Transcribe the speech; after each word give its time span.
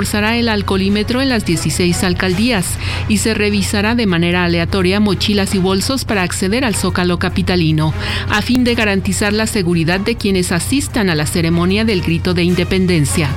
reforzará 0.00 0.36
el 0.36 0.48
alcoholímetro 0.48 1.22
en 1.22 1.28
las 1.28 1.44
16 1.44 2.04
alcaldías 2.04 2.78
y 3.08 3.16
se 3.16 3.34
revisará 3.34 3.96
de 3.96 4.06
manera 4.06 4.44
aleatoria 4.44 5.00
mochilas 5.00 5.56
y 5.56 5.58
bolsos 5.58 6.04
para 6.04 6.22
acceder 6.22 6.64
al 6.64 6.76
zócalo 6.76 7.18
capitalino, 7.18 7.92
a 8.28 8.40
fin 8.40 8.62
de 8.62 8.76
garantizar 8.76 9.32
la 9.32 9.48
seguridad 9.48 9.98
de 9.98 10.14
quienes 10.14 10.52
asistan 10.52 11.10
a 11.10 11.16
la 11.16 11.26
ceremonia 11.26 11.84
del 11.84 12.00
grito 12.00 12.32
de 12.32 12.44
independencia. 12.44 13.28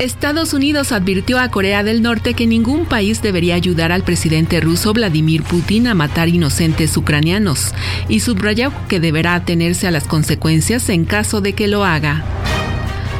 Estados 0.00 0.52
Unidos 0.52 0.92
advirtió 0.92 1.40
a 1.40 1.48
Corea 1.48 1.82
del 1.82 2.02
Norte 2.02 2.34
que 2.34 2.46
ningún 2.46 2.84
país 2.84 3.22
debería 3.22 3.54
ayudar 3.54 3.90
al 3.90 4.04
presidente 4.04 4.60
ruso 4.60 4.92
Vladimir 4.92 5.44
Putin 5.44 5.86
a 5.86 5.94
matar 5.94 6.28
inocentes 6.28 6.94
ucranianos 6.94 7.72
y 8.10 8.20
subrayó 8.20 8.70
que 8.86 9.00
deberá 9.00 9.34
atenerse 9.34 9.86
a 9.86 9.90
las 9.90 10.04
consecuencias 10.04 10.90
en 10.90 11.06
caso 11.06 11.40
de 11.40 11.54
que 11.54 11.68
lo 11.68 11.86
haga 11.86 12.22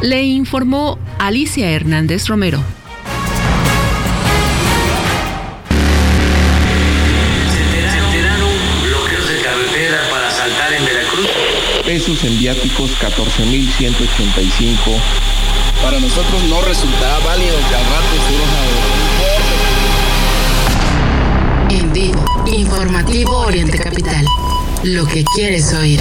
le 0.05 0.23
informó 0.23 0.99
Alicia 1.19 1.71
Hernández 1.71 2.29
Romero. 2.29 2.63
Pesos 11.87 12.23
en 12.25 12.39
viáticos 12.39 12.91
14.185. 13.01 14.77
Para 15.83 15.99
nosotros 15.99 16.43
no 16.51 16.61
resultará 16.61 17.19
válido 17.21 17.57
que 17.71 17.75
al 17.75 17.87
rato 17.87 18.15
se 21.71 21.79
En 21.79 21.93
vivo, 21.95 22.23
informativo 22.55 23.39
Oriente 23.39 23.79
Capital. 23.79 24.27
Lo 24.83 25.07
que 25.07 25.25
quieres 25.35 25.73
oír. 25.73 26.01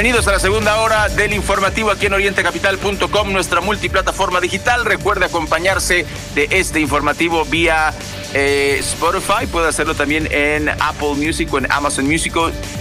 Bienvenidos 0.00 0.28
a 0.28 0.32
la 0.32 0.40
segunda 0.40 0.80
hora 0.80 1.10
del 1.10 1.34
informativo 1.34 1.90
aquí 1.90 2.06
en 2.06 2.14
orientecapital.com, 2.14 3.32
nuestra 3.34 3.60
multiplataforma 3.60 4.40
digital. 4.40 4.86
Recuerde 4.86 5.26
acompañarse 5.26 6.06
de 6.34 6.48
este 6.52 6.80
informativo 6.80 7.44
vía 7.44 7.92
eh, 8.34 8.76
Spotify, 8.80 9.46
puede 9.50 9.68
hacerlo 9.68 9.94
también 9.94 10.28
en 10.30 10.68
Apple 10.68 11.14
Music 11.16 11.52
o 11.52 11.58
en 11.58 11.70
Amazon 11.70 12.06
Music 12.06 12.30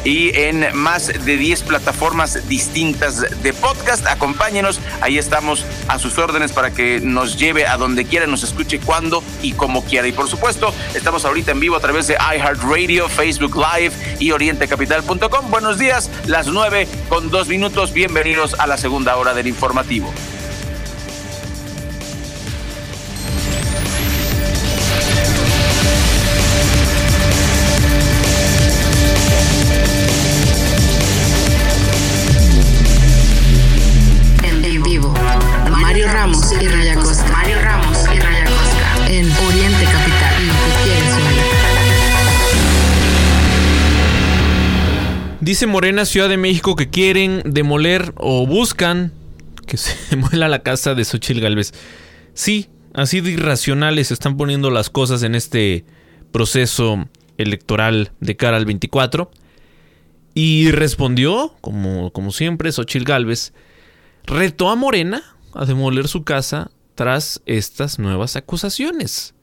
y 0.03 0.37
en 0.37 0.65
más 0.73 1.07
de 1.07 1.37
10 1.37 1.63
plataformas 1.63 2.47
distintas 2.47 3.25
de 3.41 3.53
podcast. 3.53 4.05
Acompáñenos, 4.07 4.79
ahí 5.01 5.17
estamos 5.17 5.65
a 5.87 5.97
sus 5.97 6.17
órdenes 6.17 6.51
para 6.51 6.71
que 6.71 6.99
nos 7.01 7.37
lleve 7.37 7.65
a 7.65 7.77
donde 7.77 8.05
quiera, 8.05 8.27
nos 8.27 8.43
escuche 8.43 8.79
cuando 8.79 9.23
y 9.41 9.53
como 9.53 9.83
quiera. 9.83 10.07
Y 10.07 10.11
por 10.11 10.27
supuesto, 10.27 10.73
estamos 10.93 11.25
ahorita 11.25 11.51
en 11.51 11.59
vivo 11.59 11.75
a 11.75 11.79
través 11.79 12.07
de 12.07 12.15
iHeartRadio, 12.15 13.09
Facebook 13.09 13.55
Live 13.55 13.93
y 14.19 14.31
orientecapital.com. 14.31 15.49
Buenos 15.49 15.79
días, 15.79 16.09
las 16.27 16.47
9 16.47 16.87
con 17.09 17.29
2 17.31 17.47
minutos. 17.47 17.93
Bienvenidos 17.93 18.55
a 18.59 18.67
la 18.67 18.77
segunda 18.77 19.15
hora 19.17 19.33
del 19.33 19.47
informativo. 19.47 20.13
Dice 45.59 45.67
Morena 45.67 46.05
Ciudad 46.05 46.29
de 46.29 46.37
México 46.37 46.77
que 46.77 46.89
quieren 46.89 47.41
demoler 47.43 48.13
o 48.15 48.47
buscan 48.47 49.11
que 49.67 49.75
se 49.75 49.93
demuela 50.15 50.47
la 50.47 50.63
casa 50.63 50.95
de 50.95 51.03
Xochil 51.03 51.41
Galvez. 51.41 51.73
Sí, 52.33 52.69
así 52.93 53.19
de 53.19 53.31
irracionales 53.31 54.07
se 54.07 54.13
están 54.13 54.37
poniendo 54.37 54.71
las 54.71 54.89
cosas 54.89 55.21
en 55.21 55.35
este 55.35 55.83
proceso 56.31 57.09
electoral 57.37 58.13
de 58.21 58.37
cara 58.37 58.55
al 58.55 58.63
24. 58.63 59.31
Y 60.33 60.71
respondió, 60.71 61.53
como, 61.59 62.13
como 62.13 62.31
siempre, 62.31 62.71
Xochil 62.71 63.03
Galvez, 63.03 63.51
retó 64.23 64.69
a 64.69 64.77
Morena 64.77 65.23
a 65.53 65.65
demoler 65.65 66.07
su 66.07 66.23
casa 66.23 66.71
tras 66.95 67.41
estas 67.45 67.99
nuevas 67.99 68.37
acusaciones. 68.37 69.33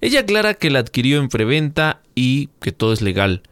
Ella 0.00 0.20
aclara 0.20 0.54
que 0.54 0.70
la 0.70 0.78
adquirió 0.78 1.18
en 1.18 1.28
preventa 1.28 2.02
y 2.14 2.50
que 2.60 2.70
todo 2.70 2.92
es 2.92 3.02
legal. 3.02 3.42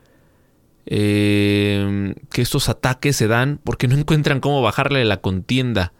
Eh, 0.90 2.14
que 2.30 2.40
estos 2.40 2.70
ataques 2.70 3.14
se 3.14 3.26
dan 3.26 3.60
porque 3.62 3.88
no 3.88 3.94
encuentran 3.98 4.40
cómo 4.40 4.62
bajarle 4.62 5.04
la 5.04 5.18
contienda. 5.18 5.92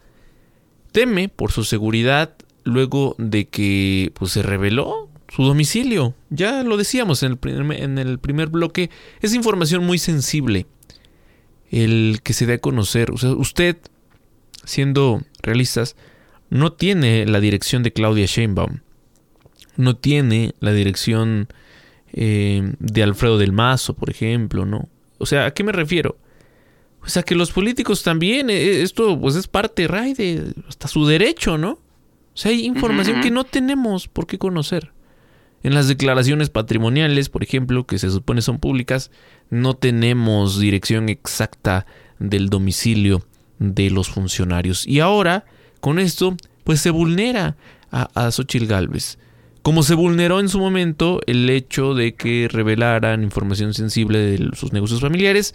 Teme 0.93 1.29
por 1.29 1.53
su 1.53 1.65
seguridad 1.65 2.35
luego 2.65 3.15
de 3.19 3.49
que 3.49 4.13
pues, 4.15 4.33
se 4.33 4.43
reveló 4.43 5.11
su 5.29 5.45
domicilio. 5.45 6.15
Ya 6.31 6.63
lo 6.63 6.79
decíamos 6.79 7.23
en 7.23 7.33
el, 7.33 7.37
primer, 7.37 7.83
en 7.83 7.99
el 7.99 8.19
primer 8.19 8.49
bloque, 8.49 8.89
es 9.21 9.35
información 9.35 9.85
muy 9.85 9.99
sensible 9.99 10.67
el 11.71 12.21
que 12.23 12.33
se 12.33 12.47
dé 12.47 12.55
a 12.55 12.59
conocer. 12.59 13.11
Usted, 13.11 13.77
siendo 14.65 15.23
realistas, 15.43 15.97
no 16.49 16.73
tiene 16.73 17.27
la 17.27 17.41
dirección 17.41 17.83
de 17.83 17.93
Claudia 17.93 18.25
Sheinbaum. 18.25 18.81
No 19.77 19.97
tiene 19.97 20.55
la 20.61 20.73
dirección 20.73 21.49
eh, 22.13 22.73
de 22.79 23.03
Alfredo 23.03 23.39
del 23.39 23.53
Mazo, 23.53 23.95
por 23.95 24.11
ejemplo, 24.11 24.65
¿no? 24.65 24.89
O 25.19 25.27
sea, 25.27 25.47
¿a 25.47 25.51
qué 25.53 25.65
me 25.65 25.73
refiero? 25.73 26.17
O 27.03 27.09
sea, 27.09 27.23
que 27.23 27.35
los 27.35 27.53
políticos 27.53 28.03
también, 28.03 28.51
eh, 28.51 28.83
esto 28.83 29.19
pues 29.21 29.37
es 29.37 29.47
parte, 29.47 29.87
Ray, 29.87 30.15
de 30.15 30.53
hasta 30.69 30.89
su 30.89 31.07
derecho, 31.07 31.59
¿no? 31.59 31.71
O 31.71 32.41
sea, 32.41 32.51
hay 32.51 32.65
información 32.65 33.21
que 33.21 33.31
no 33.31 33.45
tenemos 33.45 34.09
por 34.09 34.27
qué 34.27 34.39
conocer. 34.39 34.93
En 35.63 35.75
las 35.75 35.89
declaraciones 35.89 36.51
patrimoniales, 36.51 37.31
por 37.31 37.43
ejemplo, 37.43 37.85
que 37.85 37.99
se 37.99 38.11
supone 38.11 38.43
son 38.43 38.59
públicas, 38.59 39.11
no 39.51 39.75
tenemos 39.75 40.61
dirección 40.61 41.09
exacta 41.09 41.85
del 42.21 42.49
domicilio 42.49 43.25
de 43.59 43.91
los 43.91 44.09
funcionarios. 44.09 44.87
Y 44.87 45.01
ahora, 45.01 45.47
con 45.81 45.99
esto, 45.99 46.37
pues 46.63 46.81
se 46.81 46.91
vulnera 46.91 47.57
a, 47.91 48.09
a 48.15 48.31
Xochitl 48.31 48.67
Galvez. 48.67 49.19
Como 49.69 49.83
se 49.83 49.95
vulneró 49.95 50.41
en 50.41 50.49
su 50.49 50.59
momento 50.59 51.21
el 51.27 51.51
hecho 51.51 51.93
de 51.93 52.15
que 52.15 52.49
revelaran 52.51 53.23
información 53.23 53.75
sensible 53.75 54.19
de 54.19 54.57
sus 54.57 54.73
negocios 54.73 55.03
familiares, 55.03 55.55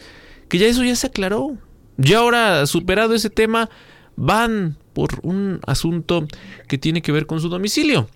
que 0.50 0.60
ya 0.60 0.68
eso 0.68 0.84
ya 0.84 0.96
se 0.96 1.08
aclaró. 1.08 1.58
Ya 1.98 2.20
ahora, 2.20 2.68
superado 2.68 3.16
ese 3.16 3.32
tema, 3.32 3.72
van 4.16 4.78
por 4.94 5.20
un 5.24 5.62
asunto 5.66 6.28
que 6.68 6.78
tiene 6.78 7.02
que 7.02 7.12
ver 7.12 7.26
con 7.26 7.42
su 7.42 7.50
domicilio. 7.50 8.08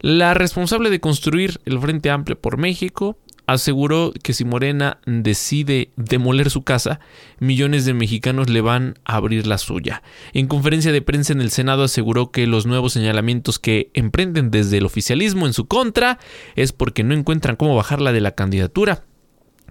La 0.00 0.32
responsable 0.32 0.88
de 0.88 0.98
construir 0.98 1.60
el 1.66 1.78
Frente 1.78 2.08
Amplio 2.08 2.40
por 2.40 2.56
México 2.56 3.18
aseguró 3.48 4.12
que 4.22 4.34
si 4.34 4.44
Morena 4.44 4.98
decide 5.06 5.90
demoler 5.96 6.50
su 6.50 6.64
casa, 6.64 7.00
millones 7.40 7.86
de 7.86 7.94
mexicanos 7.94 8.50
le 8.50 8.60
van 8.60 8.98
a 9.06 9.16
abrir 9.16 9.46
la 9.46 9.56
suya. 9.56 10.02
En 10.34 10.48
conferencia 10.48 10.92
de 10.92 11.00
prensa 11.00 11.32
en 11.32 11.40
el 11.40 11.50
Senado 11.50 11.82
aseguró 11.82 12.30
que 12.30 12.46
los 12.46 12.66
nuevos 12.66 12.92
señalamientos 12.92 13.58
que 13.58 13.90
emprenden 13.94 14.50
desde 14.50 14.76
el 14.76 14.84
oficialismo 14.84 15.46
en 15.46 15.54
su 15.54 15.66
contra 15.66 16.18
es 16.56 16.72
porque 16.72 17.02
no 17.04 17.14
encuentran 17.14 17.56
cómo 17.56 17.74
bajarla 17.74 18.12
de 18.12 18.20
la 18.20 18.32
candidatura. 18.32 19.04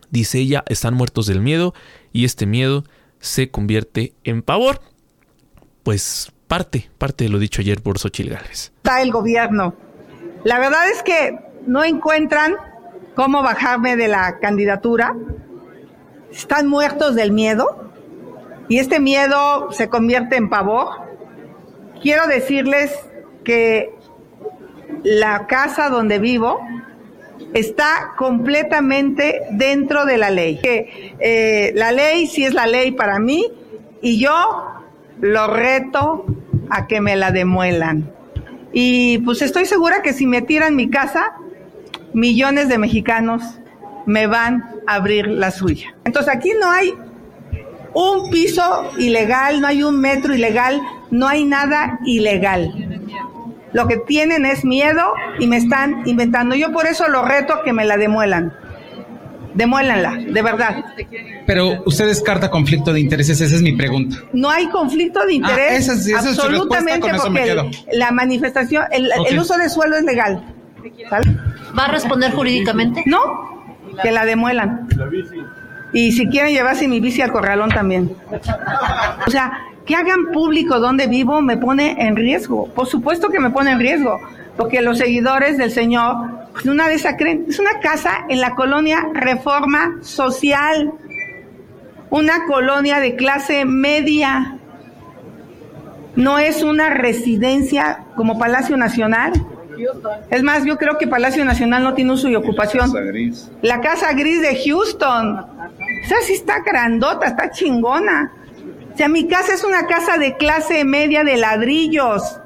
Dice 0.09 0.39
ella, 0.39 0.63
están 0.67 0.95
muertos 0.95 1.27
del 1.27 1.41
miedo 1.41 1.75
y 2.11 2.25
este 2.25 2.47
miedo 2.47 2.83
se 3.19 3.51
convierte 3.51 4.15
en 4.23 4.41
pavor. 4.41 4.81
Pues 5.83 6.31
parte, 6.47 6.89
parte 6.97 7.25
de 7.25 7.29
lo 7.29 7.37
dicho 7.37 7.61
ayer 7.61 7.83
por 7.83 7.99
Xochil 7.99 8.31
Gálvez. 8.31 8.71
Está 8.77 9.03
el 9.03 9.11
gobierno. 9.11 9.75
La 10.45 10.57
verdad 10.57 10.89
es 10.89 11.03
que 11.03 11.37
no 11.67 11.83
encuentran 11.83 12.55
cómo 13.17 13.41
bajarme 13.41 13.97
de 13.97 14.07
la 14.07 14.37
candidatura. 14.37 15.15
Están 16.31 16.67
muertos 16.67 17.15
del 17.15 17.31
miedo 17.31 17.89
y 18.69 18.77
este 18.77 18.99
miedo 18.99 19.71
se 19.71 19.89
convierte 19.89 20.35
en 20.35 20.49
pavor. 20.49 20.89
Quiero 21.99 22.27
decirles 22.27 22.93
que 23.43 23.89
la 25.03 25.47
casa 25.47 25.89
donde 25.89 26.19
vivo 26.19 26.59
está 27.55 28.13
completamente 28.19 29.41
dentro 29.49 30.05
de 30.05 30.17
la 30.19 30.29
ley. 30.29 30.59
Eh, 30.63 31.71
la 31.73 31.91
ley 31.91 32.27
sí 32.27 32.45
es 32.45 32.53
la 32.53 32.67
ley 32.67 32.91
para 32.91 33.17
mí 33.17 33.51
y 33.99 34.19
yo 34.19 34.31
lo 35.21 35.47
reto 35.47 36.23
a 36.69 36.85
que 36.85 37.01
me 37.01 37.15
la 37.15 37.31
demuelan. 37.31 38.11
Y 38.73 39.17
pues 39.19 39.41
estoy 39.41 39.65
segura 39.65 40.03
que 40.03 40.13
si 40.13 40.27
me 40.27 40.43
tiran 40.43 40.75
mi 40.75 40.91
casa, 40.91 41.33
millones 42.17 42.67
de 42.67 42.79
mexicanos 42.79 43.43
me 44.07 44.25
van 44.25 44.63
a 44.87 44.95
abrir 44.95 45.27
la 45.27 45.51
suya. 45.51 45.95
Entonces 46.03 46.33
aquí 46.33 46.51
no 46.59 46.69
hay 46.71 46.93
un 47.93 48.31
piso 48.31 48.91
ilegal, 48.97 49.61
no 49.61 49.67
hay 49.67 49.83
un 49.83 49.99
metro 49.99 50.33
ilegal, 50.33 50.81
no 51.11 51.27
hay 51.27 51.45
nada 51.45 51.99
ilegal. 52.05 52.73
Lo 53.71 53.87
que 53.87 53.97
tienen 53.97 54.47
es 54.47 54.65
miedo 54.65 55.03
y 55.37 55.45
me 55.45 55.57
están 55.57 56.07
inventando. 56.07 56.55
Yo 56.55 56.71
por 56.71 56.87
eso 56.87 57.07
lo 57.07 57.23
reto 57.23 57.53
a 57.53 57.63
que 57.63 57.71
me 57.71 57.85
la 57.85 57.97
demuelan. 57.97 58.51
Demuélanla, 59.53 60.15
de 60.15 60.41
verdad. 60.41 60.85
Pero 61.45 61.83
usted 61.85 62.07
descarta 62.07 62.49
conflicto 62.49 62.93
de 62.93 62.99
intereses, 62.99 63.41
esa 63.41 63.55
es 63.55 63.61
mi 63.61 63.73
pregunta. 63.73 64.17
No 64.33 64.49
hay 64.49 64.69
conflicto 64.69 65.23
de 65.23 65.35
interés. 65.35 65.87
absolutamente, 65.87 67.09
porque 67.15 67.85
la 67.91 68.11
manifestación, 68.11 68.85
el, 68.91 69.39
uso 69.39 69.55
de 69.57 69.69
suelo 69.69 69.97
es 69.97 70.03
legal. 70.03 70.55
¿Va 71.77 71.85
a 71.85 71.91
responder 71.91 72.31
jurídicamente? 72.31 73.03
No, 73.05 73.63
que 74.01 74.11
la 74.11 74.25
demuelan. 74.25 74.87
Y 75.93 76.11
si 76.11 76.27
quieren 76.27 76.53
llevarse 76.53 76.87
mi 76.87 76.99
bici 76.99 77.21
al 77.21 77.31
corralón 77.31 77.69
también. 77.69 78.15
O 79.25 79.31
sea, 79.31 79.51
que 79.85 79.95
hagan 79.95 80.31
público 80.33 80.79
donde 80.79 81.07
vivo 81.07 81.41
me 81.41 81.57
pone 81.57 81.95
en 81.99 82.15
riesgo. 82.15 82.67
Por 82.67 82.87
supuesto 82.87 83.29
que 83.29 83.39
me 83.39 83.49
pone 83.49 83.71
en 83.71 83.79
riesgo, 83.79 84.19
porque 84.57 84.81
los 84.81 84.97
seguidores 84.97 85.57
del 85.57 85.71
Señor, 85.71 86.49
pues 86.51 86.65
una 86.65 86.89
de 86.89 86.95
esas 86.95 87.15
creen, 87.17 87.45
es 87.47 87.57
una 87.57 87.79
casa 87.79 88.25
en 88.27 88.41
la 88.41 88.53
colonia 88.53 89.07
Reforma 89.13 89.97
Social, 90.01 90.91
una 92.09 92.45
colonia 92.45 92.99
de 92.99 93.15
clase 93.15 93.65
media. 93.65 94.57
No 96.15 96.37
es 96.39 96.63
una 96.63 96.89
residencia 96.89 98.05
como 98.15 98.37
Palacio 98.37 98.75
Nacional. 98.75 99.31
Es 100.29 100.43
más, 100.43 100.65
yo 100.65 100.77
creo 100.77 100.97
que 100.97 101.07
Palacio 101.07 101.43
Nacional 101.45 101.83
no 101.83 101.93
tiene 101.93 102.11
uso 102.11 102.29
y 102.29 102.35
ocupación. 102.35 102.91
La 103.61 103.81
Casa 103.81 104.13
Gris 104.13 104.41
de 104.41 104.61
Houston. 104.65 105.45
Esa 106.03 106.15
sí 106.21 106.33
está 106.33 106.61
grandota, 106.65 107.27
está 107.27 107.51
chingona. 107.51 108.31
O 108.93 108.97
sea, 108.97 109.07
mi 109.07 109.27
casa 109.27 109.53
es 109.53 109.63
una 109.63 109.85
casa 109.85 110.17
de 110.17 110.37
clase 110.37 110.83
media 110.83 111.23
de 111.23 111.37
ladrillos. 111.37 112.39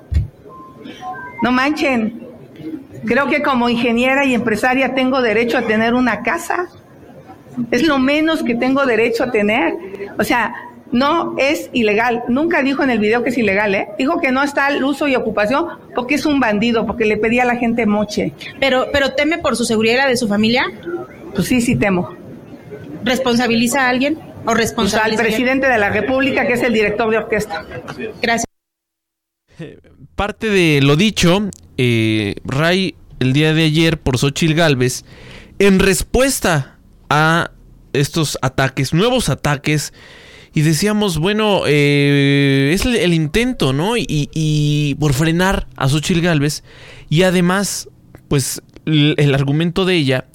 No 1.42 1.52
manchen. 1.52 2.28
Creo 3.06 3.28
que 3.28 3.42
como 3.42 3.70
ingeniera 3.70 4.26
y 4.26 4.34
empresaria 4.34 4.94
tengo 4.94 5.22
derecho 5.22 5.58
a 5.58 5.62
tener 5.62 5.94
una 5.94 6.24
casa. 6.24 6.68
Es 7.72 7.84
lo 7.84 8.00
menos 8.00 8.44
que 8.44 8.56
tengo 8.56 8.86
derecho 8.86 9.24
a 9.24 9.32
tener. 9.32 9.74
O 10.20 10.24
sea, 10.24 10.54
no 10.92 11.36
es 11.38 11.70
ilegal. 11.74 12.24
Nunca 12.28 12.62
dijo 12.64 12.84
en 12.84 12.90
el 12.90 13.00
video 13.00 13.24
que 13.24 13.30
es 13.30 13.38
ilegal, 13.38 13.74
¿eh? 13.76 13.88
Dijo 13.98 14.20
que 14.20 14.32
no 14.32 14.44
está 14.44 14.68
el 14.70 14.84
uso 14.84 15.08
y 15.08 15.16
ocupación 15.16 15.66
porque 15.96 16.16
es 16.16 16.26
un 16.26 16.40
bandido, 16.40 16.86
porque 16.86 17.06
le 17.06 17.18
pedía 17.18 17.44
a 17.44 17.46
la 17.46 17.56
gente 17.56 17.86
moche. 17.86 18.34
Pero, 18.60 18.88
pero 18.92 19.14
teme 19.14 19.38
por 19.38 19.56
su 19.56 19.66
seguridad 19.66 19.94
y 19.94 19.98
la 19.98 20.08
de 20.08 20.18
su 20.18 20.28
familia. 20.28 20.66
Pues 21.34 21.48
sí, 21.48 21.62
sí 21.62 21.76
temo. 21.76 22.16
¿Responsabiliza 23.04 23.86
a 23.86 23.90
alguien? 23.90 24.20
¿O 24.46 24.54
responsabiliza 24.54 25.22
al 25.22 25.28
presidente 25.28 25.68
de 25.68 25.78
la 25.78 25.90
República, 25.90 26.48
que 26.48 26.54
es 26.54 26.64
el 26.64 26.74
director 26.74 27.10
de 27.10 27.18
orquesta? 27.18 27.66
Gracias. 28.22 28.46
Parte 30.16 30.50
de 30.50 30.82
lo 30.82 30.96
dicho, 30.96 31.50
eh, 31.78 32.36
Ray, 32.44 32.96
el 33.20 33.34
día 33.34 33.54
de 33.54 33.64
ayer 33.64 34.00
por 34.00 34.18
Xochil 34.18 34.56
Gálvez, 34.56 35.06
en 35.60 35.80
respuesta 35.80 36.80
a 37.10 37.52
estos 37.94 38.38
ataques, 38.42 38.94
nuevos 38.94 39.30
ataques, 39.30 39.94
y 40.54 40.62
decíamos, 40.62 41.18
bueno, 41.18 41.64
eh, 41.66 42.72
es 42.74 42.86
el, 42.86 43.14
intento, 43.14 43.74
¿no? 43.74 43.94
Y, 43.98 44.96
por 45.00 45.14
frenar 45.14 45.68
a 45.76 45.88
Xochil 45.88 46.22
Gálvez, 46.22 46.64
y 47.10 47.24
además, 47.24 47.90
pues 48.28 48.62
el 48.86 49.34
argumento 49.36 49.86
de 49.86 49.96
ella 49.96 50.26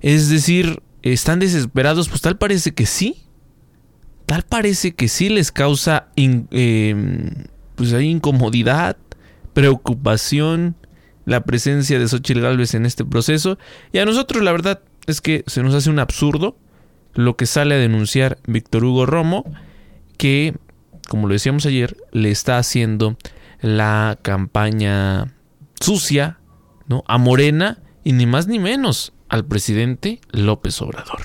es 0.00 0.28
decir, 0.28 0.80
¿Están 1.02 1.40
desesperados? 1.40 2.08
Pues 2.08 2.20
tal 2.20 2.38
parece 2.38 2.72
que 2.72 2.86
sí. 2.86 3.24
Tal 4.26 4.44
parece 4.44 4.94
que 4.94 5.08
sí 5.08 5.28
les 5.28 5.50
causa 5.50 6.08
em, 6.16 6.46
pues 7.74 7.92
hay 7.92 8.08
incomodidad, 8.08 8.96
preocupación 9.52 10.76
la 11.24 11.44
presencia 11.44 11.98
de 11.98 12.08
Xochitl 12.08 12.40
Galvez 12.40 12.74
en 12.74 12.86
este 12.86 13.04
proceso. 13.04 13.58
Y 13.92 13.98
a 13.98 14.04
nosotros 14.04 14.42
la 14.42 14.52
verdad 14.52 14.80
es 15.06 15.20
que 15.20 15.42
se 15.48 15.62
nos 15.62 15.74
hace 15.74 15.90
un 15.90 15.98
absurdo 15.98 16.56
lo 17.14 17.36
que 17.36 17.46
sale 17.46 17.74
a 17.74 17.78
denunciar 17.78 18.38
Víctor 18.46 18.84
Hugo 18.84 19.06
Romo, 19.06 19.44
que, 20.16 20.54
como 21.08 21.26
lo 21.26 21.34
decíamos 21.34 21.66
ayer, 21.66 21.96
le 22.12 22.30
está 22.30 22.58
haciendo 22.58 23.16
la 23.60 24.18
campaña 24.22 25.34
sucia, 25.80 26.38
¿no? 26.86 27.04
A 27.06 27.18
Morena 27.18 27.78
y 28.04 28.12
ni 28.12 28.26
más 28.26 28.46
ni 28.46 28.58
menos 28.58 29.12
al 29.28 29.44
presidente 29.44 30.20
López 30.30 30.80
Obrador. 30.82 31.20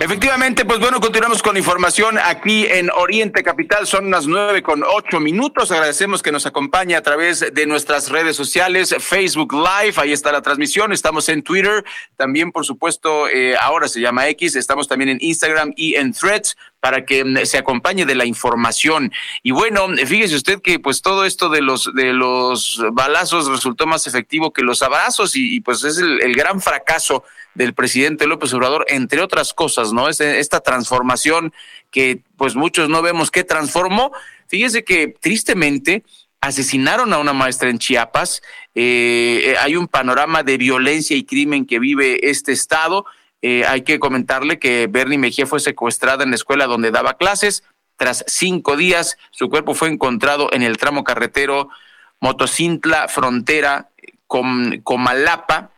Efectivamente, 0.00 0.64
pues 0.64 0.78
bueno, 0.78 1.00
continuamos 1.00 1.42
con 1.42 1.56
información 1.56 2.18
aquí 2.22 2.66
en 2.66 2.88
Oriente 2.90 3.42
Capital. 3.42 3.84
Son 3.84 4.12
las 4.12 4.28
nueve 4.28 4.62
con 4.62 4.84
ocho 4.84 5.18
minutos. 5.18 5.72
Agradecemos 5.72 6.22
que 6.22 6.30
nos 6.30 6.46
acompañe 6.46 6.94
a 6.94 7.02
través 7.02 7.52
de 7.52 7.66
nuestras 7.66 8.08
redes 8.08 8.36
sociales, 8.36 8.94
Facebook 9.00 9.52
Live. 9.52 9.94
Ahí 9.96 10.12
está 10.12 10.30
la 10.30 10.40
transmisión. 10.40 10.92
Estamos 10.92 11.28
en 11.28 11.42
Twitter. 11.42 11.84
También, 12.16 12.52
por 12.52 12.64
supuesto, 12.64 13.28
eh, 13.28 13.56
ahora 13.60 13.88
se 13.88 14.00
llama 14.00 14.28
X. 14.28 14.54
Estamos 14.54 14.86
también 14.86 15.08
en 15.08 15.18
Instagram 15.20 15.72
y 15.74 15.96
en 15.96 16.12
Threads 16.12 16.56
para 16.80 17.04
que 17.04 17.24
mm, 17.24 17.44
se 17.44 17.58
acompañe 17.58 18.06
de 18.06 18.14
la 18.14 18.24
información. 18.24 19.12
Y 19.42 19.50
bueno, 19.50 19.88
fíjese 20.06 20.36
usted 20.36 20.60
que 20.62 20.78
pues 20.78 21.02
todo 21.02 21.24
esto 21.24 21.48
de 21.48 21.62
los 21.62 21.92
de 21.94 22.12
los 22.12 22.82
balazos 22.92 23.48
resultó 23.48 23.86
más 23.86 24.06
efectivo 24.06 24.52
que 24.52 24.62
los 24.62 24.82
abrazos 24.82 25.34
y, 25.34 25.60
pues 25.60 25.84
es 25.84 25.98
el, 25.98 26.34
gran 26.34 26.60
fracaso 26.60 27.24
del 27.58 27.74
presidente 27.74 28.26
López 28.26 28.54
Obrador, 28.54 28.86
entre 28.88 29.20
otras 29.20 29.52
cosas, 29.52 29.92
¿no? 29.92 30.08
Es 30.08 30.20
esta 30.20 30.60
transformación 30.60 31.52
que 31.90 32.22
pues 32.38 32.54
muchos 32.54 32.88
no 32.88 33.02
vemos 33.02 33.30
qué 33.30 33.44
transformó. 33.44 34.12
Fíjese 34.46 34.84
que 34.84 35.08
tristemente 35.08 36.04
asesinaron 36.40 37.12
a 37.12 37.18
una 37.18 37.34
maestra 37.34 37.68
en 37.68 37.78
Chiapas, 37.78 38.42
eh, 38.74 39.56
hay 39.60 39.76
un 39.76 39.88
panorama 39.88 40.42
de 40.42 40.56
violencia 40.56 41.16
y 41.16 41.24
crimen 41.24 41.66
que 41.66 41.78
vive 41.78 42.30
este 42.30 42.52
estado 42.52 43.04
eh, 43.40 43.64
hay 43.66 43.82
que 43.82 44.00
comentarle 44.00 44.58
que 44.58 44.88
Bernie 44.88 45.18
Mejía 45.18 45.46
fue 45.46 45.60
secuestrada 45.60 46.24
en 46.24 46.30
la 46.30 46.36
escuela 46.36 46.66
donde 46.66 46.90
daba 46.90 47.16
clases. 47.16 47.62
Tras 47.96 48.24
cinco 48.26 48.76
días, 48.76 49.16
su 49.30 49.48
cuerpo 49.48 49.74
fue 49.74 49.88
encontrado 49.88 50.52
en 50.52 50.62
el 50.62 50.76
tramo 50.76 51.04
carretero 51.04 51.68
Motocintla, 52.20 53.08
frontera 53.08 53.90
con 54.26 54.80
Comalapa, 54.82 55.70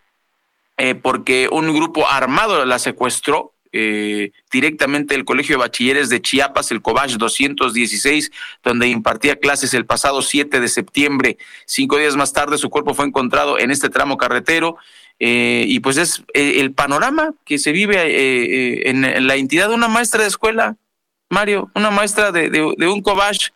eh, 0.80 0.94
porque 0.94 1.48
un 1.50 1.72
grupo 1.74 2.08
armado 2.08 2.64
la 2.64 2.78
secuestró. 2.78 3.54
Eh, 3.72 4.32
directamente 4.50 5.14
del 5.14 5.24
Colegio 5.24 5.54
de 5.54 5.60
Bachilleres 5.60 6.08
de 6.08 6.20
Chiapas, 6.20 6.72
el 6.72 6.82
Cobach 6.82 7.12
216, 7.12 8.32
donde 8.64 8.88
impartía 8.88 9.36
clases 9.36 9.74
el 9.74 9.86
pasado 9.86 10.22
7 10.22 10.58
de 10.58 10.66
septiembre. 10.66 11.38
Cinco 11.66 11.96
días 11.96 12.16
más 12.16 12.32
tarde, 12.32 12.58
su 12.58 12.68
cuerpo 12.68 12.94
fue 12.94 13.06
encontrado 13.06 13.60
en 13.60 13.70
este 13.70 13.88
tramo 13.88 14.16
carretero 14.16 14.76
eh, 15.22 15.66
y 15.68 15.80
pues 15.80 15.98
es 15.98 16.24
eh, 16.32 16.60
el 16.60 16.72
panorama 16.72 17.34
que 17.44 17.58
se 17.58 17.72
vive 17.72 17.96
eh, 17.98 18.88
en, 18.88 19.26
la 19.26 19.36
entidad 19.36 19.68
de 19.68 19.74
una 19.74 19.86
maestra 19.86 20.22
de 20.22 20.28
escuela, 20.28 20.76
Mario, 21.28 21.70
una 21.74 21.90
maestra 21.90 22.32
de, 22.32 22.48
de, 22.48 22.88
un 22.88 23.02
cobach, 23.02 23.50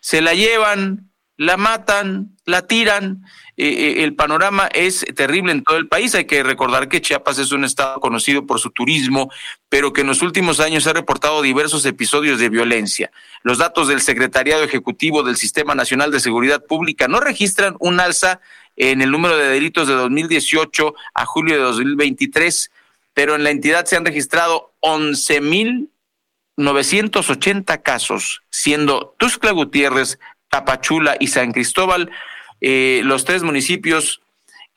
se 0.00 0.20
la 0.20 0.34
llevan, 0.34 1.12
la 1.36 1.56
matan, 1.56 2.36
la 2.44 2.66
tiran. 2.66 3.24
El 3.58 4.14
panorama 4.14 4.68
es 4.72 5.04
terrible 5.16 5.50
en 5.50 5.64
todo 5.64 5.78
el 5.78 5.88
país. 5.88 6.14
Hay 6.14 6.26
que 6.26 6.44
recordar 6.44 6.88
que 6.88 7.00
Chiapas 7.00 7.38
es 7.38 7.50
un 7.50 7.64
estado 7.64 7.98
conocido 7.98 8.46
por 8.46 8.60
su 8.60 8.70
turismo, 8.70 9.32
pero 9.68 9.92
que 9.92 10.02
en 10.02 10.06
los 10.06 10.22
últimos 10.22 10.60
años 10.60 10.86
ha 10.86 10.92
reportado 10.92 11.42
diversos 11.42 11.84
episodios 11.84 12.38
de 12.38 12.50
violencia. 12.50 13.10
Los 13.42 13.58
datos 13.58 13.88
del 13.88 14.00
Secretariado 14.00 14.62
Ejecutivo 14.62 15.24
del 15.24 15.36
Sistema 15.36 15.74
Nacional 15.74 16.12
de 16.12 16.20
Seguridad 16.20 16.64
Pública 16.64 17.08
no 17.08 17.18
registran 17.18 17.74
un 17.80 17.98
alza 17.98 18.40
en 18.76 19.02
el 19.02 19.10
número 19.10 19.36
de 19.36 19.48
delitos 19.48 19.88
de 19.88 19.94
2018 19.94 20.94
a 21.14 21.26
julio 21.26 21.56
de 21.56 21.62
2023, 21.62 22.70
pero 23.12 23.34
en 23.34 23.42
la 23.42 23.50
entidad 23.50 23.86
se 23.86 23.96
han 23.96 24.04
registrado 24.04 24.72
11.980 24.82 27.82
casos, 27.82 28.42
siendo 28.50 29.16
Tuxtla 29.18 29.50
Gutiérrez, 29.50 30.20
Tapachula 30.48 31.16
y 31.18 31.26
San 31.26 31.50
Cristóbal 31.50 32.12
eh, 32.60 33.02
los 33.04 33.24
tres 33.24 33.42
municipios 33.42 34.20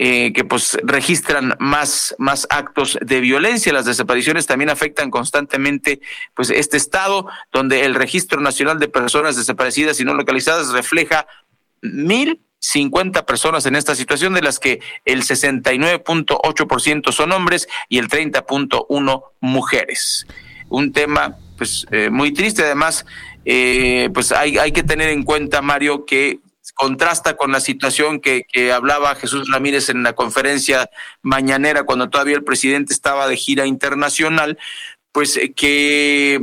eh, 0.04 0.34
que 0.34 0.44
pues 0.44 0.80
registran 0.82 1.56
más, 1.60 2.16
más 2.18 2.48
actos 2.50 2.98
de 3.02 3.20
violencia. 3.20 3.72
Las 3.72 3.86
desapariciones 3.86 4.48
también 4.48 4.72
afectan 4.72 5.12
constantemente 5.12 6.02
pues 6.34 6.50
este 6.50 6.78
estado, 6.78 7.28
donde 7.52 7.86
el 7.86 7.94
Registro 7.94 8.42
Nacional 8.42 8.80
de 8.80 8.88
Personas 8.88 9.36
Desaparecidas 9.36 10.00
y 10.00 10.04
No 10.04 10.16
Localizadas 10.16 10.70
refleja 10.70 11.28
mil 11.84 12.42
50 12.62 13.26
personas 13.26 13.66
en 13.66 13.76
esta 13.76 13.94
situación, 13.96 14.34
de 14.34 14.42
las 14.42 14.60
que 14.60 14.80
el 15.06 15.24
69.8% 15.24 17.12
son 17.12 17.32
hombres 17.32 17.68
y 17.90 17.98
el 17.98 18.08
30.1 18.08 19.24
mujeres. 19.40 20.26
Un 20.70 20.94
tema 20.94 21.38
pues 21.58 21.86
eh, 21.92 22.10
muy 22.10 22.34
triste, 22.34 22.64
además, 22.64 23.06
eh, 23.46 24.10
pues 24.14 24.32
hay, 24.32 24.58
hay 24.58 24.72
que 24.72 24.82
tener 24.82 25.10
en 25.10 25.22
cuenta, 25.22 25.62
Mario, 25.62 26.06
que 26.06 26.40
contrasta 26.76 27.36
con 27.36 27.52
la 27.52 27.60
situación 27.60 28.20
que, 28.20 28.44
que, 28.52 28.72
hablaba 28.72 29.16
Jesús 29.16 29.50
Ramírez 29.50 29.90
en 29.90 30.04
la 30.04 30.14
conferencia 30.14 30.90
mañanera 31.22 31.84
cuando 31.84 32.10
todavía 32.10 32.36
el 32.36 32.44
presidente 32.44 32.94
estaba 32.94 33.28
de 33.28 33.36
gira 33.36 33.66
internacional, 33.66 34.58
pues 35.12 35.38
eh, 35.38 35.54
que, 35.54 36.40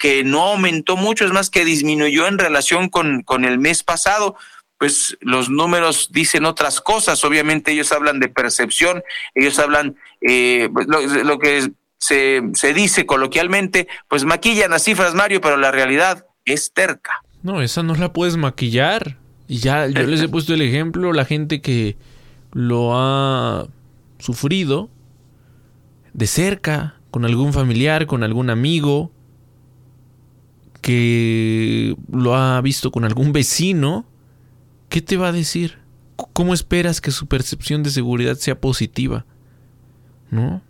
que 0.00 0.24
no 0.24 0.42
aumentó 0.44 0.96
mucho, 0.96 1.24
es 1.24 1.32
más 1.32 1.50
que 1.50 1.64
disminuyó 1.64 2.26
en 2.26 2.38
relación 2.38 2.88
con, 2.88 3.22
con 3.22 3.44
el 3.44 3.58
mes 3.58 3.82
pasado. 3.82 4.36
Pues 4.78 5.16
los 5.20 5.48
números 5.48 6.10
dicen 6.12 6.44
otras 6.44 6.82
cosas, 6.82 7.24
obviamente 7.24 7.72
ellos 7.72 7.92
hablan 7.92 8.20
de 8.20 8.28
percepción, 8.28 9.02
ellos 9.34 9.58
hablan 9.58 9.96
eh, 10.20 10.68
pues, 10.72 10.86
lo, 10.86 11.00
lo, 11.24 11.38
que 11.38 11.70
se, 11.98 12.42
se 12.52 12.74
dice 12.74 13.06
coloquialmente, 13.06 13.88
pues 14.06 14.24
maquillan 14.24 14.70
las 14.70 14.84
cifras, 14.84 15.14
Mario, 15.14 15.40
pero 15.40 15.56
la 15.56 15.70
realidad 15.70 16.26
es 16.44 16.74
terca. 16.74 17.22
No, 17.42 17.62
esa 17.62 17.82
no 17.82 17.94
la 17.94 18.12
puedes 18.12 18.36
maquillar. 18.36 19.16
Y 19.48 19.58
ya 19.58 19.86
yo 19.86 20.02
les 20.02 20.20
he 20.20 20.28
puesto 20.28 20.54
el 20.54 20.62
ejemplo, 20.62 21.12
la 21.12 21.24
gente 21.24 21.60
que 21.60 21.96
lo 22.52 22.96
ha 22.96 23.68
sufrido 24.18 24.90
de 26.12 26.26
cerca, 26.26 26.96
con 27.10 27.24
algún 27.24 27.52
familiar, 27.52 28.06
con 28.06 28.22
algún 28.22 28.50
amigo, 28.50 29.12
que 30.80 31.96
lo 32.10 32.34
ha 32.34 32.60
visto 32.60 32.90
con 32.90 33.04
algún 33.04 33.32
vecino, 33.32 34.06
¿qué 34.88 35.00
te 35.00 35.16
va 35.16 35.28
a 35.28 35.32
decir? 35.32 35.78
¿Cómo 36.16 36.54
esperas 36.54 37.00
que 37.00 37.10
su 37.10 37.26
percepción 37.26 37.82
de 37.82 37.90
seguridad 37.90 38.36
sea 38.36 38.60
positiva? 38.60 39.26
¿No? 40.30 40.62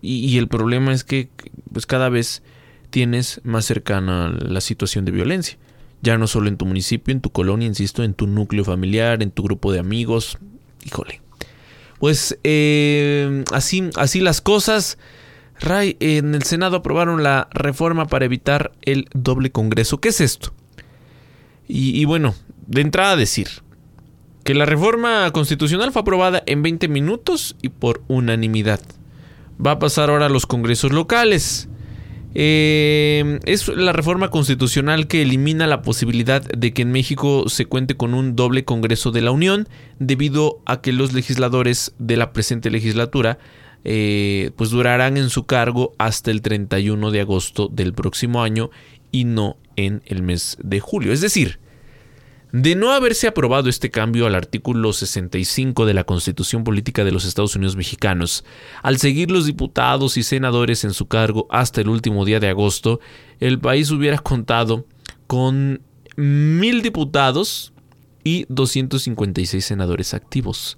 Y, 0.00 0.26
y 0.26 0.38
el 0.38 0.48
problema 0.48 0.92
es 0.92 1.04
que 1.04 1.28
pues 1.72 1.86
cada 1.86 2.08
vez 2.08 2.42
tienes 2.90 3.40
más 3.44 3.64
cercana 3.64 4.28
la 4.28 4.60
situación 4.60 5.04
de 5.04 5.12
violencia 5.12 5.58
ya 6.02 6.18
no 6.18 6.26
solo 6.26 6.48
en 6.48 6.56
tu 6.56 6.66
municipio, 6.66 7.12
en 7.12 7.20
tu 7.20 7.30
colonia, 7.30 7.66
insisto, 7.66 8.02
en 8.02 8.14
tu 8.14 8.26
núcleo 8.26 8.64
familiar, 8.64 9.22
en 9.22 9.30
tu 9.30 9.44
grupo 9.44 9.72
de 9.72 9.78
amigos. 9.78 10.38
Híjole. 10.84 11.20
Pues 11.98 12.36
eh, 12.42 13.44
así, 13.52 13.88
así 13.96 14.20
las 14.20 14.40
cosas. 14.40 14.98
Ray, 15.60 15.96
en 16.00 16.34
el 16.34 16.42
Senado 16.42 16.78
aprobaron 16.78 17.22
la 17.22 17.48
reforma 17.52 18.06
para 18.06 18.24
evitar 18.24 18.72
el 18.82 19.08
doble 19.14 19.52
Congreso. 19.52 20.00
¿Qué 20.00 20.08
es 20.08 20.20
esto? 20.20 20.52
Y, 21.68 21.98
y 22.00 22.04
bueno, 22.04 22.34
de 22.66 22.80
entrada 22.80 23.14
decir 23.14 23.48
que 24.42 24.54
la 24.54 24.66
reforma 24.66 25.30
constitucional 25.30 25.92
fue 25.92 26.02
aprobada 26.02 26.42
en 26.46 26.62
20 26.62 26.88
minutos 26.88 27.54
y 27.62 27.68
por 27.68 28.02
unanimidad. 28.08 28.80
Va 29.64 29.72
a 29.72 29.78
pasar 29.78 30.10
ahora 30.10 30.26
a 30.26 30.30
los 30.30 30.46
congresos 30.46 30.90
locales. 30.90 31.68
Eh, 32.34 33.40
es 33.44 33.68
la 33.68 33.92
reforma 33.92 34.30
constitucional 34.30 35.06
que 35.06 35.22
elimina 35.22 35.66
la 35.66 35.82
posibilidad 35.82 36.42
de 36.42 36.72
que 36.72 36.82
en 36.82 36.92
México 36.92 37.48
se 37.48 37.66
cuente 37.66 37.96
con 37.96 38.14
un 38.14 38.36
doble 38.36 38.64
Congreso 38.64 39.10
de 39.10 39.20
la 39.20 39.32
Unión 39.32 39.68
debido 39.98 40.62
a 40.64 40.80
que 40.80 40.92
los 40.92 41.12
legisladores 41.12 41.94
de 41.98 42.16
la 42.16 42.32
presente 42.32 42.70
legislatura 42.70 43.38
eh, 43.84 44.52
pues 44.56 44.70
durarán 44.70 45.16
en 45.16 45.28
su 45.28 45.44
cargo 45.44 45.94
hasta 45.98 46.30
el 46.30 46.40
31 46.40 47.10
de 47.10 47.20
agosto 47.20 47.68
del 47.68 47.92
próximo 47.92 48.42
año 48.42 48.70
y 49.10 49.24
no 49.24 49.56
en 49.76 50.02
el 50.06 50.22
mes 50.22 50.56
de 50.62 50.80
julio. 50.80 51.12
Es 51.12 51.20
decir, 51.20 51.58
de 52.52 52.76
no 52.76 52.92
haberse 52.92 53.26
aprobado 53.26 53.70
este 53.70 53.90
cambio 53.90 54.26
al 54.26 54.34
artículo 54.34 54.92
65 54.92 55.86
de 55.86 55.94
la 55.94 56.04
Constitución 56.04 56.64
Política 56.64 57.02
de 57.02 57.10
los 57.10 57.24
Estados 57.24 57.56
Unidos 57.56 57.76
Mexicanos, 57.76 58.44
al 58.82 58.98
seguir 58.98 59.30
los 59.30 59.46
diputados 59.46 60.18
y 60.18 60.22
senadores 60.22 60.84
en 60.84 60.92
su 60.92 61.08
cargo 61.08 61.46
hasta 61.50 61.80
el 61.80 61.88
último 61.88 62.26
día 62.26 62.40
de 62.40 62.48
agosto, 62.48 63.00
el 63.40 63.58
país 63.58 63.90
hubiera 63.90 64.18
contado 64.18 64.86
con 65.26 65.80
mil 66.16 66.82
diputados 66.82 67.72
y 68.22 68.44
256 68.50 69.64
senadores 69.64 70.12
activos. 70.12 70.76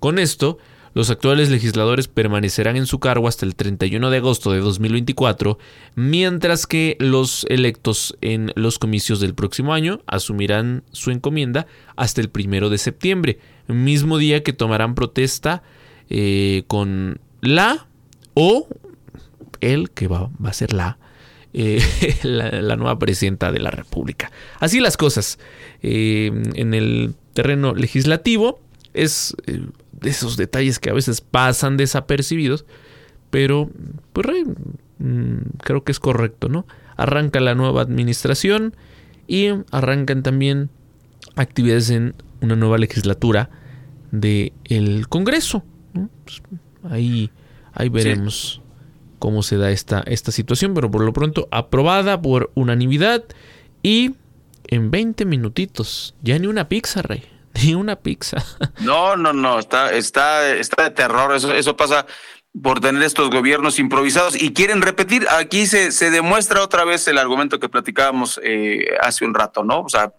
Con 0.00 0.18
esto, 0.18 0.58
los 0.94 1.10
actuales 1.10 1.50
legisladores 1.50 2.08
permanecerán 2.08 2.76
en 2.76 2.86
su 2.86 3.00
cargo 3.00 3.28
hasta 3.28 3.44
el 3.44 3.56
31 3.56 4.10
de 4.10 4.16
agosto 4.16 4.52
de 4.52 4.60
2024, 4.60 5.58
mientras 5.96 6.66
que 6.66 6.96
los 7.00 7.44
electos 7.48 8.16
en 8.20 8.52
los 8.54 8.78
comicios 8.78 9.20
del 9.20 9.34
próximo 9.34 9.74
año 9.74 10.00
asumirán 10.06 10.84
su 10.92 11.10
encomienda 11.10 11.66
hasta 11.96 12.20
el 12.20 12.30
1 12.32 12.70
de 12.70 12.78
septiembre, 12.78 13.38
mismo 13.66 14.18
día 14.18 14.42
que 14.44 14.52
tomarán 14.52 14.94
protesta 14.94 15.62
eh, 16.08 16.62
con 16.68 17.18
la 17.40 17.86
o 18.34 18.68
el 19.60 19.90
que 19.90 20.06
va, 20.06 20.30
a 20.44 20.52
ser 20.52 20.72
la, 20.72 20.98
eh, 21.54 21.82
la, 22.22 22.50
la, 22.62 22.76
nueva 22.76 22.98
presidenta 22.98 23.50
de 23.50 23.58
la 23.58 23.70
República. 23.70 24.30
Así 24.60 24.80
las 24.80 24.96
cosas. 24.96 25.38
Eh, 25.82 26.30
en 26.54 26.74
el 26.74 27.14
terreno 27.32 27.74
legislativo 27.74 28.60
es 28.92 29.34
esos 30.02 30.36
detalles 30.36 30.78
que 30.78 30.90
a 30.90 30.94
veces 30.94 31.20
pasan 31.20 31.76
desapercibidos, 31.76 32.64
pero 33.30 33.70
pues 34.12 34.26
mm, 34.98 35.36
creo 35.58 35.84
que 35.84 35.92
es 35.92 36.00
correcto, 36.00 36.48
¿no? 36.48 36.66
Arranca 36.96 37.40
la 37.40 37.54
nueva 37.54 37.82
administración 37.82 38.76
y 39.26 39.48
arrancan 39.70 40.22
también 40.22 40.70
actividades 41.36 41.90
en 41.90 42.14
una 42.40 42.56
nueva 42.56 42.78
legislatura 42.78 43.50
del 44.10 44.52
el 44.64 45.08
Congreso. 45.08 45.64
¿no? 45.92 46.08
Pues 46.24 46.42
ahí, 46.84 47.30
ahí 47.72 47.88
veremos 47.88 48.60
sí. 48.62 48.70
cómo 49.18 49.42
se 49.42 49.56
da 49.56 49.70
esta, 49.70 50.00
esta 50.06 50.30
situación, 50.30 50.74
pero 50.74 50.90
por 50.90 51.02
lo 51.02 51.12
pronto 51.12 51.48
aprobada 51.50 52.20
por 52.20 52.50
unanimidad 52.54 53.24
y 53.82 54.14
en 54.68 54.90
20 54.90 55.24
minutitos. 55.24 56.14
Ya 56.22 56.38
ni 56.38 56.46
una 56.46 56.68
pizza, 56.68 57.02
Rey. 57.02 57.24
Ni 57.62 57.74
una 57.74 57.96
pizza. 57.96 58.44
No, 58.80 59.16
no, 59.16 59.32
no, 59.32 59.58
está, 59.58 59.92
está, 59.92 60.54
está 60.54 60.84
de 60.84 60.90
terror. 60.90 61.34
Eso, 61.34 61.52
eso 61.54 61.76
pasa 61.76 62.06
por 62.62 62.80
tener 62.80 63.02
estos 63.02 63.30
gobiernos 63.30 63.78
improvisados 63.78 64.40
y 64.40 64.52
quieren 64.52 64.82
repetir. 64.82 65.26
Aquí 65.30 65.66
se, 65.66 65.92
se 65.92 66.10
demuestra 66.10 66.62
otra 66.62 66.84
vez 66.84 67.06
el 67.08 67.18
argumento 67.18 67.58
que 67.58 67.68
platicábamos 67.68 68.40
eh, 68.42 68.96
hace 69.00 69.24
un 69.24 69.34
rato, 69.34 69.64
¿no? 69.64 69.80
O 69.80 69.88
sea, 69.88 70.12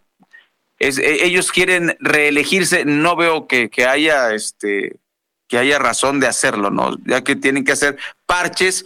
es, 0.79 0.97
ellos 0.97 1.51
quieren 1.51 1.97
reelegirse. 1.99 2.85
No 2.85 3.15
veo 3.15 3.47
que, 3.47 3.69
que 3.69 3.85
haya 3.85 4.33
este 4.33 4.99
que 5.47 5.59
haya 5.59 5.77
razón 5.77 6.19
de 6.19 6.27
hacerlo, 6.27 6.71
¿no? 6.71 6.97
Ya 7.05 7.23
que 7.23 7.35
tienen 7.35 7.63
que 7.63 7.73
hacer 7.73 7.97
parches 8.25 8.83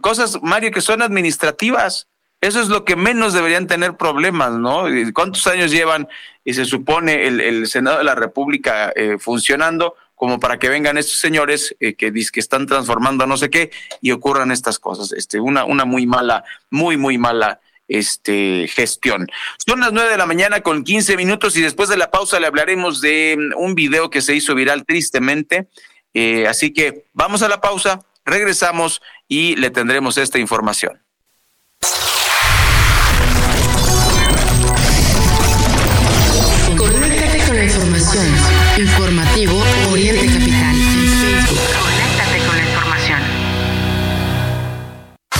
cosas, 0.00 0.38
Mario, 0.42 0.72
que 0.72 0.80
son 0.80 1.02
administrativas. 1.02 2.07
Eso 2.40 2.60
es 2.60 2.68
lo 2.68 2.84
que 2.84 2.94
menos 2.94 3.32
deberían 3.32 3.66
tener 3.66 3.96
problemas, 3.96 4.52
¿no? 4.52 4.84
¿Cuántos 5.12 5.46
años 5.48 5.72
llevan 5.72 6.08
y 6.44 6.54
se 6.54 6.64
supone 6.64 7.26
el, 7.26 7.66
Senado 7.66 7.98
de 7.98 8.04
la 8.04 8.14
República 8.14 8.92
eh, 8.94 9.16
funcionando 9.18 9.96
como 10.14 10.38
para 10.38 10.58
que 10.58 10.68
vengan 10.68 10.98
estos 10.98 11.18
señores 11.18 11.74
eh, 11.80 11.94
que 11.94 12.10
dicen 12.10 12.32
que 12.34 12.40
están 12.40 12.66
transformando 12.66 13.26
no 13.26 13.36
sé 13.36 13.50
qué 13.50 13.70
y 14.00 14.12
ocurran 14.12 14.52
estas 14.52 14.78
cosas? 14.78 15.12
Este, 15.12 15.40
una, 15.40 15.64
una 15.64 15.84
muy 15.84 16.06
mala, 16.06 16.44
muy, 16.70 16.96
muy 16.96 17.18
mala 17.18 17.60
este, 17.88 18.68
gestión. 18.68 19.26
Son 19.66 19.80
las 19.80 19.92
nueve 19.92 20.10
de 20.10 20.18
la 20.18 20.26
mañana 20.26 20.60
con 20.60 20.84
15 20.84 21.16
minutos 21.16 21.56
y 21.56 21.62
después 21.62 21.88
de 21.88 21.96
la 21.96 22.10
pausa 22.10 22.38
le 22.38 22.46
hablaremos 22.46 23.00
de 23.00 23.36
un 23.56 23.74
video 23.74 24.10
que 24.10 24.20
se 24.20 24.34
hizo 24.34 24.54
viral 24.54 24.84
tristemente. 24.84 25.68
Eh, 26.14 26.46
así 26.46 26.72
que 26.72 27.06
vamos 27.14 27.42
a 27.42 27.48
la 27.48 27.60
pausa, 27.60 28.00
regresamos 28.24 29.02
y 29.26 29.56
le 29.56 29.70
tendremos 29.70 30.18
esta 30.18 30.38
información. 30.38 31.00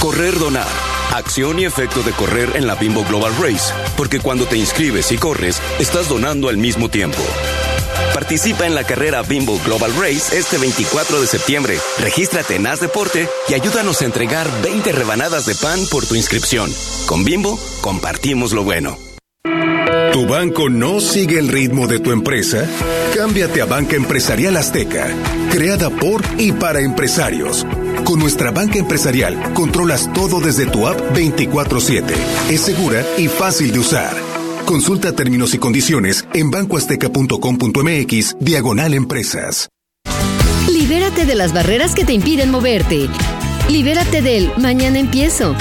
Correr 0.00 0.38
Donar. 0.38 0.66
Acción 1.12 1.58
y 1.58 1.64
efecto 1.64 2.02
de 2.02 2.12
correr 2.12 2.52
en 2.54 2.68
la 2.68 2.76
Bimbo 2.76 3.04
Global 3.04 3.32
Race. 3.42 3.74
Porque 3.96 4.20
cuando 4.20 4.46
te 4.46 4.56
inscribes 4.56 5.10
y 5.10 5.16
corres, 5.16 5.60
estás 5.80 6.08
donando 6.08 6.48
al 6.48 6.56
mismo 6.56 6.88
tiempo. 6.88 7.20
Participa 8.14 8.66
en 8.66 8.76
la 8.76 8.84
carrera 8.84 9.22
Bimbo 9.22 9.58
Global 9.64 9.92
Race 9.94 10.38
este 10.38 10.56
24 10.58 11.20
de 11.20 11.26
septiembre. 11.26 11.78
Regístrate 11.98 12.54
en 12.54 12.66
Haz 12.68 12.80
Deporte 12.80 13.28
y 13.48 13.54
ayúdanos 13.54 14.00
a 14.00 14.04
entregar 14.04 14.48
20 14.62 14.92
rebanadas 14.92 15.46
de 15.46 15.56
pan 15.56 15.80
por 15.90 16.06
tu 16.06 16.14
inscripción. 16.14 16.70
Con 17.06 17.24
Bimbo, 17.24 17.58
compartimos 17.80 18.52
lo 18.52 18.62
bueno. 18.62 18.98
¿Tu 20.12 20.26
banco 20.26 20.70
no 20.70 21.00
sigue 21.00 21.38
el 21.38 21.48
ritmo 21.48 21.88
de 21.88 21.98
tu 21.98 22.12
empresa? 22.12 22.68
Cámbiate 23.14 23.62
a 23.62 23.66
Banca 23.66 23.96
Empresarial 23.96 24.56
Azteca, 24.56 25.08
creada 25.50 25.90
por 25.90 26.22
y 26.38 26.52
para 26.52 26.80
empresarios. 26.80 27.66
Con 28.04 28.18
nuestra 28.18 28.50
banca 28.50 28.78
empresarial 28.78 29.52
controlas 29.54 30.12
todo 30.12 30.40
desde 30.40 30.66
tu 30.66 30.86
app 30.86 30.98
24/7. 31.14 32.14
Es 32.50 32.60
segura 32.62 33.04
y 33.16 33.28
fácil 33.28 33.72
de 33.72 33.78
usar. 33.80 34.16
Consulta 34.64 35.14
términos 35.14 35.54
y 35.54 35.58
condiciones 35.58 36.26
en 36.34 36.50
bancoazteca.com.mx, 36.50 38.36
diagonal 38.40 38.94
empresas. 38.94 39.68
Libérate 40.70 41.24
de 41.24 41.34
las 41.34 41.52
barreras 41.52 41.94
que 41.94 42.04
te 42.04 42.12
impiden 42.12 42.50
moverte. 42.50 43.08
Libérate 43.68 44.22
del 44.22 44.50
mañana 44.58 44.98
empiezo. 44.98 45.54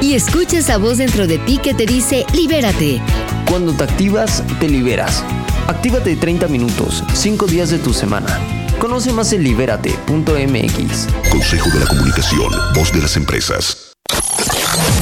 Y 0.00 0.14
escucha 0.14 0.58
esa 0.58 0.76
voz 0.78 0.98
dentro 0.98 1.26
de 1.26 1.38
ti 1.38 1.58
que 1.58 1.74
te 1.74 1.86
dice, 1.86 2.26
libérate. 2.34 3.00
Cuando 3.48 3.72
te 3.72 3.84
activas, 3.84 4.42
te 4.60 4.68
liberas. 4.68 5.24
Actívate 5.66 6.16
30 6.16 6.48
minutos, 6.48 7.02
5 7.14 7.46
días 7.46 7.70
de 7.70 7.78
tu 7.78 7.92
semana. 7.92 8.55
Conoce 8.78 9.12
más 9.12 9.32
en 9.32 9.42
libérate.mx. 9.42 11.06
Consejo 11.30 11.70
de 11.70 11.80
la 11.80 11.86
Comunicación, 11.86 12.52
voz 12.74 12.92
de 12.92 13.00
las 13.00 13.16
empresas. 13.16 13.92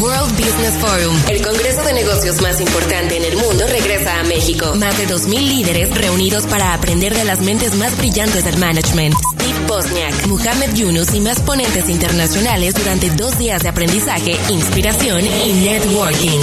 World 0.00 0.32
Business 0.36 0.74
Forum, 0.80 1.16
el 1.28 1.42
congreso 1.42 1.82
de 1.82 1.92
negocios 1.92 2.40
más 2.40 2.60
importante 2.60 3.16
en 3.16 3.24
el 3.24 3.36
mundo, 3.36 3.64
regresa 3.66 4.20
a 4.20 4.24
México. 4.24 4.74
Más 4.76 4.96
de 4.98 5.08
2.000 5.08 5.48
líderes 5.48 5.96
reunidos 5.96 6.46
para 6.46 6.74
aprender 6.74 7.14
de 7.14 7.24
las 7.24 7.40
mentes 7.40 7.74
más 7.74 7.96
brillantes 7.96 8.44
del 8.44 8.56
management. 8.58 9.14
Steve 9.34 9.66
Bosniak, 9.66 10.26
Muhammad 10.26 10.74
Yunus 10.74 11.14
y 11.14 11.20
más 11.20 11.40
ponentes 11.40 11.88
internacionales 11.88 12.74
durante 12.74 13.10
dos 13.10 13.38
días 13.38 13.62
de 13.62 13.68
aprendizaje, 13.68 14.36
inspiración 14.48 15.24
y 15.24 15.52
networking. 15.52 16.40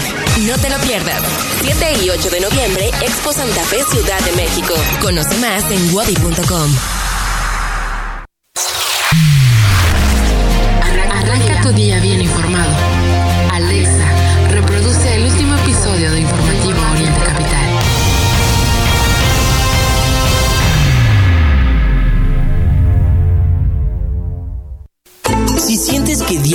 No 0.48 0.58
te 0.58 0.70
lo 0.70 0.78
pierdas. 0.80 1.22
7 1.62 2.04
y 2.04 2.10
8 2.10 2.30
de 2.30 2.42
noviembre, 2.42 2.88
Expo 3.02 3.32
Santa 3.32 3.64
Fe, 3.66 3.84
Ciudad 3.92 4.20
de 4.22 4.32
México. 4.34 4.74
Conoce 5.02 5.38
más 5.38 5.64
en 5.72 5.94
wadi.com. 5.94 6.91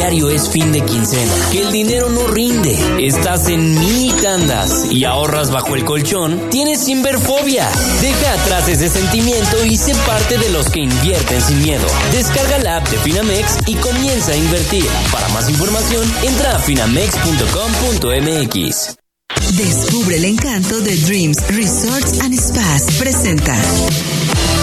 es 0.07 0.49
fin 0.49 0.71
de 0.71 0.83
quincena, 0.83 1.33
que 1.51 1.63
el 1.63 1.73
dinero 1.73 2.09
no 2.09 2.29
rinde, 2.29 2.79
estás 3.05 3.49
en 3.49 3.77
mini 3.77 4.13
tandas 4.23 4.87
y 4.93 5.05
ahorras 5.05 5.51
bajo 5.51 5.75
el 5.75 5.85
colchón, 5.85 6.49
tienes 6.49 6.85
Sinverfobia. 6.85 7.69
Deja 8.01 8.35
atrás 8.35 8.69
ese 8.69 8.89
sentimiento 8.89 9.65
y 9.65 9.77
sé 9.77 9.97
parte 10.07 10.39
de 10.39 10.49
los 10.51 10.71
que 10.71 10.79
invierten 10.81 11.43
sin 11.43 11.61
miedo. 11.61 11.89
Descarga 12.13 12.59
la 12.59 12.77
app 12.77 12.89
de 12.89 12.99
Finamex 12.99 13.59
y 13.67 13.75
comienza 13.75 14.31
a 14.31 14.37
invertir. 14.37 14.87
Para 15.11 15.27
más 15.31 15.51
información, 15.51 16.09
entra 16.23 16.55
a 16.55 16.61
finamex.com.mx. 16.61 19.06
Descubre 19.53 20.17
el 20.17 20.25
encanto 20.25 20.81
de 20.81 20.97
Dreams 20.97 21.39
Resorts 21.49 22.21
and 22.21 22.35
Spas. 22.39 22.83
Presenta. 22.99 23.57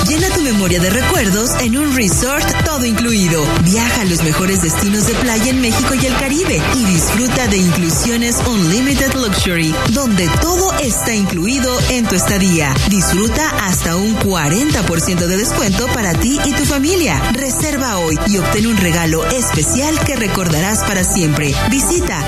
Llena 0.08 0.30
tu 0.30 0.42
memoria 0.42 0.80
de 0.80 0.90
recuerdos 0.90 1.52
en 1.62 1.78
un 1.78 1.96
resort 1.96 2.46
todo 2.66 2.86
incluido. 2.86 3.44
Viaja 3.64 4.02
a 4.02 4.06
los 4.06 4.22
mejores 4.24 4.62
destinos 4.62 5.08
de 5.08 5.14
playa 5.16 5.50
en 5.50 5.62
México 5.62 5.94
y 5.96 6.06
el 6.06 6.16
Caribe 6.18 6.62
y 6.76 6.84
disfruta 6.86 7.48
de 7.48 7.58
inclusiones 7.58 8.36
Unlimited 8.46 9.14
Luxury, 9.14 9.74
donde 9.94 10.28
todo 10.42 10.74
está 10.80 11.16
incluido 11.16 11.80
en 11.90 12.06
tu 12.06 12.16
estadía. 12.16 12.74
Disfruta 12.90 13.50
hasta 13.66 13.96
un 13.96 14.16
40% 14.20 15.26
de 15.26 15.38
descuento 15.38 15.88
para 15.88 16.14
ti 16.14 16.38
y 16.46 16.52
tu 16.52 16.66
familia. 16.66 17.20
Reserva 17.32 17.98
hoy 18.00 18.20
y 18.28 18.38
obtén 18.38 18.68
un 18.68 18.78
regalo 18.78 19.26
especial 19.28 19.98
que 20.06 20.18
recordarás 20.18 20.80
para 20.80 21.04
siempre. 21.04 21.56
Visita 21.72 22.20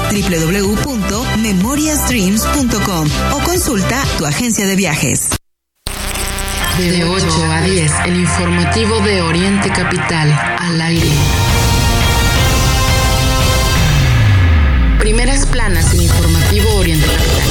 o 3.33 3.39
consulta 3.43 4.03
tu 4.17 4.25
agencia 4.25 4.65
de 4.65 4.75
viajes. 4.75 5.29
De 6.77 7.03
8 7.03 7.27
a 7.51 7.61
10, 7.61 7.91
el 8.05 8.15
informativo 8.17 8.99
de 8.99 9.21
Oriente 9.21 9.69
Capital, 9.69 10.31
al 10.59 10.81
aire. 10.81 11.09
Primeras 14.99 15.45
planas 15.45 15.93
en 15.93 16.01
informativo 16.01 16.75
Oriente 16.75 17.07
Capital. 17.07 17.44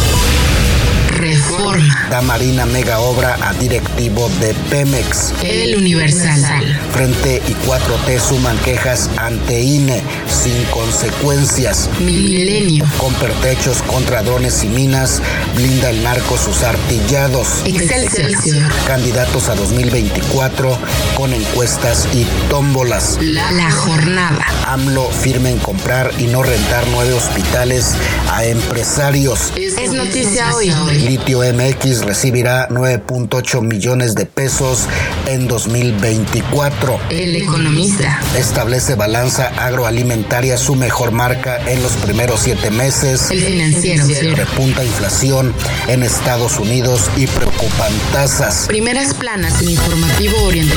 Reforma. 1.56 2.08
Da 2.10 2.20
Marina 2.20 2.66
mega 2.66 2.98
obra 2.98 3.36
a 3.40 3.52
directivo 3.54 4.28
de 4.40 4.54
Pemex. 4.70 5.32
El 5.42 5.76
Universal. 5.76 6.78
Frente 6.92 7.42
y 7.46 7.54
4T 7.66 8.20
suman 8.20 8.56
quejas 8.58 9.08
ante 9.16 9.60
INE 9.60 10.02
sin 10.28 10.64
consecuencias. 10.66 11.88
Milenio. 12.00 12.84
Con 12.98 13.14
pertrechos 13.14 13.82
contra 13.82 14.22
drones 14.22 14.64
y 14.64 14.68
minas, 14.68 15.22
blinda 15.54 15.90
el 15.90 16.02
narco 16.02 16.36
sus 16.36 16.62
artillados. 16.62 17.62
Excelsior. 17.64 18.72
Candidatos 18.86 19.48
a 19.48 19.54
2024 19.54 20.76
con 21.16 21.32
encuestas 21.32 22.08
y 22.12 22.24
tómbolas. 22.48 23.18
La, 23.20 23.52
la 23.52 23.70
jornada. 23.70 24.44
AMLO 24.66 25.08
firme 25.10 25.50
en 25.50 25.58
comprar 25.58 26.10
y 26.18 26.24
no 26.24 26.42
rentar 26.42 26.84
nueve 26.90 27.12
hospitales 27.12 27.94
a 28.30 28.44
empresarios. 28.44 29.52
Es, 29.56 29.78
es 29.78 29.92
noticia 29.92 30.54
hoy. 30.54 30.72
Litio 30.92 31.43
MX 31.52 32.04
recibirá 32.04 32.68
9.8 32.68 33.60
millones 33.60 34.14
de 34.14 34.26
pesos 34.26 34.86
en 35.26 35.46
2024. 35.46 36.98
El 37.10 37.36
economista. 37.36 38.20
Establece 38.36 38.94
balanza 38.94 39.48
agroalimentaria 39.48 40.56
su 40.56 40.74
mejor 40.74 41.10
marca 41.10 41.58
en 41.70 41.82
los 41.82 41.92
primeros 41.92 42.40
siete 42.40 42.70
meses. 42.70 43.30
El 43.30 43.42
financiero. 43.42 44.36
Repunta 44.36 44.84
inflación 44.84 45.52
en 45.88 46.02
Estados 46.02 46.58
Unidos 46.58 47.10
y 47.16 47.26
preocupan 47.26 47.92
tasas. 48.12 48.66
Primeras 48.66 49.14
planas 49.14 49.60
en 49.60 49.70
informativo 49.70 50.42
Oriente 50.44 50.74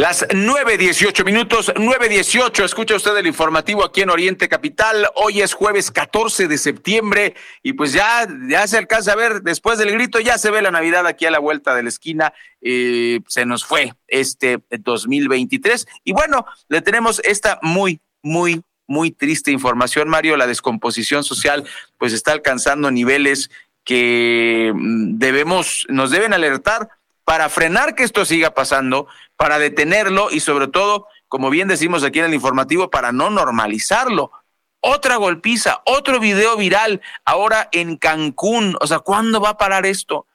Las 0.00 0.26
9.18 0.28 1.26
minutos, 1.26 1.70
9.18, 1.74 2.64
escucha 2.64 2.96
usted 2.96 3.14
el 3.18 3.26
informativo 3.26 3.84
aquí 3.84 4.00
en 4.00 4.08
Oriente 4.08 4.48
Capital. 4.48 5.06
Hoy 5.14 5.42
es 5.42 5.52
jueves 5.52 5.90
14 5.90 6.48
de 6.48 6.56
septiembre 6.56 7.34
y 7.62 7.74
pues 7.74 7.92
ya, 7.92 8.26
ya 8.48 8.66
se 8.66 8.78
alcanza 8.78 9.12
a 9.12 9.16
ver, 9.16 9.42
después 9.42 9.78
del 9.78 9.92
grito 9.92 10.18
ya 10.18 10.38
se 10.38 10.50
ve 10.50 10.62
la 10.62 10.70
Navidad 10.70 11.06
aquí 11.06 11.26
a 11.26 11.30
la 11.30 11.38
vuelta 11.38 11.74
de 11.74 11.82
la 11.82 11.90
esquina. 11.90 12.32
Eh, 12.62 13.20
se 13.28 13.44
nos 13.44 13.66
fue 13.66 13.92
este 14.08 14.60
2023 14.70 15.86
y 16.02 16.12
bueno, 16.14 16.46
le 16.70 16.80
tenemos 16.80 17.20
esta 17.22 17.58
muy, 17.60 18.00
muy, 18.22 18.62
muy 18.86 19.10
triste 19.10 19.50
información, 19.50 20.08
Mario. 20.08 20.38
La 20.38 20.46
descomposición 20.46 21.24
social 21.24 21.68
pues 21.98 22.14
está 22.14 22.32
alcanzando 22.32 22.90
niveles 22.90 23.50
que 23.84 24.72
mm, 24.74 25.18
debemos, 25.18 25.86
nos 25.90 26.10
deben 26.10 26.32
alertar 26.32 26.88
para 27.30 27.48
frenar 27.48 27.94
que 27.94 28.02
esto 28.02 28.24
siga 28.24 28.54
pasando, 28.54 29.06
para 29.36 29.60
detenerlo 29.60 30.32
y 30.32 30.40
sobre 30.40 30.66
todo, 30.66 31.06
como 31.28 31.48
bien 31.48 31.68
decimos 31.68 32.02
aquí 32.02 32.18
en 32.18 32.24
el 32.24 32.34
informativo, 32.34 32.90
para 32.90 33.12
no 33.12 33.30
normalizarlo. 33.30 34.32
Otra 34.80 35.14
golpiza, 35.14 35.80
otro 35.86 36.18
video 36.18 36.56
viral 36.56 37.00
ahora 37.24 37.68
en 37.70 37.98
Cancún. 37.98 38.76
O 38.80 38.86
sea, 38.88 38.98
¿cuándo 38.98 39.40
va 39.40 39.50
a 39.50 39.58
parar 39.58 39.86
esto? 39.86 40.26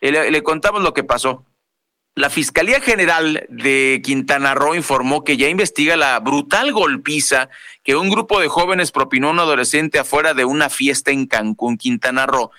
Eh, 0.00 0.12
le, 0.12 0.30
le 0.30 0.42
contamos 0.44 0.84
lo 0.84 0.94
que 0.94 1.02
pasó. 1.02 1.44
La 2.14 2.30
Fiscalía 2.30 2.80
General 2.80 3.44
de 3.48 4.00
Quintana 4.04 4.54
Roo 4.54 4.76
informó 4.76 5.24
que 5.24 5.36
ya 5.36 5.48
investiga 5.48 5.96
la 5.96 6.16
brutal 6.20 6.70
golpiza 6.70 7.48
que 7.82 7.96
un 7.96 8.08
grupo 8.08 8.38
de 8.38 8.46
jóvenes 8.46 8.92
propinó 8.92 9.30
a 9.30 9.32
un 9.32 9.40
adolescente 9.40 9.98
afuera 9.98 10.32
de 10.32 10.44
una 10.44 10.70
fiesta 10.70 11.10
en 11.10 11.26
Cancún, 11.26 11.76
Quintana 11.76 12.24
Roo 12.24 12.52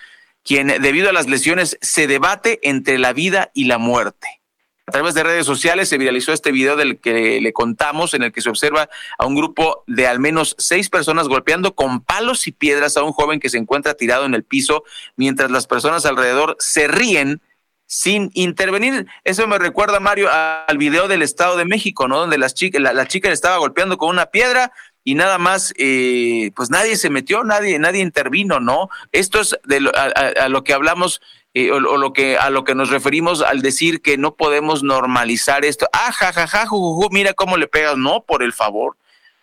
quien 0.48 0.68
debido 0.80 1.10
a 1.10 1.12
las 1.12 1.28
lesiones 1.28 1.76
se 1.82 2.06
debate 2.06 2.58
entre 2.62 2.98
la 2.98 3.12
vida 3.12 3.50
y 3.52 3.64
la 3.64 3.76
muerte. 3.76 4.40
A 4.86 4.92
través 4.92 5.12
de 5.12 5.22
redes 5.22 5.44
sociales 5.44 5.90
se 5.90 5.98
viralizó 5.98 6.32
este 6.32 6.52
video 6.52 6.74
del 6.74 6.98
que 7.00 7.38
le 7.42 7.52
contamos, 7.52 8.14
en 8.14 8.22
el 8.22 8.32
que 8.32 8.40
se 8.40 8.48
observa 8.48 8.88
a 9.18 9.26
un 9.26 9.34
grupo 9.34 9.84
de 9.86 10.06
al 10.06 10.20
menos 10.20 10.56
seis 10.56 10.88
personas 10.88 11.28
golpeando 11.28 11.74
con 11.74 12.00
palos 12.00 12.46
y 12.46 12.52
piedras 12.52 12.96
a 12.96 13.02
un 13.02 13.12
joven 13.12 13.40
que 13.40 13.50
se 13.50 13.58
encuentra 13.58 13.92
tirado 13.92 14.24
en 14.24 14.32
el 14.32 14.42
piso, 14.42 14.84
mientras 15.16 15.50
las 15.50 15.66
personas 15.66 16.06
alrededor 16.06 16.56
se 16.58 16.88
ríen 16.88 17.42
sin 17.84 18.30
intervenir. 18.32 19.06
Eso 19.24 19.46
me 19.46 19.58
recuerda, 19.58 20.00
Mario, 20.00 20.30
al 20.32 20.78
video 20.78 21.08
del 21.08 21.20
Estado 21.20 21.58
de 21.58 21.66
México, 21.66 22.08
¿no? 22.08 22.20
Donde 22.20 22.38
las 22.38 22.54
chicas, 22.54 22.80
la, 22.80 22.94
la 22.94 23.06
chica 23.06 23.28
le 23.28 23.34
estaba 23.34 23.58
golpeando 23.58 23.98
con 23.98 24.08
una 24.08 24.26
piedra, 24.26 24.72
y 25.08 25.14
nada 25.14 25.38
más, 25.38 25.72
eh, 25.78 26.50
pues 26.54 26.68
nadie 26.68 26.94
se 26.94 27.08
metió, 27.08 27.42
nadie, 27.42 27.78
nadie 27.78 28.02
intervino, 28.02 28.60
¿no? 28.60 28.90
Esto 29.10 29.40
es 29.40 29.58
de 29.64 29.80
lo, 29.80 29.90
a, 29.96 30.50
lo 30.50 30.64
que 30.64 30.74
hablamos 30.74 31.22
eh, 31.54 31.70
o, 31.72 31.80
lo 31.80 32.12
que 32.12 32.36
a 32.36 32.50
lo 32.50 32.64
que 32.64 32.74
nos 32.74 32.90
referimos 32.90 33.40
al 33.40 33.62
decir 33.62 34.02
que 34.02 34.18
no 34.18 34.34
podemos 34.34 34.82
normalizar 34.82 35.64
esto. 35.64 35.88
Ah, 35.94 36.12
jajaja, 36.12 36.46
ja, 36.46 36.58
ja, 36.58 36.66
ju, 36.66 37.00
ju, 37.00 37.08
mira 37.10 37.32
cómo 37.32 37.56
le 37.56 37.68
pegas, 37.68 37.96
no, 37.96 38.20
por 38.20 38.42
el 38.42 38.52
favor. 38.52 38.98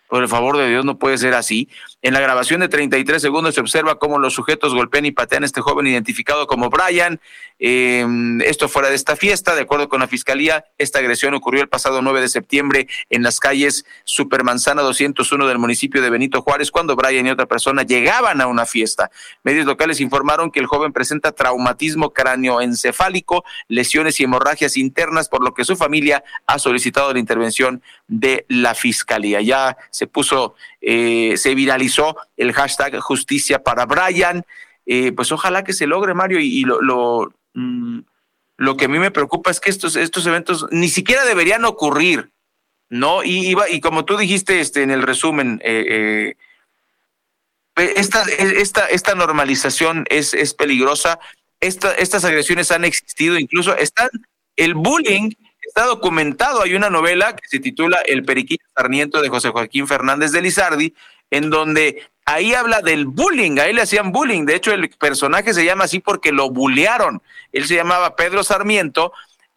Por 0.06 0.22
el 0.22 0.28
favor 0.28 0.56
de 0.56 0.68
Dios, 0.68 0.84
no 0.84 1.00
puede 1.00 1.18
ser 1.18 1.34
así. 1.34 1.68
En 2.00 2.14
la 2.14 2.20
grabación 2.20 2.60
de 2.60 2.68
33 2.68 3.20
segundos 3.20 3.56
se 3.56 3.60
observa 3.60 3.98
cómo 3.98 4.20
los 4.20 4.34
sujetos 4.34 4.72
golpean 4.72 5.04
y 5.04 5.10
patean 5.10 5.42
a 5.42 5.46
este 5.46 5.60
joven 5.60 5.88
identificado 5.88 6.46
como 6.46 6.70
Brian. 6.70 7.20
Eh, 7.58 8.06
esto 8.44 8.68
fuera 8.68 8.88
de 8.88 8.94
esta 8.94 9.16
fiesta. 9.16 9.54
De 9.54 9.62
acuerdo 9.62 9.88
con 9.88 10.00
la 10.00 10.08
fiscalía, 10.08 10.64
esta 10.78 10.98
agresión 10.98 11.34
ocurrió 11.34 11.62
el 11.62 11.68
pasado 11.68 12.02
9 12.02 12.20
de 12.20 12.28
septiembre 12.28 12.88
en 13.10 13.22
las 13.22 13.40
calles 13.40 13.84
Supermanzana 14.04 14.82
201 14.82 15.46
del 15.46 15.58
municipio 15.58 16.02
de 16.02 16.10
Benito 16.10 16.42
Juárez, 16.42 16.70
cuando 16.70 16.96
Brian 16.96 17.26
y 17.26 17.30
otra 17.30 17.46
persona 17.46 17.82
llegaban 17.82 18.40
a 18.40 18.46
una 18.46 18.66
fiesta. 18.66 19.10
Medios 19.42 19.66
locales 19.66 20.00
informaron 20.00 20.50
que 20.50 20.60
el 20.60 20.66
joven 20.66 20.92
presenta 20.92 21.32
traumatismo 21.32 22.12
cráneoencefálico, 22.12 23.44
lesiones 23.68 24.20
y 24.20 24.24
hemorragias 24.24 24.76
internas, 24.76 25.28
por 25.28 25.42
lo 25.42 25.54
que 25.54 25.64
su 25.64 25.76
familia 25.76 26.24
ha 26.46 26.58
solicitado 26.58 27.12
la 27.12 27.18
intervención 27.18 27.82
de 28.08 28.44
la 28.48 28.74
fiscalía. 28.74 29.40
Ya 29.40 29.76
se 29.90 30.06
puso, 30.06 30.54
eh, 30.80 31.34
se 31.36 31.54
viralizó 31.54 32.16
el 32.36 32.52
hashtag 32.52 32.98
justicia 33.00 33.62
para 33.62 33.86
Brian. 33.86 34.44
Eh, 34.86 35.12
pues 35.12 35.32
ojalá 35.32 35.64
que 35.64 35.72
se 35.72 35.86
logre, 35.86 36.14
Mario, 36.14 36.38
y, 36.40 36.62
lo, 36.62 37.32
mm, 37.56 38.00
lo, 38.58 38.76
que 38.76 38.84
a 38.84 38.88
mí 38.88 38.98
me 38.98 39.10
preocupa 39.10 39.50
es 39.50 39.60
que 39.60 39.70
estos, 39.70 39.96
estos 39.96 40.26
eventos 40.26 40.66
ni 40.70 40.88
siquiera 40.88 41.24
deberían 41.24 41.64
ocurrir, 41.64 42.30
¿no? 42.88 43.24
Y, 43.24 43.56
y, 43.70 43.80
como 43.80 44.04
tú 44.04 44.16
dijiste 44.16 44.60
este, 44.60 44.82
en 44.82 44.90
el 44.90 45.02
resumen, 45.02 45.60
eh, 45.64 46.34
eh, 47.76 47.92
esta, 47.96 48.22
esta, 48.22 48.86
esta 48.86 49.14
normalización 49.14 50.06
es, 50.08 50.32
es 50.34 50.54
peligrosa. 50.54 51.18
Esta, 51.60 51.92
estas 51.92 52.24
agresiones 52.24 52.70
han 52.70 52.84
existido, 52.84 53.38
incluso 53.38 53.76
están, 53.76 54.08
el 54.56 54.74
bullying 54.74 55.30
está 55.66 55.84
documentado. 55.84 56.62
Hay 56.62 56.74
una 56.74 56.90
novela 56.90 57.36
que 57.36 57.48
se 57.48 57.58
titula 57.58 57.98
El 58.06 58.24
Periquillo 58.24 58.64
Sarniento 58.74 59.20
de 59.20 59.28
José 59.28 59.50
Joaquín 59.50 59.86
Fernández 59.86 60.32
de 60.32 60.42
Lizardi, 60.42 60.94
en 61.30 61.50
donde 61.50 62.06
ahí 62.24 62.54
habla 62.54 62.82
del 62.82 63.06
bullying, 63.06 63.58
ahí 63.58 63.72
le 63.72 63.82
hacían 63.82 64.12
bullying. 64.12 64.44
De 64.44 64.54
hecho, 64.54 64.72
el 64.72 64.88
personaje 64.90 65.54
se 65.54 65.64
llama 65.64 65.84
así 65.84 66.00
porque 66.00 66.32
lo 66.32 66.50
bullearon. 66.50 67.22
Él 67.52 67.66
se 67.66 67.76
llamaba 67.76 68.16
Pedro 68.16 68.44
Sarmiento, 68.44 69.12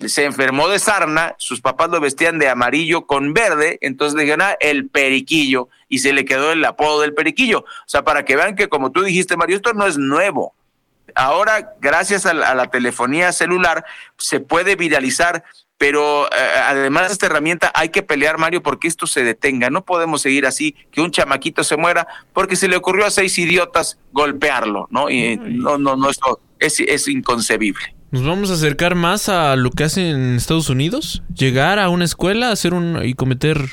se 0.07 0.23
enfermó 0.23 0.69
de 0.69 0.79
sarna, 0.79 1.35
sus 1.37 1.59
papás 1.59 1.89
lo 1.89 1.99
vestían 1.99 2.39
de 2.39 2.47
amarillo 2.47 3.05
con 3.05 3.33
verde, 3.33 3.77
entonces 3.81 4.15
le 4.15 4.23
dijeron, 4.23 4.43
ah, 4.43 4.57
el 4.61 4.87
periquillo, 4.87 5.67
y 5.89 5.99
se 5.99 6.13
le 6.13 6.23
quedó 6.23 6.51
el 6.51 6.63
apodo 6.63 7.01
del 7.01 7.13
periquillo. 7.13 7.59
O 7.59 7.87
sea, 7.87 8.03
para 8.03 8.23
que 8.23 8.35
vean 8.37 8.55
que, 8.55 8.69
como 8.69 8.91
tú 8.91 9.03
dijiste, 9.03 9.35
Mario, 9.35 9.57
esto 9.57 9.73
no 9.73 9.85
es 9.85 9.97
nuevo. 9.97 10.53
Ahora, 11.15 11.73
gracias 11.81 12.25
a 12.25 12.33
la, 12.33 12.49
a 12.49 12.55
la 12.55 12.67
telefonía 12.67 13.31
celular, 13.31 13.85
se 14.17 14.39
puede 14.39 14.75
viralizar 14.75 15.43
pero 15.79 16.25
eh, 16.25 16.59
además 16.67 17.07
de 17.07 17.13
esta 17.13 17.25
herramienta 17.27 17.71
hay 17.73 17.87
que 17.87 18.03
pelear, 18.03 18.37
Mario, 18.37 18.61
porque 18.61 18.89
esto 18.89 19.07
se 19.07 19.23
detenga. 19.23 19.69
No 19.69 19.85
podemos 19.85 20.21
seguir 20.21 20.45
así, 20.45 20.75
que 20.91 20.99
un 20.99 21.09
chamaquito 21.09 21.63
se 21.63 21.77
muera 21.77 22.05
porque 22.33 22.57
se 22.57 22.67
le 22.67 22.75
ocurrió 22.75 23.05
a 23.05 23.09
seis 23.09 23.39
idiotas 23.39 23.97
golpearlo, 24.11 24.89
¿no? 24.91 25.09
Y 25.09 25.37
no, 25.37 25.77
no, 25.77 25.95
no, 25.95 26.09
esto 26.09 26.41
es, 26.59 26.81
es 26.81 27.07
inconcebible. 27.07 27.95
Nos 28.11 28.25
vamos 28.25 28.51
a 28.51 28.55
acercar 28.55 28.95
más 28.95 29.29
a 29.29 29.55
lo 29.55 29.71
que 29.71 29.85
hacen 29.85 30.05
en 30.07 30.35
Estados 30.35 30.69
Unidos, 30.69 31.23
llegar 31.33 31.79
a 31.79 31.87
una 31.87 32.03
escuela, 32.03 32.51
hacer 32.51 32.73
un 32.73 32.99
y 33.01 33.13
cometer 33.13 33.63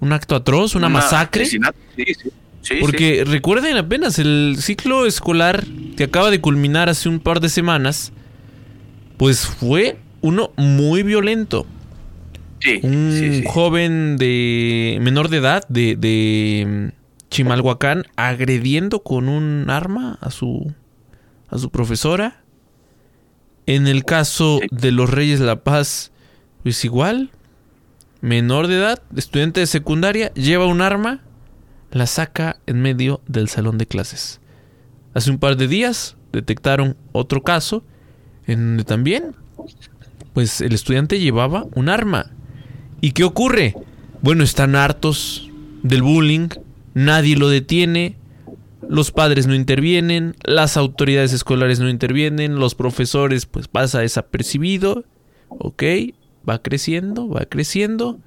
un 0.00 0.14
acto 0.14 0.36
atroz, 0.36 0.74
una, 0.74 0.86
una 0.86 1.00
masacre. 1.00 1.44
Sí, 1.44 1.58
sí. 1.96 2.32
Sí, 2.62 2.74
Porque 2.80 3.22
sí. 3.24 3.24
recuerden 3.24 3.76
apenas 3.76 4.18
el 4.18 4.56
ciclo 4.58 5.06
escolar 5.06 5.64
que 5.96 6.04
acaba 6.04 6.30
de 6.30 6.40
culminar 6.40 6.88
hace 6.88 7.08
un 7.08 7.18
par 7.18 7.40
de 7.40 7.48
semanas, 7.48 8.12
pues 9.16 9.46
fue 9.46 9.98
uno 10.20 10.52
muy 10.56 11.02
violento. 11.02 11.66
Sí, 12.60 12.80
un 12.82 13.42
joven 13.46 14.18
de 14.18 14.98
menor 15.00 15.30
de 15.30 15.38
edad 15.38 15.66
de, 15.68 15.96
de 15.96 16.92
Chimalhuacán 17.30 18.04
agrediendo 18.16 19.02
con 19.02 19.30
un 19.30 19.70
arma 19.70 20.18
a 20.20 20.30
su 20.30 20.74
a 21.48 21.56
su 21.58 21.70
profesora. 21.70 22.42
En 23.66 23.86
el 23.86 24.04
caso 24.04 24.60
de 24.70 24.90
los 24.92 25.08
Reyes 25.08 25.38
de 25.40 25.46
la 25.46 25.56
Paz, 25.62 26.12
pues 26.62 26.84
igual, 26.84 27.30
menor 28.20 28.66
de 28.66 28.76
edad, 28.76 29.02
estudiante 29.16 29.60
de 29.60 29.66
secundaria, 29.66 30.32
lleva 30.34 30.66
un 30.66 30.80
arma, 30.80 31.20
la 31.90 32.06
saca 32.06 32.58
en 32.66 32.80
medio 32.82 33.20
del 33.26 33.48
salón 33.48 33.78
de 33.78 33.86
clases. 33.86 34.40
Hace 35.14 35.30
un 35.30 35.38
par 35.38 35.56
de 35.56 35.68
días 35.68 36.16
detectaron 36.32 36.96
otro 37.12 37.42
caso 37.42 37.84
en 38.46 38.60
donde 38.60 38.84
también 38.84 39.34
pues 40.32 40.60
el 40.60 40.72
estudiante 40.72 41.18
llevaba 41.18 41.66
un 41.74 41.88
arma. 41.88 42.30
¿Y 43.00 43.12
qué 43.12 43.24
ocurre? 43.24 43.74
Bueno, 44.22 44.44
están 44.44 44.76
hartos 44.76 45.50
del 45.82 46.02
bullying, 46.02 46.48
nadie 46.94 47.36
lo 47.36 47.48
detiene, 47.48 48.16
los 48.88 49.10
padres 49.10 49.46
no 49.46 49.54
intervienen, 49.54 50.36
las 50.44 50.76
autoridades 50.76 51.32
escolares 51.32 51.80
no 51.80 51.88
intervienen, 51.88 52.56
los 52.56 52.74
profesores 52.74 53.46
pues 53.46 53.68
pasa 53.68 54.00
desapercibido, 54.00 55.04
ok, 55.48 55.82
va 56.48 56.60
creciendo, 56.60 57.28
va 57.28 57.46
creciendo. 57.46 58.18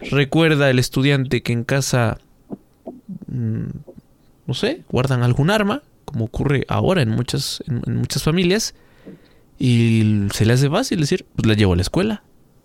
Recuerda 0.00 0.70
el 0.70 0.78
estudiante 0.78 1.42
que 1.42 1.52
en 1.52 1.64
casa, 1.64 2.18
no 3.28 4.54
sé, 4.54 4.82
guardan 4.90 5.22
algún 5.22 5.50
arma, 5.50 5.82
como 6.04 6.24
ocurre 6.26 6.64
ahora 6.68 7.02
en 7.02 7.10
muchas, 7.10 7.62
en, 7.66 7.82
en 7.86 7.96
muchas 7.96 8.22
familias, 8.22 8.74
y 9.58 10.26
se 10.32 10.44
le 10.44 10.54
hace 10.54 10.68
fácil 10.68 11.00
decir, 11.00 11.26
pues 11.36 11.46
la 11.46 11.54
llevo 11.54 11.72
a 11.72 11.76
la 11.76 11.82
escuela. 11.82 12.22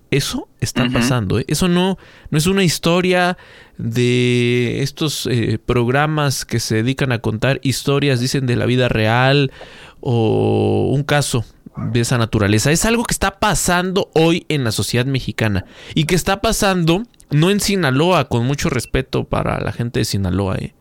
Eso 0.09 0.47
está 0.61 0.83
uh 0.83 0.87
-huh. 0.87 0.93
pasando. 0.93 1.39
¿eh? 1.39 1.45
Eso 1.47 1.67
no, 1.67 1.97
no 2.29 2.37
es 2.37 2.47
una 2.47 2.63
historia 2.63 3.37
de 3.77 4.81
estos 4.81 5.27
eh, 5.27 5.59
programas 5.63 6.45
que 6.45 6.59
se 6.59 6.75
dedican 6.75 7.11
a 7.11 7.19
contar 7.19 7.59
historias, 7.61 8.19
dicen, 8.19 8.45
de 8.45 8.55
la 8.55 8.65
vida 8.65 8.87
real 8.87 9.51
o 9.99 10.89
un 10.93 11.03
caso 11.03 11.43
de 11.77 11.99
esa 11.99 12.17
naturaleza. 12.17 12.71
Es 12.71 12.85
algo 12.85 13.03
que 13.03 13.13
está 13.13 13.39
pasando 13.39 14.09
hoy 14.13 14.45
en 14.49 14.63
la 14.63 14.71
sociedad 14.71 15.05
mexicana 15.05 15.65
y 15.95 16.05
que 16.05 16.15
está 16.15 16.41
pasando 16.41 17.03
no 17.29 17.49
en 17.49 17.59
Sinaloa, 17.59 18.29
con 18.29 18.45
mucho 18.45 18.69
respeto 18.69 19.25
para 19.25 19.59
la 19.59 19.71
gente 19.71 19.99
de 19.99 20.05
Sinaloa. 20.05 20.55
¿eh? 20.57 20.73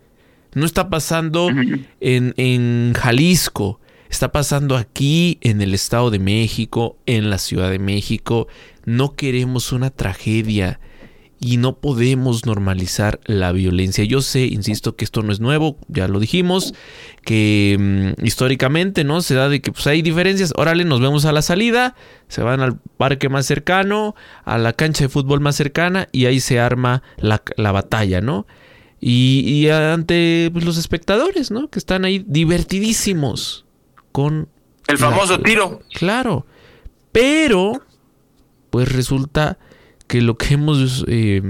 No 0.55 0.65
está 0.65 0.89
pasando 0.89 1.49
en, 2.01 2.35
en 2.37 2.95
Jalisco 2.95 3.81
está 4.09 4.33
pasando 4.33 4.77
aquí 4.77 5.39
en 5.43 5.61
el 5.61 5.75
Estado 5.75 6.11
de 6.11 6.19
México, 6.19 6.97
en 7.07 7.31
la 7.31 7.39
Ciudad 7.39 7.71
de 7.71 7.79
México. 7.79 8.49
No 8.85 9.15
queremos 9.15 9.73
una 9.73 9.91
tragedia 9.91 10.81
y 11.39 11.59
no 11.59 11.77
podemos 11.77 12.47
normalizar 12.47 13.21
la 13.25 13.53
violencia. 13.53 14.05
Yo 14.05 14.23
sé, 14.23 14.47
insisto, 14.47 14.97
que 14.97 15.05
esto 15.05 15.23
no 15.23 15.33
es 15.33 15.41
nuevo, 15.41 15.77
ya 15.89 16.09
lo 16.09 16.19
dijimos, 16.19 16.75
que 17.25 17.77
mmm, 17.79 18.25
históricamente 18.25 19.05
no 19.05 19.21
se 19.21 19.35
da 19.35 19.49
de 19.49 19.61
que 19.61 19.73
pues, 19.73 19.87
hay 19.87 20.03
diferencias. 20.03 20.53
Órale, 20.57 20.85
nos 20.85 21.01
vemos 21.01 21.25
a 21.25 21.33
la 21.33 21.43
salida, 21.43 21.95
se 22.29 22.43
van 22.43 22.61
al 22.61 22.79
parque 22.97 23.29
más 23.29 23.47
cercano, 23.47 24.15
a 24.45 24.59
la 24.59 24.73
cancha 24.73 25.05
de 25.05 25.09
fútbol 25.09 25.41
más 25.41 25.57
cercana 25.57 26.09
y 26.13 26.27
ahí 26.27 26.41
se 26.41 26.59
arma 26.59 27.03
la, 27.19 27.43
la 27.57 27.73
batalla, 27.73 28.21
¿no? 28.21 28.47
Y, 28.99 29.45
y 29.47 29.69
ante 29.69 30.49
pues, 30.53 30.65
los 30.65 30.79
espectadores, 30.79 31.51
¿no? 31.51 31.69
Que 31.69 31.79
están 31.79 32.05
ahí 32.05 32.25
divertidísimos 32.27 33.67
con... 34.11 34.49
El 34.89 34.99
famoso 34.99 35.37
la, 35.37 35.43
tiro. 35.43 35.81
Claro. 35.93 36.47
Pero, 37.13 37.83
pues 38.71 38.91
resulta 38.91 39.59
que 40.07 40.23
lo 40.23 40.37
que 40.37 40.55
hemos 40.55 41.05
eh, 41.09 41.43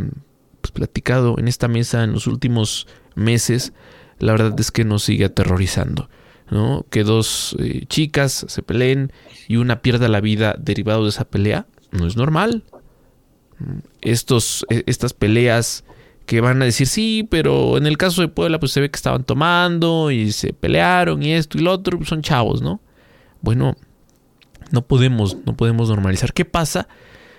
pues, 0.61 0.73
platicado 0.73 1.37
en 1.39 1.49
esta 1.49 1.69
mesa 1.69 2.05
en 2.05 2.13
los 2.13 2.27
últimos 2.27 2.87
meses, 3.15 3.73
la 4.19 4.33
verdad 4.33 4.59
es 4.59 4.71
que 4.71 4.85
nos 4.85 5.03
sigue 5.05 5.25
aterrorizando. 5.25 6.09
¿no? 6.51 6.87
Que 6.91 7.03
dos 7.03 7.57
eh, 7.59 7.87
chicas 7.89 8.47
se 8.49 8.63
peleen 8.63 9.13
y 9.49 9.57
una 9.57 9.83
pierda 9.83 10.09
la 10.09 10.21
vida 10.21 10.55
derivado 10.59 11.03
de 11.03 11.11
esa 11.11 11.25
pelea, 11.25 11.67
no 11.91 12.07
es 12.07 12.17
normal. 12.17 12.65
Estos, 14.01 14.67
estas 14.69 15.13
peleas 15.13 15.85
que 16.27 16.41
van 16.41 16.61
a 16.61 16.67
decir 16.67 16.87
sí, 16.87 17.27
pero 17.31 17.79
en 17.79 17.87
el 17.87 17.97
caso 17.97 18.21
de 18.21 18.29
Puebla 18.29 18.59
pues 18.61 18.73
se 18.73 18.81
ve 18.81 18.91
que 18.91 18.97
estaban 18.97 19.25
tomando 19.25 20.11
y 20.11 20.33
se 20.33 20.53
pelearon 20.53 21.23
y 21.23 21.33
esto 21.33 21.57
y 21.59 21.63
lo 21.63 21.73
otro, 21.73 21.97
pues 21.97 22.09
son 22.09 22.23
chavos, 22.23 22.61
¿no? 22.61 22.81
Bueno, 23.41 23.77
no 24.73 24.87
podemos, 24.87 25.39
no 25.47 25.57
podemos 25.57 25.89
normalizar. 25.89 26.33
¿Qué 26.33 26.45
pasa 26.45 26.89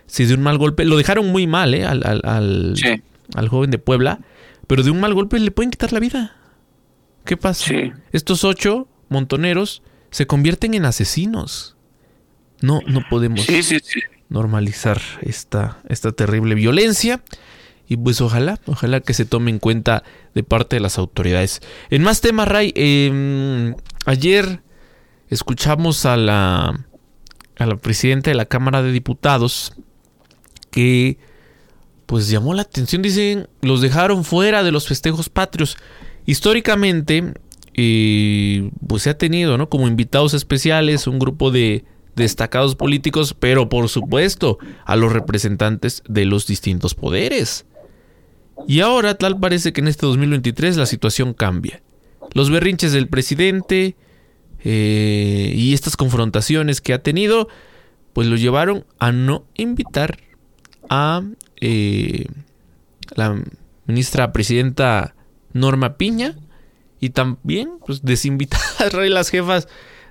si 0.08 0.26
de 0.26 0.34
un 0.34 0.42
mal 0.42 0.58
golpe, 0.58 0.86
lo 0.86 0.98
dejaron 0.98 1.28
muy 1.28 1.46
mal, 1.46 1.74
¿eh? 1.74 1.86
Al, 1.86 2.02
al, 2.06 2.22
al, 2.24 2.74
sí. 2.76 3.02
al 3.36 3.50
joven 3.50 3.70
de 3.72 3.78
Puebla, 3.78 4.20
pero 4.66 4.84
de 4.84 4.92
un 4.92 5.00
mal 5.00 5.14
golpe 5.14 5.40
le 5.40 5.52
pueden 5.52 5.70
quitar 5.70 5.94
la 5.94 6.00
vida. 6.00 6.36
¿Qué 7.26 7.38
pasa? 7.38 7.66
Sí. 7.66 7.92
Estos 8.12 8.44
ocho 8.44 8.88
montoneros 9.10 9.84
se 10.12 10.26
convierten 10.26 10.74
en 10.74 10.86
asesinos. 10.86 11.76
No, 12.62 12.82
no 12.88 13.04
podemos 13.10 13.42
sí, 13.42 13.62
sí, 13.62 13.80
normalizar 14.30 15.00
esta, 15.22 15.80
esta 15.90 16.12
terrible 16.12 16.56
violencia. 16.56 17.22
Y 17.90 17.96
pues 17.96 18.20
ojalá, 18.20 18.60
ojalá 18.66 19.00
que 19.00 19.14
se 19.14 19.26
tome 19.26 19.52
en 19.52 19.60
cuenta 19.60 20.04
de 20.34 20.44
parte 20.44 20.76
de 20.76 20.82
las 20.82 20.98
autoridades. 20.98 21.62
En 21.90 22.04
más 22.04 22.20
temas, 22.20 22.48
Ray, 22.48 22.74
eh, 22.76 23.76
ayer 24.06 24.62
escuchamos 25.30 26.06
a 26.06 26.18
la, 26.18 26.86
a 27.58 27.66
la 27.66 27.76
presidenta 27.78 28.30
de 28.30 28.36
la 28.36 28.46
Cámara 28.46 28.82
de 28.82 28.92
Diputados 28.92 29.74
que 30.72 31.18
pues 32.06 32.30
llamó 32.30 32.54
la 32.54 32.62
atención, 32.62 33.02
dicen, 33.02 33.48
los 33.62 33.82
dejaron 33.82 34.24
fuera 34.24 34.64
de 34.64 34.72
los 34.72 34.88
festejos 34.88 35.30
patrios. 35.30 35.78
Históricamente, 36.26 37.34
eh, 37.74 38.72
pues 38.88 39.04
se 39.04 39.10
ha 39.10 39.18
tenido, 39.18 39.58
¿no? 39.58 39.70
Como 39.70 39.88
invitados 39.88 40.34
especiales 40.34 41.06
un 41.06 41.20
grupo 41.20 41.52
de 41.52 41.84
destacados 42.16 42.76
políticos, 42.76 43.36
pero 43.38 43.70
por 43.70 43.90
supuesto 43.90 44.58
a 44.86 44.96
los 44.96 45.14
representantes 45.14 46.02
de 46.08 46.26
los 46.26 46.48
distintos 46.48 46.96
poderes. 46.96 47.66
Y 48.68 48.80
ahora 48.80 49.16
tal 49.16 49.40
parece 49.40 49.74
que 49.74 49.82
en 49.82 49.88
este 49.88 50.06
2023 50.06 50.78
la 50.78 50.86
situación 50.86 51.34
cambia. 51.34 51.82
Los 52.34 52.50
berrinches 52.50 52.92
del 52.92 53.08
presidente 53.08 53.96
eh, 54.64 55.54
y 55.56 55.74
estas 55.74 55.96
confrontaciones 55.96 56.82
que 56.82 56.94
ha 56.94 57.04
tenido, 57.04 57.48
pues 58.14 58.28
lo 58.28 58.36
llevaron 58.36 58.86
a 58.98 59.12
no 59.12 59.46
invitar 59.56 60.18
a 60.90 61.24
eh, 61.62 62.26
la 63.16 63.42
ministra 63.86 64.32
presidenta 64.32 65.16
Norma 65.54 65.98
Piña 65.98 66.36
y 67.00 67.10
también 67.10 67.72
pues, 67.86 68.04
desinvitar 68.04 68.60
a 68.80 69.06
las 69.06 69.30
jefas 69.30 69.68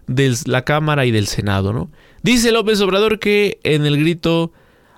de 0.07 0.35
la 0.47 0.63
Cámara 0.63 1.05
y 1.07 1.11
del 1.11 1.27
Senado, 1.27 1.73
¿no? 1.73 1.91
Dice 2.23 2.53
López 2.53 2.81
Obrador 2.81 3.19
que 3.19 3.59
en 3.63 3.87
el 3.87 3.99
grito 3.99 4.53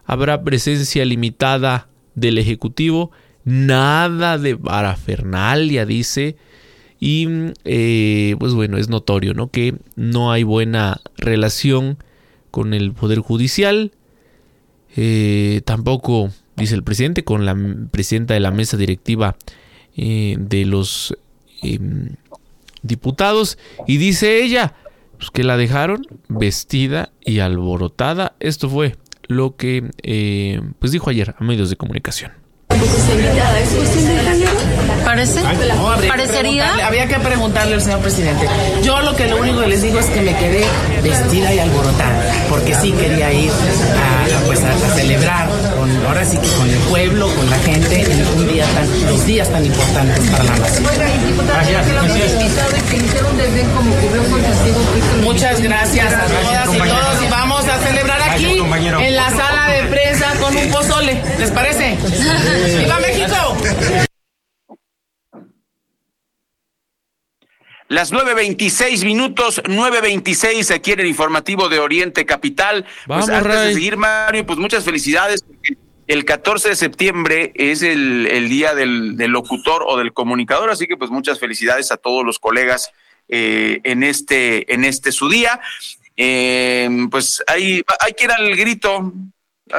habrá 0.04 0.42
presencia 0.42 1.04
limitada 1.04 1.88
del 2.14 2.38
Ejecutivo, 2.38 3.10
nada 3.44 4.38
de 4.38 4.56
parafernalia, 4.56 5.86
dice, 5.86 6.36
y 7.00 7.28
eh, 7.64 8.34
pues 8.38 8.54
bueno, 8.54 8.76
es 8.76 8.88
notorio, 8.88 9.34
¿no? 9.34 9.50
Que 9.50 9.74
no 9.96 10.32
hay 10.32 10.42
buena 10.42 11.00
relación 11.16 11.98
con 12.50 12.74
el 12.74 12.92
Poder 12.92 13.20
Judicial, 13.20 13.92
eh, 14.96 15.62
tampoco, 15.64 16.30
dice 16.56 16.74
el 16.74 16.82
presidente, 16.82 17.24
con 17.24 17.46
la 17.46 17.56
presidenta 17.90 18.34
de 18.34 18.40
la 18.40 18.50
mesa 18.50 18.76
directiva 18.76 19.36
eh, 19.96 20.36
de 20.38 20.64
los 20.64 21.16
em, 21.62 22.16
diputados, 22.82 23.58
y 23.86 23.96
dice 23.98 24.42
ella, 24.42 24.74
pues, 25.18 25.30
que 25.30 25.44
la 25.44 25.56
dejaron 25.56 26.06
vestida 26.28 27.10
y 27.24 27.40
alborotada. 27.40 28.34
Esto 28.40 28.68
fue 28.68 28.96
lo 29.26 29.56
que 29.56 29.90
eh, 30.02 30.60
pues 30.78 30.92
dijo 30.92 31.10
ayer 31.10 31.34
a 31.38 31.44
medios 31.44 31.70
de 31.70 31.76
comunicación. 31.76 32.32
¿Parece? 35.08 35.40
¿Parecería? 36.06 36.86
Había 36.86 37.08
que 37.08 37.18
preguntarle 37.18 37.76
al 37.76 37.80
señor 37.80 38.00
presidente. 38.00 38.46
Yo 38.82 39.00
lo 39.00 39.16
que 39.16 39.26
lo 39.26 39.38
único 39.38 39.60
que 39.60 39.68
les 39.68 39.80
digo 39.80 39.98
es 39.98 40.04
que 40.04 40.20
me 40.20 40.36
quedé 40.36 40.66
vestida 41.02 41.54
y 41.54 41.58
alborotada, 41.58 42.30
porque 42.50 42.74
sí 42.74 42.92
quería 42.92 43.32
ir 43.32 43.50
a, 43.50 44.46
pues 44.46 44.60
a, 44.62 44.94
celebrar, 44.94 45.48
con, 45.78 46.06
ahora 46.06 46.26
sí 46.26 46.36
que 46.36 46.48
con 46.48 46.68
el 46.68 46.76
pueblo, 46.90 47.26
con 47.34 47.48
la 47.48 47.58
gente, 47.60 48.02
en 48.02 48.26
un 48.36 48.48
día 48.52 48.66
tan, 48.66 49.06
los 49.06 49.24
días 49.24 49.48
tan 49.48 49.64
importantes 49.64 50.28
para 50.28 50.44
la 50.44 50.56
nación. 50.58 50.84
Muchas 55.22 55.62
gracias 55.62 56.12
a 56.12 56.26
todas 56.26 56.74
y 56.74 56.78
todos 56.78 57.22
y 57.22 57.30
vamos 57.30 57.66
a 57.66 57.78
celebrar 57.78 58.20
aquí 58.30 58.58
en 58.58 59.16
la 59.16 59.30
sala 59.30 59.72
de 59.72 59.84
prensa 59.84 60.34
con 60.38 60.54
un 60.54 60.70
pozole. 60.70 61.22
¿Les 61.38 61.50
parece? 61.50 61.96
¡Viva 62.78 62.98
México! 63.00 64.07
Las 67.88 68.12
9.26 68.12 69.06
minutos, 69.06 69.62
9.26 69.64 70.74
aquí 70.74 70.92
en 70.92 71.00
el 71.00 71.06
informativo 71.06 71.70
de 71.70 71.78
Oriente 71.78 72.26
Capital. 72.26 72.84
Vamos, 73.06 73.26
pues 73.26 73.38
antes 73.38 73.54
Ray. 73.54 73.68
de 73.68 73.74
seguir, 73.74 73.96
Mario, 73.96 74.44
pues 74.44 74.58
muchas 74.58 74.84
felicidades. 74.84 75.42
El 76.06 76.26
14 76.26 76.68
de 76.68 76.76
septiembre 76.76 77.52
es 77.54 77.82
el, 77.82 78.26
el 78.26 78.50
día 78.50 78.74
del, 78.74 79.16
del 79.16 79.30
locutor 79.30 79.84
o 79.86 79.96
del 79.96 80.12
comunicador, 80.12 80.68
así 80.70 80.86
que 80.86 80.98
pues 80.98 81.10
muchas 81.10 81.40
felicidades 81.40 81.90
a 81.90 81.96
todos 81.96 82.26
los 82.26 82.38
colegas 82.38 82.92
eh, 83.28 83.80
en 83.84 84.02
este 84.02 84.72
en 84.72 84.84
este 84.84 85.10
su 85.10 85.30
día. 85.30 85.58
Eh, 86.14 86.90
pues 87.10 87.42
hay, 87.46 87.82
hay 88.00 88.12
que 88.12 88.24
ir 88.24 88.32
al 88.32 88.54
grito. 88.54 89.14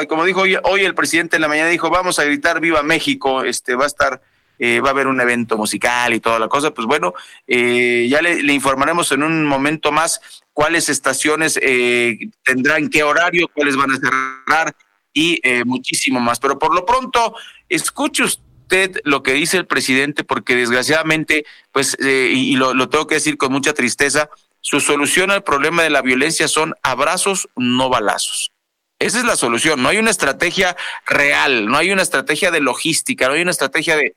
Como 0.07 0.25
dijo 0.25 0.41
hoy, 0.41 0.57
hoy 0.63 0.81
el 0.81 0.95
presidente 0.95 1.35
en 1.35 1.43
la 1.43 1.47
mañana, 1.47 1.69
dijo, 1.69 1.91
vamos 1.91 2.17
a 2.17 2.23
gritar 2.23 2.59
Viva 2.59 2.81
México, 2.81 3.43
este 3.43 3.75
va 3.75 3.83
a 3.83 3.87
estar 3.87 4.21
eh, 4.59 4.81
va 4.81 4.89
a 4.89 4.91
haber 4.91 5.07
un 5.07 5.19
evento 5.19 5.57
musical 5.57 6.13
y 6.13 6.19
toda 6.19 6.37
la 6.37 6.47
cosa, 6.47 6.71
pues 6.71 6.85
bueno, 6.85 7.13
eh, 7.47 8.07
ya 8.09 8.21
le, 8.21 8.53
informaremos 8.53 9.11
en 9.11 9.23
un 9.23 9.45
momento 9.45 9.91
más 9.91 10.21
cuáles 10.53 10.89
estaciones 10.89 11.57
eh, 11.61 12.19
tendrán 12.43 12.89
qué 12.89 13.03
horario, 13.03 13.47
cuáles 13.53 13.75
van 13.75 13.91
a 13.91 13.97
cerrar 13.97 14.75
y 15.13 15.41
muchísimo 15.65 16.19
más. 16.19 16.39
Pero 16.39 16.59
por 16.59 16.75
lo 16.75 16.85
pronto, 16.85 17.33
escuche 17.67 18.23
usted 18.23 19.01
lo 19.03 19.23
que 19.23 19.33
dice 19.33 19.57
el 19.57 19.65
presidente, 19.65 20.23
porque 20.23 20.55
desgraciadamente, 20.55 21.45
pues, 21.71 21.97
eh, 21.99 22.31
y, 22.33 22.55
lo 22.55 22.87
tengo 22.89 23.07
que 23.07 23.15
decir 23.15 23.37
con 23.37 23.51
mucha 23.51 23.73
tristeza, 23.73 24.29
su 24.61 24.79
solución 24.79 25.31
al 25.31 25.43
problema 25.43 25.81
de 25.83 25.89
la 25.89 26.01
violencia 26.01 26.47
son 26.47 26.75
abrazos, 26.83 27.49
no 27.55 27.89
balazos. 27.89 28.51
Esa 28.99 29.19
es 29.19 29.23
la 29.23 29.37
solución. 29.37 29.81
No 29.81 29.89
hay 29.89 29.97
una 29.97 30.11
estrategia 30.11 30.75
real, 31.07 31.67
no 31.67 31.77
hay 31.77 31.91
una 31.91 32.01
estrategia 32.01 32.51
de 32.51 32.59
logística, 32.59 33.27
no 33.27 33.33
hay 33.33 33.41
una 33.41 33.51
estrategia 33.51 33.95
de 33.95 34.13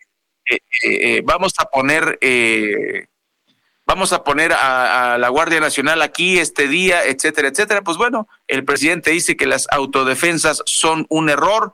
eh, 0.50 0.58
eh, 0.82 1.22
vamos 1.24 1.54
a 1.58 1.64
poner 1.66 2.18
eh, 2.20 3.06
vamos 3.86 4.12
a 4.12 4.24
poner 4.24 4.52
a, 4.52 5.18
la 5.18 5.28
Guardia 5.28 5.60
Nacional 5.60 6.02
aquí 6.02 6.38
este 6.38 6.68
día, 6.68 7.04
etcétera, 7.04 7.48
etcétera. 7.48 7.82
Pues 7.82 7.96
bueno, 7.96 8.28
el 8.48 8.64
presidente 8.64 9.10
dice 9.10 9.36
que 9.36 9.46
las 9.46 9.66
autodefensas 9.70 10.62
son 10.66 11.06
un 11.08 11.28
error. 11.28 11.72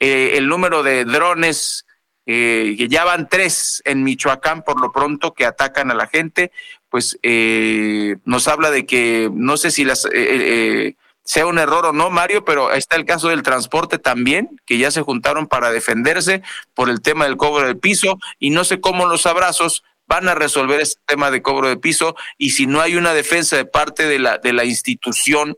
Eh, 0.00 0.32
el 0.34 0.48
número 0.48 0.82
de 0.82 1.04
drones, 1.04 1.86
eh, 2.26 2.74
que 2.76 2.88
ya 2.88 3.04
van 3.04 3.28
tres 3.28 3.82
en 3.84 4.02
Michoacán 4.02 4.62
por 4.62 4.80
lo 4.80 4.92
pronto 4.92 5.32
que 5.34 5.46
atacan 5.46 5.90
a 5.90 5.94
la 5.94 6.06
gente, 6.06 6.52
pues 6.90 7.18
eh, 7.22 8.16
nos 8.24 8.48
habla 8.48 8.70
de 8.70 8.86
que 8.86 9.30
no 9.32 9.56
sé 9.56 9.70
si 9.70 9.84
las... 9.84 10.06
Eh, 10.12 10.96
sea 11.24 11.46
un 11.46 11.58
error 11.58 11.86
o 11.86 11.92
no, 11.92 12.10
Mario, 12.10 12.44
pero 12.44 12.72
está 12.72 12.96
el 12.96 13.06
caso 13.06 13.28
del 13.28 13.42
transporte 13.42 13.98
también, 13.98 14.60
que 14.66 14.78
ya 14.78 14.90
se 14.90 15.02
juntaron 15.02 15.46
para 15.46 15.70
defenderse 15.70 16.42
por 16.74 16.90
el 16.90 17.00
tema 17.00 17.24
del 17.24 17.36
cobro 17.36 17.66
del 17.66 17.78
piso 17.78 18.18
y 18.38 18.50
no 18.50 18.64
sé 18.64 18.80
cómo 18.80 19.06
los 19.06 19.26
abrazos 19.26 19.82
van 20.06 20.28
a 20.28 20.34
resolver 20.34 20.80
ese 20.80 20.96
tema 21.06 21.30
de 21.30 21.40
cobro 21.40 21.68
de 21.68 21.78
piso 21.78 22.14
y 22.36 22.50
si 22.50 22.66
no 22.66 22.82
hay 22.82 22.96
una 22.96 23.14
defensa 23.14 23.56
de 23.56 23.64
parte 23.64 24.06
de 24.06 24.18
la, 24.18 24.36
de 24.36 24.52
la 24.52 24.64
institución, 24.64 25.56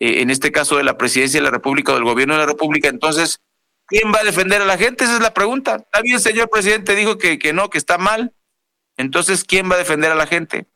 eh, 0.00 0.22
en 0.22 0.30
este 0.30 0.50
caso 0.50 0.78
de 0.78 0.84
la 0.84 0.96
presidencia 0.96 1.40
de 1.40 1.44
la 1.44 1.50
República 1.50 1.92
o 1.92 1.94
del 1.94 2.04
gobierno 2.04 2.34
de 2.34 2.40
la 2.40 2.46
República, 2.46 2.88
entonces, 2.88 3.40
¿quién 3.86 4.12
va 4.12 4.20
a 4.20 4.24
defender 4.24 4.62
a 4.62 4.66
la 4.66 4.78
gente? 4.78 5.04
Esa 5.04 5.16
es 5.16 5.20
la 5.20 5.34
pregunta. 5.34 5.76
Está 5.76 6.00
bien, 6.00 6.20
señor 6.20 6.48
presidente, 6.48 6.96
dijo 6.96 7.18
que, 7.18 7.38
que 7.38 7.52
no, 7.52 7.68
que 7.68 7.78
está 7.78 7.98
mal. 7.98 8.32
Entonces, 8.96 9.44
¿quién 9.44 9.70
va 9.70 9.74
a 9.74 9.78
defender 9.78 10.10
a 10.10 10.14
la 10.14 10.26
gente? 10.26 10.66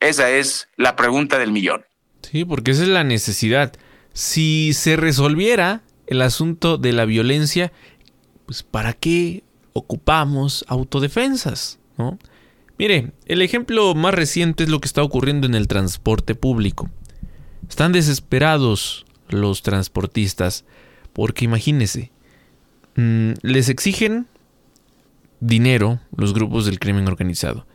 Esa 0.00 0.30
es 0.30 0.68
la 0.76 0.96
pregunta 0.96 1.38
del 1.38 1.52
millón. 1.52 1.86
Sí, 2.30 2.44
porque 2.44 2.70
esa 2.70 2.82
es 2.82 2.88
la 2.88 3.04
necesidad. 3.04 3.72
Si 4.12 4.72
se 4.72 4.96
resolviera 4.96 5.82
el 6.06 6.22
asunto 6.22 6.78
de 6.78 6.92
la 6.92 7.04
violencia, 7.04 7.72
pues 8.46 8.62
¿para 8.62 8.92
qué 8.92 9.44
ocupamos 9.72 10.64
autodefensas? 10.68 11.78
¿no? 11.98 12.18
Mire, 12.78 13.12
el 13.26 13.42
ejemplo 13.42 13.94
más 13.94 14.14
reciente 14.14 14.64
es 14.64 14.70
lo 14.70 14.80
que 14.80 14.86
está 14.86 15.02
ocurriendo 15.02 15.46
en 15.46 15.54
el 15.54 15.68
transporte 15.68 16.34
público. 16.34 16.90
Están 17.68 17.92
desesperados 17.92 19.06
los 19.28 19.62
transportistas 19.62 20.64
porque 21.12 21.44
imagínense, 21.44 22.10
mmm, 22.96 23.32
les 23.42 23.68
exigen 23.68 24.26
dinero 25.40 26.00
los 26.16 26.34
grupos 26.34 26.66
del 26.66 26.78
crimen 26.78 27.06
organizado. 27.06 27.66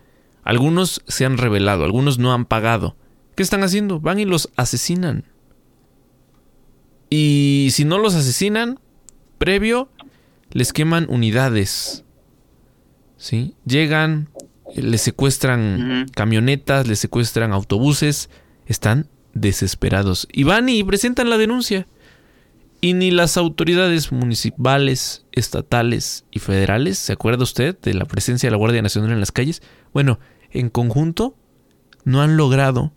Algunos 0.44 1.02
se 1.08 1.26
han 1.26 1.38
revelado, 1.38 1.84
algunos 1.84 2.18
no 2.18 2.34
han 2.34 2.46
pagado. 2.46 2.96
¿Qué 3.40 3.44
están 3.44 3.64
haciendo? 3.64 4.02
Van 4.02 4.20
y 4.20 4.26
los 4.26 4.50
asesinan. 4.58 5.24
Y 7.10 7.70
si 7.72 7.86
no 7.86 7.98
los 7.98 8.14
asesinan, 8.14 8.82
previo, 9.38 9.90
les 10.52 10.74
queman 10.74 11.06
unidades. 11.08 12.04
¿Sí? 13.16 13.56
Llegan, 13.66 14.28
les 14.76 15.00
secuestran 15.00 16.08
camionetas, 16.14 16.86
les 16.86 17.00
secuestran 17.00 17.54
autobuses. 17.54 18.30
Están 18.66 19.08
desesperados. 19.34 20.28
Y 20.34 20.44
van 20.44 20.68
y 20.68 20.84
presentan 20.84 21.30
la 21.30 21.38
denuncia. 21.38 21.88
Y 22.82 22.94
ni 22.94 23.10
las 23.10 23.38
autoridades 23.38 24.12
municipales, 24.12 25.26
estatales 25.32 26.26
y 26.30 26.40
federales, 26.40 26.98
¿se 26.98 27.14
acuerda 27.14 27.44
usted 27.44 27.80
de 27.80 27.94
la 27.94 28.04
presencia 28.04 28.48
de 28.48 28.52
la 28.52 28.58
Guardia 28.58 28.82
Nacional 28.82 29.14
en 29.14 29.22
las 29.22 29.32
calles? 29.32 29.62
Bueno, 29.94 30.20
en 30.52 30.70
conjunto 30.70 31.38
no 32.04 32.22
han 32.22 32.36
logrado 32.36 32.92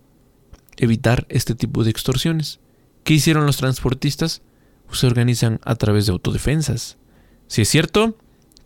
evitar 0.77 1.27
este 1.29 1.55
tipo 1.55 1.85
de 1.85 1.91
extorsiones. 1.91 2.61
¿Qué 3.05 3.15
hicieron 3.15 3.47
los 3.47 3.57
transportistas? 3.57 4.43
Pues 4.87 5.01
se 5.01 5.07
organizan 5.07 5.61
a 5.65 5.75
través 5.75 6.07
de 6.07 6.13
autodefensas. 6.13 6.99
Si 7.47 7.63
es 7.63 7.69
cierto 7.69 8.17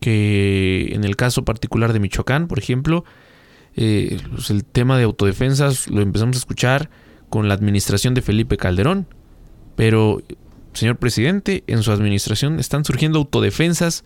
que 0.00 0.90
en 0.92 1.04
el 1.04 1.16
caso 1.16 1.44
particular 1.44 1.92
de 1.92 2.00
Michoacán, 2.00 2.48
por 2.48 2.58
ejemplo, 2.58 3.04
eh, 3.76 4.20
pues 4.30 4.50
el 4.50 4.64
tema 4.64 4.96
de 4.98 5.04
autodefensas 5.04 5.88
lo 5.88 6.00
empezamos 6.00 6.36
a 6.36 6.38
escuchar 6.38 6.90
con 7.28 7.48
la 7.48 7.54
administración 7.54 8.14
de 8.14 8.22
Felipe 8.22 8.56
Calderón. 8.56 9.06
Pero, 9.74 10.22
señor 10.72 10.96
presidente, 10.96 11.64
en 11.66 11.82
su 11.82 11.92
administración 11.92 12.58
están 12.60 12.84
surgiendo 12.84 13.18
autodefensas 13.18 14.04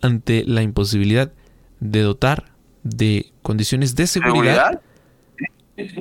ante 0.00 0.44
la 0.44 0.62
imposibilidad 0.62 1.32
de 1.80 2.02
dotar 2.02 2.52
de 2.82 3.32
condiciones 3.42 3.96
de 3.96 4.06
seguridad 4.06 4.80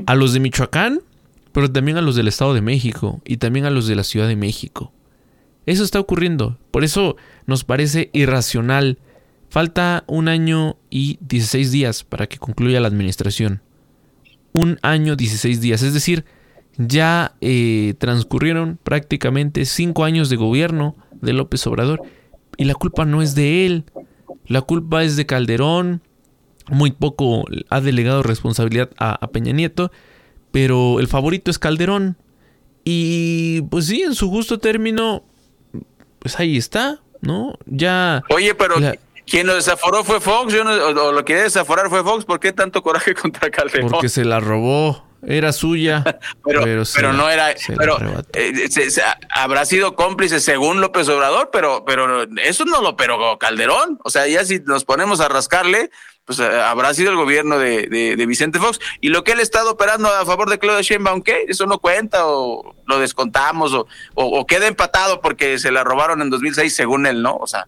a 0.06 0.16
los 0.16 0.34
de 0.34 0.40
Michoacán 0.40 1.02
pero 1.58 1.72
también 1.72 1.98
a 1.98 2.04
los 2.04 2.16
del 2.16 2.28
Estado 2.28 2.54
de 2.54 2.62
México 2.62 3.20
y 3.26 3.38
también 3.38 3.66
a 3.66 3.72
los 3.72 3.88
de 3.88 3.96
la 3.96 4.04
Ciudad 4.04 4.28
de 4.28 4.36
México. 4.36 4.94
Eso 5.66 5.84
está 5.84 6.00
ocurriendo. 6.00 6.60
Por 6.70 6.84
eso 6.84 7.18
nos 7.48 7.64
parece 7.64 8.12
irracional. 8.14 9.00
Falta 9.50 10.04
un 10.06 10.28
año 10.28 10.78
y 10.92 11.18
16 11.22 11.72
días 11.72 12.04
para 12.04 12.28
que 12.28 12.38
concluya 12.38 12.80
la 12.80 12.88
administración. 12.88 13.64
Un 14.54 14.78
año 14.84 15.16
16 15.16 15.60
días. 15.60 15.82
Es 15.82 15.96
decir, 15.96 16.26
ya 16.78 17.34
eh, 17.42 17.96
transcurrieron 17.98 18.78
prácticamente 18.84 19.66
cinco 19.66 20.04
años 20.04 20.30
de 20.30 20.36
gobierno 20.36 20.96
de 21.22 21.34
López 21.34 21.66
Obrador 21.66 22.04
y 22.58 22.66
la 22.66 22.76
culpa 22.76 23.04
no 23.04 23.24
es 23.24 23.34
de 23.34 23.66
él. 23.66 23.86
La 24.46 24.62
culpa 24.62 25.04
es 25.04 25.16
de 25.16 25.26
Calderón. 25.26 26.04
Muy 26.70 26.92
poco 26.92 27.46
ha 27.72 27.82
delegado 27.82 28.22
responsabilidad 28.22 28.92
a 29.00 29.28
Peña 29.32 29.54
Nieto 29.54 29.92
pero 30.58 31.00
el 31.00 31.08
favorito 31.08 31.52
es 31.52 31.60
Calderón. 31.60 32.18
Y 32.84 33.62
pues 33.70 33.86
sí, 33.86 34.02
en 34.02 34.16
su 34.16 34.28
justo 34.32 34.58
término, 34.58 35.24
pues 36.18 36.40
ahí 36.40 36.58
está, 36.58 37.00
¿no? 37.22 37.60
Ya. 37.68 38.24
Oye, 38.32 38.56
pero 38.56 38.78
quien 39.28 39.46
lo 39.46 39.54
desaforó 39.54 40.04
fue 40.04 40.20
Fox, 40.20 40.52
yo 40.52 40.64
no, 40.64 40.72
o, 40.72 41.12
lo 41.12 41.24
quería 41.24 41.44
desaforar 41.44 41.92
fue 41.92 42.02
Fox, 42.02 42.26
¿por 42.26 42.40
qué 42.40 42.54
tanto 42.54 42.82
coraje 42.82 43.14
contra 43.22 43.52
Calderón? 43.52 43.92
Porque 43.92 44.10
se 44.10 44.26
la 44.26 44.40
robó, 44.40 45.06
era 45.22 45.54
suya. 45.54 46.04
pero, 46.44 46.64
pero, 46.96 47.14
no 47.14 47.30
era, 47.30 47.54
pero 47.78 48.00
eh, 48.34 48.68
habrá 49.36 49.64
sido 49.64 49.94
cómplice 49.94 50.40
según 50.40 50.82
López 50.82 51.08
Obrador, 51.08 51.52
pero, 51.54 51.86
pero 51.86 52.24
eso 52.44 52.66
no 52.66 52.82
lo 52.82 52.98
pero 52.98 53.38
Calderón. 53.38 54.00
O 54.04 54.10
sea, 54.10 54.26
ya 54.26 54.44
si 54.44 54.58
nos 54.62 54.86
ponemos 54.86 55.20
a 55.20 55.28
rascarle, 55.28 55.92
pues 56.28 56.40
eh, 56.40 56.62
habrá 56.62 56.94
sido 56.94 57.10
el 57.10 57.16
gobierno 57.16 57.58
de, 57.58 57.88
de, 57.88 58.26
Vicente 58.26 58.60
Fox. 58.60 58.80
Y 59.00 59.08
lo 59.08 59.24
que 59.24 59.32
él 59.32 59.40
ha 59.40 59.44
estado 59.44 59.72
operando 59.72 60.10
a 60.10 60.26
favor 60.26 60.50
de 60.50 60.60
Claudia 60.60 60.82
Sheinbaum, 60.82 61.22
¿qué? 61.22 61.46
¿Eso 61.48 61.66
no 61.66 61.80
cuenta 61.80 62.28
o 62.28 62.76
lo 62.86 63.00
descontamos 63.00 63.74
o, 63.74 63.88
o, 64.14 64.46
queda 64.46 64.68
empatado 64.68 65.22
porque 65.22 65.58
se 65.58 65.72
la 65.72 65.86
robaron 65.86 66.22
en 66.22 66.30
2006 66.30 66.76
según 66.76 67.06
él, 67.06 67.24
¿no? 67.24 67.38
O 67.38 67.48
sea... 67.48 67.68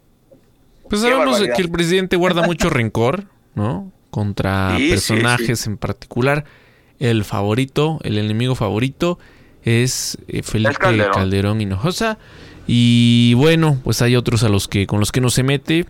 Pues 0.89 1.02
sabemos 1.02 1.39
que 1.39 1.62
el 1.62 1.72
presidente 1.72 2.17
guarda 2.17 2.41
mucho 2.41 2.69
rencor, 2.69 3.26
¿no? 3.56 3.93
Contra 4.10 4.76
personajes 4.78 5.65
en 5.65 5.78
particular. 5.78 6.43
El 7.00 7.24
favorito, 7.24 8.00
el 8.04 8.17
enemigo 8.17 8.56
favorito 8.56 9.19
es 9.63 10.17
eh, 10.28 10.43
Felipe 10.43 10.76
Calderón. 10.76 11.13
Calderón 11.13 11.62
Hinojosa. 11.62 12.17
Y 12.67 13.36
bueno, 13.36 13.80
pues 13.86 14.02
hay 14.02 14.17
otros 14.17 14.43
a 14.43 14.50
los 14.50 14.67
que 14.67 14.86
con 14.86 15.00
los 15.00 15.13
que 15.13 15.22
no 15.22 15.30
se 15.30 15.43
mete, 15.43 15.86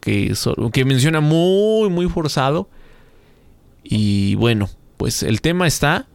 que, 0.00 0.84
menciona 0.84 1.20
muy, 1.20 1.88
muy 1.90 2.08
forzado. 2.08 2.68
Y 3.84 4.34
bueno, 4.36 4.70
pues 4.96 5.22
el 5.22 5.40
tema 5.40 5.66
está 5.66 6.06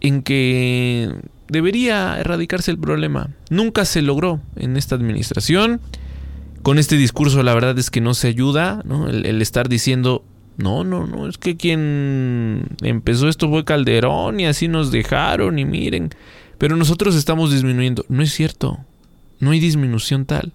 en 0.00 0.22
que 0.22 1.14
debería 1.48 2.18
erradicarse 2.18 2.70
el 2.70 2.78
problema. 2.78 3.30
Nunca 3.50 3.84
se 3.84 4.02
logró 4.02 4.40
en 4.56 4.76
esta 4.76 4.94
administración. 4.94 5.80
Con 6.62 6.78
este 6.78 6.96
discurso 6.96 7.42
la 7.42 7.54
verdad 7.54 7.78
es 7.78 7.90
que 7.90 8.00
no 8.00 8.14
se 8.14 8.28
ayuda, 8.28 8.82
El, 9.08 9.42
estar 9.42 9.68
diciendo, 9.68 10.24
no, 10.56 10.84
no, 10.84 11.06
no, 11.06 11.28
es 11.28 11.38
que 11.38 11.56
quien 11.56 12.68
empezó 12.82 13.28
esto 13.28 13.48
fue 13.48 13.64
Calderón 13.64 14.38
y 14.38 14.46
así 14.46 14.68
nos 14.68 14.92
dejaron 14.92 15.58
y 15.58 15.64
miren. 15.64 16.10
Pero 16.58 16.76
nosotros 16.76 17.16
estamos 17.16 17.50
disminuyendo. 17.52 18.04
No 18.08 18.22
es 18.22 18.32
cierto. 18.32 18.78
No 19.40 19.50
hay 19.50 19.58
disminución 19.58 20.24
tal. 20.24 20.52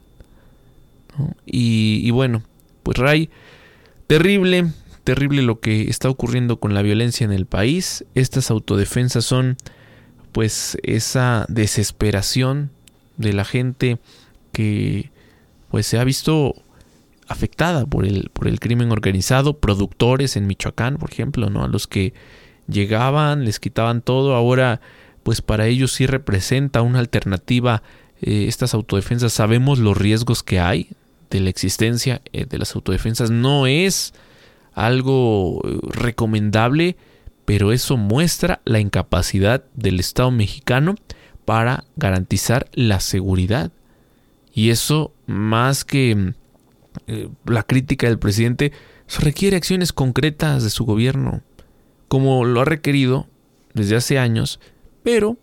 Y, 1.46 2.10
bueno, 2.12 2.44
pues 2.84 2.98
Ray, 2.98 3.30
terrible, 4.08 4.72
terrible 5.04 5.42
lo 5.42 5.60
que 5.60 5.90
está 5.90 6.10
ocurriendo 6.10 6.60
con 6.60 6.74
la 6.74 6.82
violencia 6.82 7.26
en 7.26 7.32
el 7.32 7.46
país. 7.46 8.06
Estas 8.16 8.52
autodefensas 8.52 9.26
son 9.26 9.58
pues 10.32 10.78
esa 10.84 11.46
desesperación 11.50 12.70
de 13.18 13.34
la 13.34 13.46
gente 13.46 13.98
que 14.52 15.12
pues 15.70 15.88
se 15.88 15.98
ha 15.98 16.04
visto 16.04 16.56
afectada 17.28 17.86
por 17.86 18.06
el, 18.06 18.30
por 18.32 18.48
el 18.48 18.60
crimen 18.60 18.92
organizado, 18.92 19.58
productores 19.58 20.38
en 20.38 20.48
Michoacán, 20.48 20.98
por 20.98 21.12
ejemplo, 21.12 21.50
¿no? 21.50 21.64
A 21.64 21.68
los 21.68 21.88
que 21.88 22.14
llegaban, 22.68 23.46
les 23.46 23.60
quitaban 23.60 24.02
todo, 24.02 24.36
ahora 24.36 24.82
pues 25.24 25.42
para 25.42 25.68
ellos 25.68 25.92
sí 25.92 26.06
representa 26.06 26.82
una 26.82 27.00
alternativa 27.00 27.84
eh, 28.22 28.46
estas 28.48 28.74
autodefensas, 28.74 29.34
sabemos 29.34 29.80
los 29.80 29.98
riesgos 29.98 30.42
que 30.42 30.60
hay, 30.60 30.90
de 31.30 31.40
la 31.40 31.50
existencia 31.50 32.22
eh, 32.34 32.46
de 32.46 32.58
las 32.58 32.76
autodefensas 32.76 33.32
no 33.32 33.68
es 33.68 34.14
algo 34.74 35.62
eh, 35.66 35.80
recomendable, 35.90 36.98
pero 37.46 37.72
eso 37.72 37.98
muestra 37.98 38.62
la 38.66 38.80
incapacidad 38.80 39.64
del 39.74 40.00
Estado 40.00 40.32
mexicano 40.32 40.96
para 41.46 41.86
garantizar 41.96 42.70
la 42.74 43.00
seguridad. 43.00 43.72
Y 44.54 44.70
eso, 44.70 45.14
más 45.26 45.86
que 45.86 46.34
eh, 47.08 47.30
la 47.46 47.64
crítica 47.64 48.08
del 48.08 48.20
presidente, 48.20 48.72
requiere 49.20 49.56
acciones 49.56 49.94
concretas 49.94 50.64
de 50.64 50.70
su 50.70 50.86
gobierno, 50.86 51.42
como 52.08 52.44
lo 52.46 52.62
ha 52.62 52.66
requerido 52.66 53.28
desde 53.74 53.96
hace 53.96 54.20
años, 54.20 54.60
pero 55.04 55.38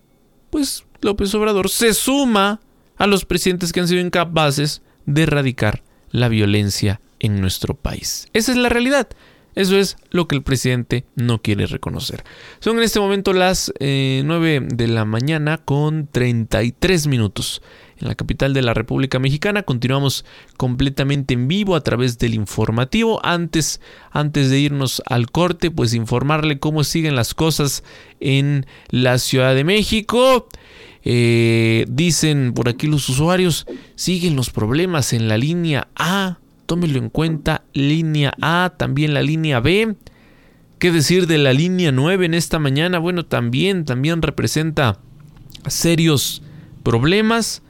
pues 0.50 0.84
López 1.00 1.34
Obrador 1.34 1.68
se 1.70 1.94
suma 1.94 2.60
a 2.96 3.06
los 3.06 3.24
presidentes 3.24 3.72
que 3.72 3.80
han 3.80 3.88
sido 3.88 4.00
incapaces 4.00 4.82
de 5.06 5.22
erradicar 5.22 5.82
la 6.10 6.28
violencia 6.28 7.00
en 7.18 7.40
nuestro 7.40 7.74
país. 7.74 8.28
Esa 8.32 8.52
es 8.52 8.58
la 8.58 8.68
realidad. 8.68 9.08
Eso 9.54 9.76
es 9.76 9.96
lo 10.10 10.26
que 10.26 10.34
el 10.34 10.42
presidente 10.42 11.04
no 11.14 11.40
quiere 11.40 11.66
reconocer. 11.66 12.24
Son 12.58 12.76
en 12.78 12.82
este 12.82 12.98
momento 12.98 13.32
las 13.32 13.72
9 13.78 13.80
eh, 13.80 14.60
de 14.60 14.88
la 14.88 15.04
mañana 15.04 15.58
con 15.58 16.08
33 16.08 17.06
minutos. 17.06 17.62
En 18.04 18.08
la 18.08 18.14
capital 18.16 18.52
de 18.52 18.60
la 18.60 18.74
República 18.74 19.18
Mexicana 19.18 19.62
continuamos 19.62 20.26
completamente 20.58 21.32
en 21.32 21.48
vivo 21.48 21.74
a 21.74 21.80
través 21.80 22.18
del 22.18 22.34
informativo. 22.34 23.24
Antes, 23.24 23.80
antes 24.10 24.50
de 24.50 24.60
irnos 24.60 25.02
al 25.06 25.30
corte, 25.30 25.70
pues 25.70 25.94
informarle 25.94 26.58
cómo 26.58 26.84
siguen 26.84 27.16
las 27.16 27.32
cosas 27.32 27.82
en 28.20 28.66
la 28.90 29.16
Ciudad 29.16 29.54
de 29.54 29.64
México. 29.64 30.48
Eh, 31.02 31.86
dicen 31.88 32.52
por 32.52 32.68
aquí 32.68 32.88
los 32.88 33.08
usuarios, 33.08 33.66
siguen 33.94 34.36
los 34.36 34.50
problemas 34.50 35.14
en 35.14 35.26
la 35.26 35.38
línea 35.38 35.88
A, 35.96 36.40
tómelo 36.66 36.98
en 36.98 37.08
cuenta, 37.08 37.64
línea 37.72 38.34
A, 38.42 38.74
también 38.76 39.14
la 39.14 39.22
línea 39.22 39.60
B. 39.60 39.96
¿Qué 40.78 40.92
decir 40.92 41.26
de 41.26 41.38
la 41.38 41.54
línea 41.54 41.90
9 41.90 42.26
en 42.26 42.34
esta 42.34 42.58
mañana? 42.58 42.98
Bueno, 42.98 43.24
también, 43.24 43.86
también 43.86 44.20
representa 44.20 44.98
serios 45.66 46.42
problemas. 46.82 47.62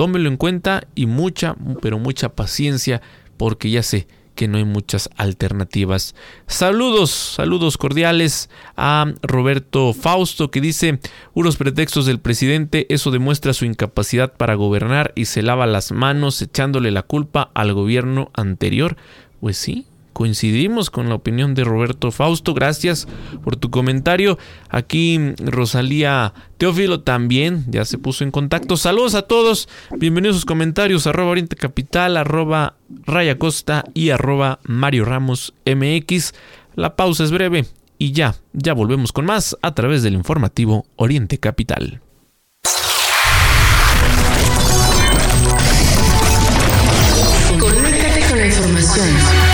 Tómelo 0.00 0.30
en 0.30 0.38
cuenta 0.38 0.84
y 0.94 1.04
mucha, 1.04 1.56
pero 1.82 1.98
mucha 1.98 2.30
paciencia 2.30 3.02
porque 3.36 3.70
ya 3.70 3.82
sé 3.82 4.08
que 4.34 4.48
no 4.48 4.56
hay 4.56 4.64
muchas 4.64 5.10
alternativas. 5.18 6.14
Saludos, 6.46 7.10
saludos 7.10 7.76
cordiales 7.76 8.48
a 8.78 9.12
Roberto 9.20 9.92
Fausto 9.92 10.50
que 10.50 10.62
dice, 10.62 11.00
unos 11.34 11.58
pretextos 11.58 12.06
del 12.06 12.18
presidente, 12.18 12.86
eso 12.88 13.10
demuestra 13.10 13.52
su 13.52 13.66
incapacidad 13.66 14.32
para 14.32 14.54
gobernar 14.54 15.12
y 15.16 15.26
se 15.26 15.42
lava 15.42 15.66
las 15.66 15.92
manos 15.92 16.40
echándole 16.40 16.90
la 16.92 17.02
culpa 17.02 17.50
al 17.52 17.74
gobierno 17.74 18.30
anterior. 18.32 18.96
Pues 19.38 19.58
sí, 19.58 19.84
coincidimos 20.12 20.90
con 20.90 21.08
la 21.08 21.14
opinión 21.14 21.54
de 21.54 21.64
Roberto 21.64 22.10
Fausto. 22.10 22.54
Gracias 22.54 23.08
por 23.42 23.56
tu 23.56 23.70
comentario. 23.70 24.38
Aquí 24.68 25.18
Rosalía 25.38 26.34
Teófilo 26.58 27.00
también 27.00 27.64
ya 27.68 27.84
se 27.84 27.98
puso 27.98 28.24
en 28.24 28.30
contacto. 28.30 28.76
Saludos 28.76 29.14
a 29.14 29.22
todos. 29.22 29.68
Bienvenidos 29.96 30.36
a 30.36 30.38
sus 30.38 30.46
comentarios. 30.46 31.06
Arroba 31.06 31.30
Oriente 31.30 31.56
Capital, 31.56 32.16
arroba 32.16 32.74
Raya 33.06 33.38
Costa 33.38 33.84
y 33.94 34.10
arroba 34.10 34.58
Mario 34.64 35.04
Ramos 35.04 35.54
MX. 35.64 36.34
La 36.74 36.96
pausa 36.96 37.24
es 37.24 37.30
breve 37.30 37.66
y 37.98 38.12
ya, 38.12 38.34
ya 38.52 38.72
volvemos 38.72 39.12
con 39.12 39.26
más 39.26 39.56
a 39.62 39.74
través 39.74 40.02
del 40.02 40.14
informativo 40.14 40.86
Oriente 40.96 41.38
Capital. 41.38 42.00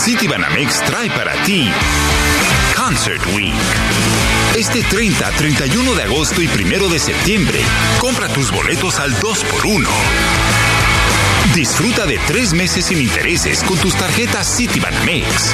Citibanamex 0.00 0.80
trae 0.86 1.10
para 1.10 1.34
ti 1.42 1.70
Concert 2.74 3.22
Week. 3.34 3.52
Este 4.56 4.82
30, 4.82 5.30
31 5.32 5.94
de 5.94 6.04
agosto 6.04 6.40
y 6.40 6.46
1 6.46 6.88
de 6.88 6.98
septiembre, 6.98 7.60
compra 7.98 8.28
tus 8.28 8.50
boletos 8.50 8.98
al 8.98 9.14
2x1. 9.20 9.86
Disfruta 11.54 12.06
de 12.06 12.18
tres 12.26 12.54
meses 12.54 12.86
sin 12.86 12.98
intereses 12.98 13.62
con 13.62 13.78
tus 13.78 13.94
tarjetas 13.94 14.56
Citibanamex. 14.56 15.52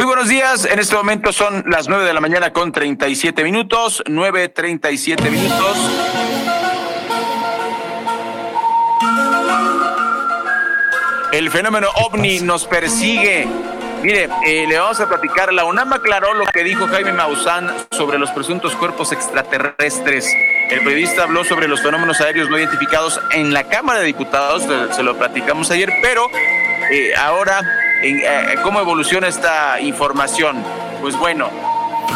Buenos 0.05 0.29
días, 0.29 0.67
en 0.67 0.79
este 0.79 0.97
momento 0.97 1.33
son 1.33 1.65
las 1.67 1.89
9 1.89 2.05
de 2.05 2.13
la 2.13 2.21
mañana 2.21 2.53
con 2.53 2.73
37 2.73 3.43
minutos, 3.43 4.03
9.37 4.07 5.31
minutos. 5.31 5.79
El 11.33 11.51
fenómeno 11.51 11.89
ovni 11.95 12.41
nos 12.41 12.67
persigue. 12.67 13.49
Mire, 14.03 14.29
eh, 14.47 14.65
le 14.67 14.79
vamos 14.79 14.99
a 15.01 15.09
platicar. 15.09 15.53
La 15.53 15.65
UNAM 15.65 15.93
aclaró 15.93 16.33
lo 16.35 16.47
que 16.47 16.65
dijo 16.65 16.87
Jaime 16.89 17.13
Maussan 17.13 17.71
sobre 17.91 18.19
los 18.19 18.31
presuntos 18.31 18.75
cuerpos 18.77 19.13
extraterrestres. 19.13 20.33
El 20.71 20.79
periodista 20.81 21.25
habló 21.25 21.45
sobre 21.45 21.69
los 21.69 21.83
fenómenos 21.83 22.21
aéreos 22.21 22.49
no 22.49 22.57
identificados 22.59 23.21
en 23.33 23.53
la 23.53 23.65
Cámara 23.65 23.99
de 24.01 24.07
Diputados, 24.07 24.63
se- 24.95 25.03
lo 25.03 25.17
platicamos 25.19 25.71
ayer, 25.71 25.93
pero 26.03 26.27
eh, 26.91 27.13
ahora, 27.17 27.61
eh, 28.03 28.55
¿cómo 28.63 28.81
evoluciona 28.81 29.29
esta 29.29 29.81
información? 29.81 30.65
Pues 31.03 31.17
bueno, 31.17 31.51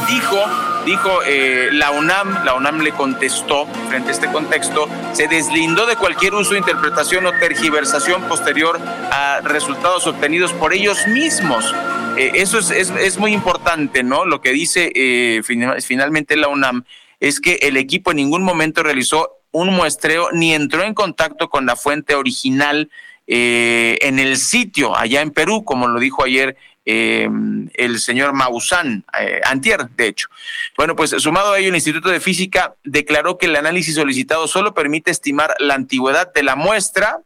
dijo, 0.09 0.39
dijo 0.85 1.21
eh, 1.27 1.69
la 1.73 1.91
UNAM, 1.91 2.45
la 2.45 2.55
UNAM 2.55 2.81
le 2.81 2.93
contestó 2.93 3.67
frente 3.89 4.09
a 4.11 4.13
este 4.13 4.31
contexto, 4.31 4.89
se 5.13 5.29
deslindó 5.29 5.87
de 5.87 5.97
cualquier 5.97 6.35
uso, 6.35 6.57
interpretación 6.57 7.27
o 7.27 7.33
tergiversación 7.33 8.23
posterior 8.25 8.81
a 9.11 9.41
resultados 9.43 10.07
obtenidos 10.07 10.53
por 10.53 10.75
ellos 10.75 11.07
mismos. 11.07 11.75
Eh, 12.17 12.33
eso 12.35 12.59
es, 12.59 12.71
es, 12.71 12.91
es 12.91 13.19
muy 13.19 13.33
importante, 13.33 14.03
¿no? 14.03 14.25
Lo 14.25 14.41
que 14.41 14.53
dice 14.53 14.93
eh, 14.95 15.43
fin- 15.45 15.81
finalmente 15.83 16.37
la 16.37 16.49
UNAM 16.49 16.85
es 17.21 17.41
que 17.41 17.55
el 17.63 17.77
equipo 17.77 18.11
en 18.11 18.19
ningún 18.19 18.43
momento 18.43 18.83
realizó 18.83 19.31
un 19.51 19.71
muestreo 19.73 20.29
ni 20.33 20.55
entró 20.55 20.83
en 20.83 20.95
contacto 20.95 21.49
con 21.49 21.65
la 21.67 21.77
fuente 21.77 22.15
original 22.15 22.91
en 23.27 24.19
el 24.19 24.37
sitio 24.37 24.95
allá 24.95 25.23
en 25.23 25.31
Perú, 25.31 25.65
como 25.65 25.89
lo 25.89 25.99
dijo 25.99 26.25
ayer 26.25 26.57
eh, 26.87 27.29
el 27.75 27.99
señor 27.99 28.33
Maussan, 28.35 29.05
eh, 29.19 29.41
antier, 29.45 29.89
de 29.91 30.09
hecho. 30.09 30.29
Bueno, 30.77 30.95
pues 30.95 31.11
sumado 31.11 31.53
a 31.53 31.59
ello, 31.59 31.69
el 31.69 31.75
Instituto 31.75 32.11
de 32.11 32.21
Física 32.21 32.75
declaró 32.85 33.39
que 33.39 33.47
el 33.47 33.57
análisis 33.57 33.95
solicitado 33.95 34.47
solo 34.47 34.75
permite 34.75 35.11
estimar 35.11 35.55
la 35.59 35.75
antigüedad 35.75 36.33
de 36.33 36.43
la 36.43 36.57
muestra, 36.57 37.21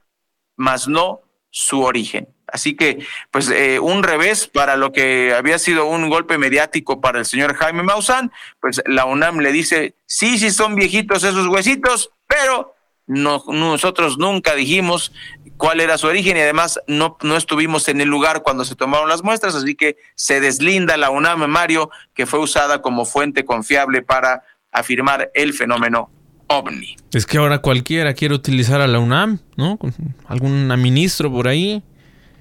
más 0.56 0.88
no 0.88 1.20
su 1.50 1.82
origen. 1.82 2.28
Así 2.46 2.76
que, 2.76 3.04
pues, 3.30 3.50
eh, 3.50 3.78
un 3.78 4.02
revés 4.02 4.46
para 4.46 4.76
lo 4.76 4.92
que 4.92 5.34
había 5.34 5.58
sido 5.58 5.86
un 5.86 6.08
golpe 6.08 6.38
mediático 6.38 7.00
para 7.00 7.18
el 7.18 7.26
señor 7.26 7.54
Jaime 7.54 7.82
Maussan, 7.82 8.32
pues 8.60 8.80
la 8.86 9.04
UNAM 9.04 9.40
le 9.40 9.52
dice, 9.52 9.94
sí, 10.06 10.38
sí 10.38 10.50
son 10.50 10.74
viejitos 10.74 11.24
esos 11.24 11.46
huesitos, 11.46 12.10
pero 12.26 12.74
no, 13.06 13.42
nosotros 13.48 14.18
nunca 14.18 14.54
dijimos 14.54 15.12
cuál 15.58 15.80
era 15.80 15.98
su 15.98 16.06
origen 16.06 16.36
y 16.36 16.40
además 16.40 16.80
no, 16.86 17.18
no 17.22 17.36
estuvimos 17.36 17.88
en 17.88 18.00
el 18.00 18.08
lugar 18.08 18.42
cuando 18.42 18.64
se 18.64 18.74
tomaron 18.74 19.08
las 19.08 19.22
muestras, 19.22 19.54
así 19.54 19.74
que 19.74 19.96
se 20.14 20.40
deslinda 20.40 20.96
la 20.96 21.10
UNAM, 21.10 21.46
Mario, 21.50 21.90
que 22.14 22.24
fue 22.24 22.38
usada 22.38 22.80
como 22.80 23.04
fuente 23.04 23.44
confiable 23.44 24.00
para 24.00 24.42
afirmar 24.72 25.30
el 25.34 25.52
fenómeno 25.52 26.10
ovni. 26.46 26.96
Es 27.12 27.26
que 27.26 27.36
ahora 27.38 27.58
cualquiera 27.58 28.14
quiere 28.14 28.34
utilizar 28.34 28.80
a 28.80 28.86
la 28.86 28.98
UNAM, 28.98 29.40
¿no? 29.56 29.78
Algún 30.26 30.66
ministro 30.80 31.30
por 31.30 31.46
ahí. 31.48 31.82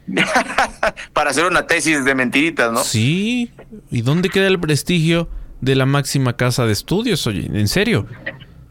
para 1.13 1.31
hacer 1.31 1.45
una 1.45 1.67
tesis 1.67 2.05
de 2.05 2.15
mentiritas, 2.15 2.71
¿no? 2.71 2.83
Sí. 2.83 3.51
¿Y 3.91 4.01
dónde 4.01 4.29
queda 4.29 4.47
el 4.47 4.59
prestigio 4.59 5.29
de 5.59 5.75
la 5.75 5.85
máxima 5.85 6.37
casa 6.37 6.65
de 6.65 6.71
estudios? 6.73 7.25
Oye, 7.27 7.49
en 7.53 7.67
serio. 7.67 8.05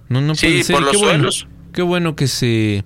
No, 0.08 0.20
no 0.20 0.34
Sí, 0.34 0.46
puede 0.46 0.62
ser. 0.64 0.74
por 0.76 0.82
los 0.84 0.92
qué 0.92 0.96
bueno, 0.98 1.12
suelos. 1.32 1.48
qué 1.72 1.82
bueno 1.82 2.16
que 2.16 2.26
se 2.28 2.84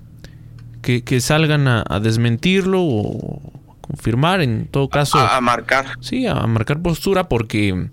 que, 0.81 1.03
que 1.03 1.21
salgan 1.21 1.67
a, 1.67 1.83
a 1.87 1.99
desmentirlo 1.99 2.81
o 2.81 3.41
confirmar 3.81 4.41
en 4.41 4.67
todo 4.67 4.89
caso. 4.89 5.17
A, 5.17 5.37
a 5.37 5.41
marcar. 5.41 5.97
Sí, 5.99 6.25
a 6.27 6.35
marcar 6.47 6.81
postura 6.81 7.27
porque, 7.27 7.87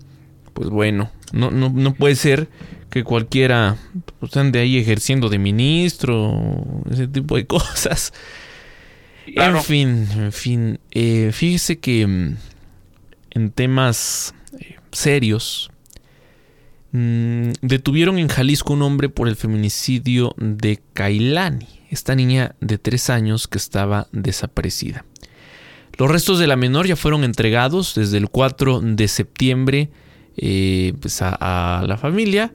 pues 0.53 0.69
bueno, 0.69 1.11
no, 1.31 1.51
no, 1.51 1.69
no 1.69 1.93
puede 1.93 2.15
ser 2.15 2.49
que 2.89 3.03
cualquiera 3.03 3.77
pues, 4.19 4.35
ande 4.37 4.59
ahí 4.59 4.77
ejerciendo 4.77 5.29
de 5.29 5.39
ministro, 5.39 6.83
ese 6.91 7.07
tipo 7.07 7.35
de 7.35 7.45
cosas. 7.47 8.13
Claro. 9.33 9.57
En 9.57 9.63
fin, 9.63 10.07
en 10.15 10.31
fin, 10.31 10.79
eh, 10.91 11.31
fíjese 11.31 11.79
que 11.79 12.07
mm, 12.07 12.37
en 13.31 13.51
temas 13.51 14.33
eh, 14.59 14.77
serios, 14.91 15.69
mm, 16.91 17.51
detuvieron 17.61 18.17
en 18.17 18.27
Jalisco 18.27 18.73
un 18.73 18.81
hombre 18.81 19.09
por 19.09 19.27
el 19.27 19.35
feminicidio 19.35 20.33
de 20.37 20.79
Kailani, 20.93 21.78
esta 21.89 22.15
niña 22.15 22.55
de 22.61 22.77
tres 22.77 23.09
años 23.09 23.47
que 23.47 23.57
estaba 23.57 24.07
desaparecida. 24.11 25.05
Los 25.97 26.09
restos 26.09 26.39
de 26.39 26.47
la 26.47 26.55
menor 26.55 26.87
ya 26.87 26.95
fueron 26.95 27.23
entregados 27.23 27.95
desde 27.95 28.17
el 28.17 28.29
4 28.29 28.79
de 28.81 29.07
septiembre 29.07 29.89
eh, 30.37 30.93
pues 31.01 31.21
a, 31.21 31.81
a 31.81 31.85
la 31.85 31.97
familia. 31.97 32.53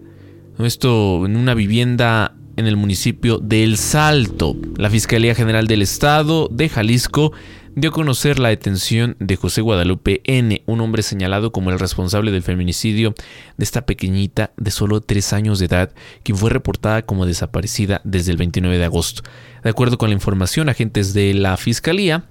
Esto 0.58 1.26
en 1.26 1.36
una 1.36 1.54
vivienda 1.54 2.34
en 2.56 2.66
el 2.66 2.76
municipio 2.76 3.38
de 3.38 3.64
El 3.64 3.76
Salto. 3.76 4.56
La 4.76 4.88
Fiscalía 4.88 5.34
General 5.34 5.66
del 5.66 5.82
Estado 5.82 6.48
de 6.50 6.68
Jalisco 6.68 7.32
dio 7.76 7.90
a 7.90 7.92
conocer 7.92 8.38
la 8.38 8.50
detención 8.50 9.16
de 9.18 9.36
José 9.36 9.60
Guadalupe 9.60 10.20
N., 10.24 10.62
un 10.66 10.80
hombre 10.80 11.02
señalado 11.02 11.50
como 11.50 11.70
el 11.70 11.78
responsable 11.78 12.30
del 12.30 12.42
feminicidio 12.42 13.14
de 13.56 13.64
esta 13.64 13.84
pequeñita 13.84 14.52
de 14.56 14.70
solo 14.70 15.00
tres 15.00 15.32
años 15.32 15.58
de 15.58 15.66
edad, 15.66 15.92
quien 16.22 16.38
fue 16.38 16.50
reportada 16.50 17.02
como 17.02 17.26
desaparecida 17.26 18.00
desde 18.04 18.30
el 18.30 18.36
29 18.36 18.78
de 18.78 18.84
agosto. 18.84 19.22
De 19.62 19.70
acuerdo 19.70 19.98
con 19.98 20.10
la 20.10 20.14
información, 20.14 20.68
agentes 20.68 21.14
de 21.14 21.34
la 21.34 21.56
Fiscalía 21.56 22.24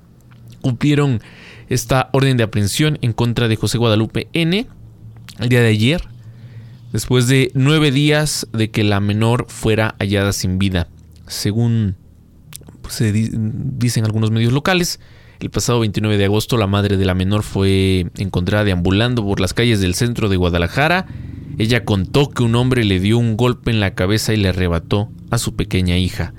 cumplieron 0.62 1.22
esta 1.68 2.10
orden 2.14 2.38
de 2.38 2.44
aprehensión 2.44 2.98
en 3.02 3.12
contra 3.12 3.50
de 3.50 3.58
José 3.58 3.78
Guadalupe 3.78 4.30
N. 4.32 4.68
el 5.40 5.50
día 5.50 5.62
de 5.62 5.68
ayer, 5.68 6.08
después 6.94 7.28
de 7.28 7.52
nueve 7.54 7.92
días 7.92 8.48
de 8.54 8.72
que 8.72 8.84
la 8.84 9.02
menor 9.02 9.48
fuera 9.50 9.96
hallada 10.00 10.32
sin 10.32 10.58
vida. 10.58 10.88
Según 11.28 11.98
pues, 12.82 12.94
se 12.96 13.12
dicen 13.12 14.06
algunos 14.06 14.32
medios 14.32 14.54
locales, 14.54 15.02
el 15.44 15.50
pasado 15.50 15.82
29 15.82 16.18
de 16.18 16.24
agosto 16.24 16.56
la 16.56 16.68
madre 16.68 16.96
de 16.96 17.04
la 17.04 17.16
menor 17.16 17.44
fue 17.44 18.08
encontrada 18.16 18.64
deambulando 18.64 19.26
por 19.26 19.42
las 19.42 19.54
calles 19.54 19.82
del 19.82 19.94
centro 19.94 20.30
de 20.30 20.38
Guadalajara. 20.38 21.06
Ella 21.58 21.84
contó 21.84 22.30
que 22.30 22.44
un 22.44 22.56
hombre 22.56 22.86
le 22.86 23.02
dio 23.02 23.18
un 23.18 23.36
golpe 23.36 23.70
en 23.70 23.82
la 23.82 23.94
cabeza 23.94 24.34
y 24.34 24.38
le 24.38 24.50
arrebató 24.50 25.12
a 25.32 25.38
su 25.38 25.58
pequeña 25.58 25.98
hija. 25.98 26.34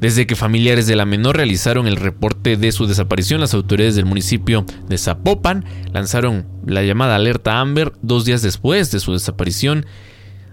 Desde 0.00 0.26
que 0.26 0.36
familiares 0.36 0.86
de 0.86 0.96
la 0.96 1.06
menor 1.06 1.38
realizaron 1.38 1.86
el 1.86 1.96
reporte 1.96 2.58
de 2.58 2.72
su 2.72 2.86
desaparición, 2.86 3.40
las 3.40 3.54
autoridades 3.54 3.96
del 3.96 4.04
municipio 4.04 4.66
de 4.86 4.98
Zapopan 4.98 5.64
lanzaron 5.94 6.46
la 6.66 6.82
llamada 6.82 7.16
alerta 7.16 7.58
Amber 7.58 7.94
dos 8.02 8.26
días 8.26 8.42
después 8.42 8.90
de 8.90 9.00
su 9.00 9.14
desaparición. 9.14 9.86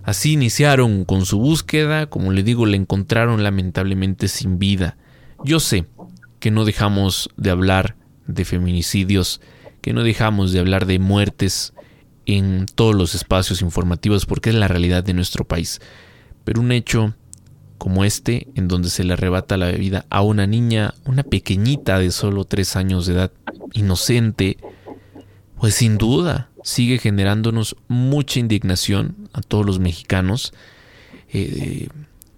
Así 0.04 0.32
iniciaron 0.32 1.04
con 1.04 1.26
su 1.26 1.38
búsqueda, 1.38 2.06
como 2.06 2.32
le 2.32 2.44
digo, 2.44 2.66
le 2.66 2.78
encontraron 2.78 3.44
lamentablemente 3.44 4.30
sin 4.30 4.58
vida. 4.58 4.96
Yo 5.44 5.60
sé 5.60 5.86
que 6.40 6.52
no 6.52 6.66
dejamos 6.66 7.30
de 7.38 7.50
hablar 7.52 7.96
de 8.28 8.46
feminicidios, 8.46 9.42
que 9.82 9.94
no 9.94 10.04
dejamos 10.04 10.52
de 10.52 10.60
hablar 10.60 10.86
de 10.86 11.00
muertes 11.00 11.74
en 12.26 12.66
todos 12.68 12.96
los 12.96 13.16
espacios 13.16 13.62
informativos 13.62 14.26
porque 14.26 14.50
es 14.50 14.56
la 14.56 14.68
realidad 14.68 15.04
de 15.04 15.14
nuestro 15.14 15.46
país. 15.46 15.82
Pero 16.44 16.62
un 16.62 16.72
hecho 16.72 17.16
como 17.78 18.04
este, 18.04 18.48
en 18.56 18.68
donde 18.68 18.90
se 18.90 19.04
le 19.04 19.14
arrebata 19.14 19.58
la 19.58 19.72
vida 19.72 20.06
a 20.10 20.22
una 20.22 20.46
niña, 20.46 20.94
una 21.06 21.24
pequeñita 21.24 21.98
de 21.98 22.12
solo 22.12 22.46
tres 22.46 22.76
años 22.76 23.06
de 23.06 23.14
edad, 23.14 23.32
inocente, 23.74 24.58
pues 25.60 25.76
sin 25.76 25.98
duda 25.98 26.50
sigue 26.64 27.00
generándonos 27.00 27.76
mucha 27.88 28.40
indignación 28.40 29.30
a 29.34 29.42
todos 29.42 29.66
los 29.66 29.80
mexicanos. 29.80 30.54
Eh, 31.32 31.88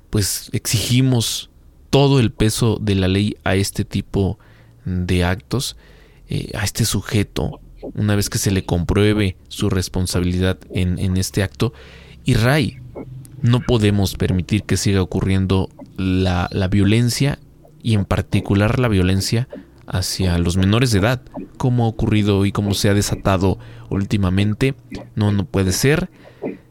pues 0.10 0.50
exigimos 0.54 1.51
todo 1.92 2.20
el 2.20 2.32
peso 2.32 2.80
de 2.82 2.96
la 2.96 3.08
ley 3.08 3.38
a 3.44 3.56
este 3.56 3.86
tipo 3.86 4.40
de 4.86 5.24
actos, 5.24 5.78
eh, 6.30 6.50
a 6.56 6.64
este 6.64 6.86
sujeto, 6.86 7.60
una 7.94 8.16
vez 8.16 8.30
que 8.30 8.38
se 8.38 8.50
le 8.50 8.66
compruebe 8.66 9.36
su 9.50 9.70
responsabilidad 9.70 10.58
en, 10.72 10.98
en 10.98 11.18
este 11.18 11.44
acto. 11.44 11.74
Y 12.24 12.36
Ray, 12.36 12.78
no 13.42 13.60
podemos 13.60 14.16
permitir 14.16 14.64
que 14.64 14.78
siga 14.78 15.02
ocurriendo 15.02 15.70
la, 15.98 16.48
la 16.52 16.70
violencia 16.70 17.40
y 17.84 17.94
en 17.94 18.06
particular 18.06 18.80
la 18.80 18.88
violencia 18.88 19.50
hacia 19.86 20.38
los 20.38 20.56
menores 20.56 20.92
de 20.92 21.00
edad, 21.00 21.22
como 21.58 21.84
ha 21.84 21.90
ocurrido 21.90 22.46
y 22.46 22.54
como 22.54 22.74
se 22.74 22.90
ha 22.90 22.94
desatado 22.94 23.60
últimamente. 23.90 24.76
No, 25.16 25.34
no 25.34 25.46
puede 25.46 25.74
ser. 25.74 26.10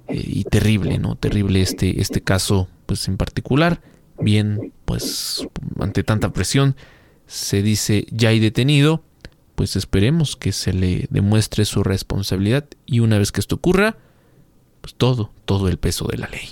Eh, 0.09 0.25
y 0.27 0.45
terrible, 0.45 0.99
¿no? 0.99 1.17
Terrible 1.17 1.61
este, 1.61 2.01
este 2.01 2.23
caso, 2.23 2.69
pues 2.87 3.07
en 3.07 3.19
particular 3.19 3.83
bien, 4.21 4.73
pues 4.85 5.47
ante 5.79 6.03
tanta 6.05 6.33
presión 6.33 6.77
se 7.27 7.63
dice 7.63 8.07
ya 8.11 8.31
hay 8.31 8.41
detenido, 8.41 9.03
pues 9.55 9.77
esperemos 9.77 10.37
que 10.37 10.53
se 10.53 10.73
le 10.73 11.07
demuestre 11.11 11.65
su 11.65 11.83
responsabilidad 11.83 12.67
y 12.87 13.01
una 13.01 13.19
vez 13.19 13.33
que 13.33 13.41
esto 13.41 13.57
ocurra, 13.57 13.97
pues 14.81 14.95
todo, 14.95 15.31
todo 15.45 15.69
el 15.69 15.79
peso 15.79 16.07
de 16.07 16.19
la 16.19 16.29
ley. 16.29 16.49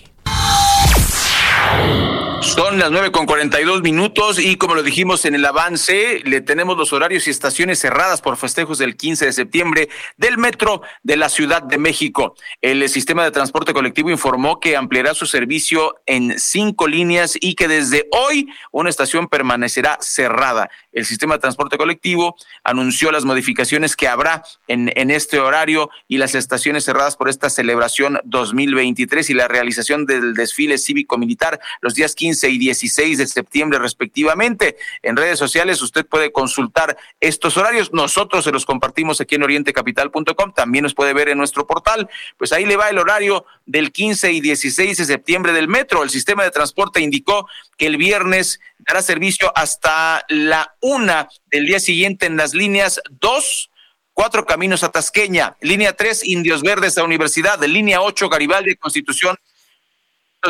Son 2.41 2.79
las 2.79 2.93
nueve 2.93 3.11
con 3.11 3.27
cuarenta 3.27 3.61
y 3.61 3.65
dos 3.65 3.83
minutos 3.83 4.39
y 4.39 4.57
como 4.57 4.77
lo 4.77 4.85
dijimos 4.85 5.25
en 5.25 5.35
el 5.35 5.45
avance, 5.45 6.21
le 6.25 6.41
tenemos 6.41 6.79
los 6.79 6.93
horarios 6.93 7.27
y 7.27 7.31
estaciones 7.31 7.81
cerradas 7.81 8.21
por 8.21 8.37
festejos 8.37 8.79
del 8.79 8.97
15 8.97 9.27
de 9.27 9.33
septiembre 9.33 9.89
del 10.17 10.39
metro 10.39 10.83
de 11.03 11.17
la 11.17 11.31
Ciudad 11.31 11.63
de 11.63 11.79
México. 11.79 12.37
El 12.61 12.89
sistema 12.89 13.25
de 13.25 13.33
transporte 13.33 13.75
colectivo 13.75 14.11
informó 14.11 14.61
que 14.61 14.77
ampliará 14.77 15.15
su 15.15 15.27
servicio 15.27 15.97
en 16.07 16.39
cinco 16.39 16.87
líneas 16.87 17.37
y 17.41 17.57
que 17.57 17.67
desde 17.67 18.09
hoy 18.13 18.49
una 18.71 18.89
estación 18.89 19.27
permanecerá 19.27 19.99
cerrada. 20.01 20.71
El 20.93 21.07
sistema 21.07 21.35
de 21.35 21.41
transporte 21.41 21.77
colectivo 21.77 22.37
anunció 22.63 23.11
las 23.11 23.25
modificaciones 23.25 23.97
que 23.97 24.07
habrá 24.07 24.45
en, 24.69 24.93
en 24.95 25.11
este 25.11 25.41
horario 25.41 25.91
y 26.07 26.19
las 26.19 26.37
estaciones 26.37 26.85
cerradas 26.85 27.17
por 27.17 27.29
esta 27.29 27.51
celebración 27.51 28.21
2023 28.25 29.29
y 29.31 29.35
la 29.35 29.49
realización 29.49 30.07
del 30.07 30.35
desfile 30.35 30.79
cívico-militar 30.79 31.59
los 31.81 31.95
días 31.95 32.15
15 32.15 32.28
15 32.29 32.51
y 32.51 32.59
16 32.59 33.19
de 33.19 33.27
septiembre 33.27 33.79
respectivamente. 33.79 34.77
En 35.03 35.17
redes 35.17 35.39
sociales 35.39 35.81
usted 35.81 36.05
puede 36.05 36.31
consultar 36.31 36.99
estos 37.21 37.57
horarios. 37.57 37.91
Nosotros 37.95 38.45
se 38.45 38.53
los 38.53 38.67
compartimos 38.67 39.21
aquí 39.23 39.37
en 39.37 39.45
orientecapital.com. 39.45 40.53
También 40.53 40.83
nos 40.83 40.95
puede 40.95 41.15
ver 41.15 41.31
en 41.31 41.39
nuestro 41.39 41.67
portal. 41.67 42.11
Pues 42.37 42.53
ahí 42.53 42.67
le 42.67 42.77
va 42.77 42.91
el 42.91 42.99
horario 42.99 43.47
del 43.65 43.93
15 43.93 44.31
y 44.33 44.43
16 44.43 44.99
de 44.99 45.05
septiembre 45.07 45.53
del 45.53 45.69
metro. 45.69 46.03
El 46.03 46.11
sistema 46.11 46.45
de 46.45 46.51
transporte 46.51 47.01
indicó 47.01 47.49
que 47.79 47.87
el 47.87 47.97
viernes 47.97 48.61
dará 48.79 49.01
servicio 49.01 49.51
hasta 49.55 50.23
la 50.29 50.75
una 50.83 51.31
del 51.47 51.65
día 51.65 51.81
siguiente 51.81 52.27
en 52.27 52.37
las 52.37 52.53
líneas 52.53 53.01
2 53.11 53.71
cuatro 54.13 54.45
caminos 54.45 54.83
a 54.83 54.91
Tasqueña, 54.91 55.57
línea 55.61 55.93
3 55.93 56.25
Indios 56.25 56.63
Verdes 56.63 56.99
a 56.99 57.05
Universidad, 57.05 57.63
línea 57.63 58.03
8 58.03 58.29
Garibaldi 58.29 58.75
Constitución 58.75 59.37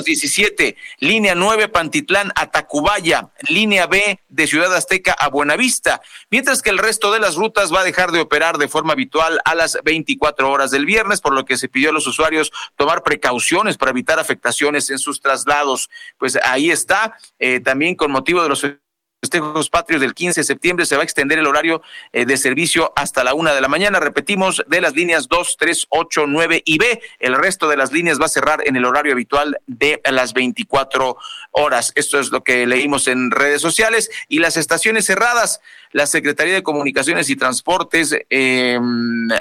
17, 0.04 0.76
línea 1.00 1.34
9 1.34 1.68
Pantitlán 1.68 2.30
a 2.34 2.50
Tacubaya, 2.50 3.30
línea 3.48 3.86
B 3.86 4.20
de 4.28 4.46
Ciudad 4.46 4.74
Azteca 4.74 5.12
a 5.12 5.28
Buenavista, 5.28 6.00
mientras 6.30 6.62
que 6.62 6.70
el 6.70 6.78
resto 6.78 7.10
de 7.10 7.20
las 7.20 7.36
rutas 7.36 7.72
va 7.72 7.80
a 7.80 7.84
dejar 7.84 8.12
de 8.12 8.20
operar 8.20 8.58
de 8.58 8.68
forma 8.68 8.92
habitual 8.92 9.40
a 9.44 9.54
las 9.54 9.78
24 9.82 10.50
horas 10.50 10.70
del 10.70 10.84
viernes, 10.84 11.20
por 11.20 11.32
lo 11.32 11.44
que 11.44 11.56
se 11.56 11.68
pidió 11.68 11.90
a 11.90 11.92
los 11.92 12.06
usuarios 12.06 12.52
tomar 12.76 13.02
precauciones 13.02 13.78
para 13.78 13.90
evitar 13.90 14.18
afectaciones 14.18 14.90
en 14.90 14.98
sus 14.98 15.20
traslados. 15.20 15.88
Pues 16.18 16.38
ahí 16.42 16.70
está, 16.70 17.16
eh, 17.38 17.60
también 17.60 17.94
con 17.94 18.10
motivo 18.10 18.42
de 18.42 18.48
los 18.50 18.64
festejos 19.20 19.68
patrios 19.68 20.00
del 20.00 20.14
15 20.14 20.40
de 20.40 20.44
septiembre 20.44 20.86
se 20.86 20.94
va 20.94 21.02
a 21.02 21.04
extender 21.04 21.40
el 21.40 21.46
horario 21.46 21.82
eh, 22.12 22.24
de 22.24 22.36
servicio 22.36 22.92
hasta 22.94 23.24
la 23.24 23.34
una 23.34 23.52
de 23.52 23.60
la 23.60 23.66
mañana. 23.66 23.98
Repetimos, 23.98 24.62
de 24.68 24.80
las 24.80 24.94
líneas 24.94 25.26
2, 25.26 25.56
3, 25.58 25.86
8, 25.88 26.26
9 26.28 26.62
y 26.64 26.78
B. 26.78 27.00
El 27.18 27.34
resto 27.34 27.68
de 27.68 27.76
las 27.76 27.90
líneas 27.90 28.20
va 28.20 28.26
a 28.26 28.28
cerrar 28.28 28.62
en 28.64 28.76
el 28.76 28.84
horario 28.84 29.12
habitual 29.12 29.58
de 29.66 30.00
las 30.04 30.34
24 30.34 31.16
horas. 31.50 31.92
Esto 31.96 32.20
es 32.20 32.30
lo 32.30 32.44
que 32.44 32.64
leímos 32.66 33.08
en 33.08 33.32
redes 33.32 33.60
sociales. 33.60 34.08
Y 34.28 34.38
las 34.38 34.56
estaciones 34.56 35.06
cerradas, 35.06 35.60
la 35.92 36.06
Secretaría 36.06 36.54
de 36.54 36.62
Comunicaciones 36.62 37.30
y 37.30 37.36
Transportes 37.36 38.16
eh, 38.30 38.78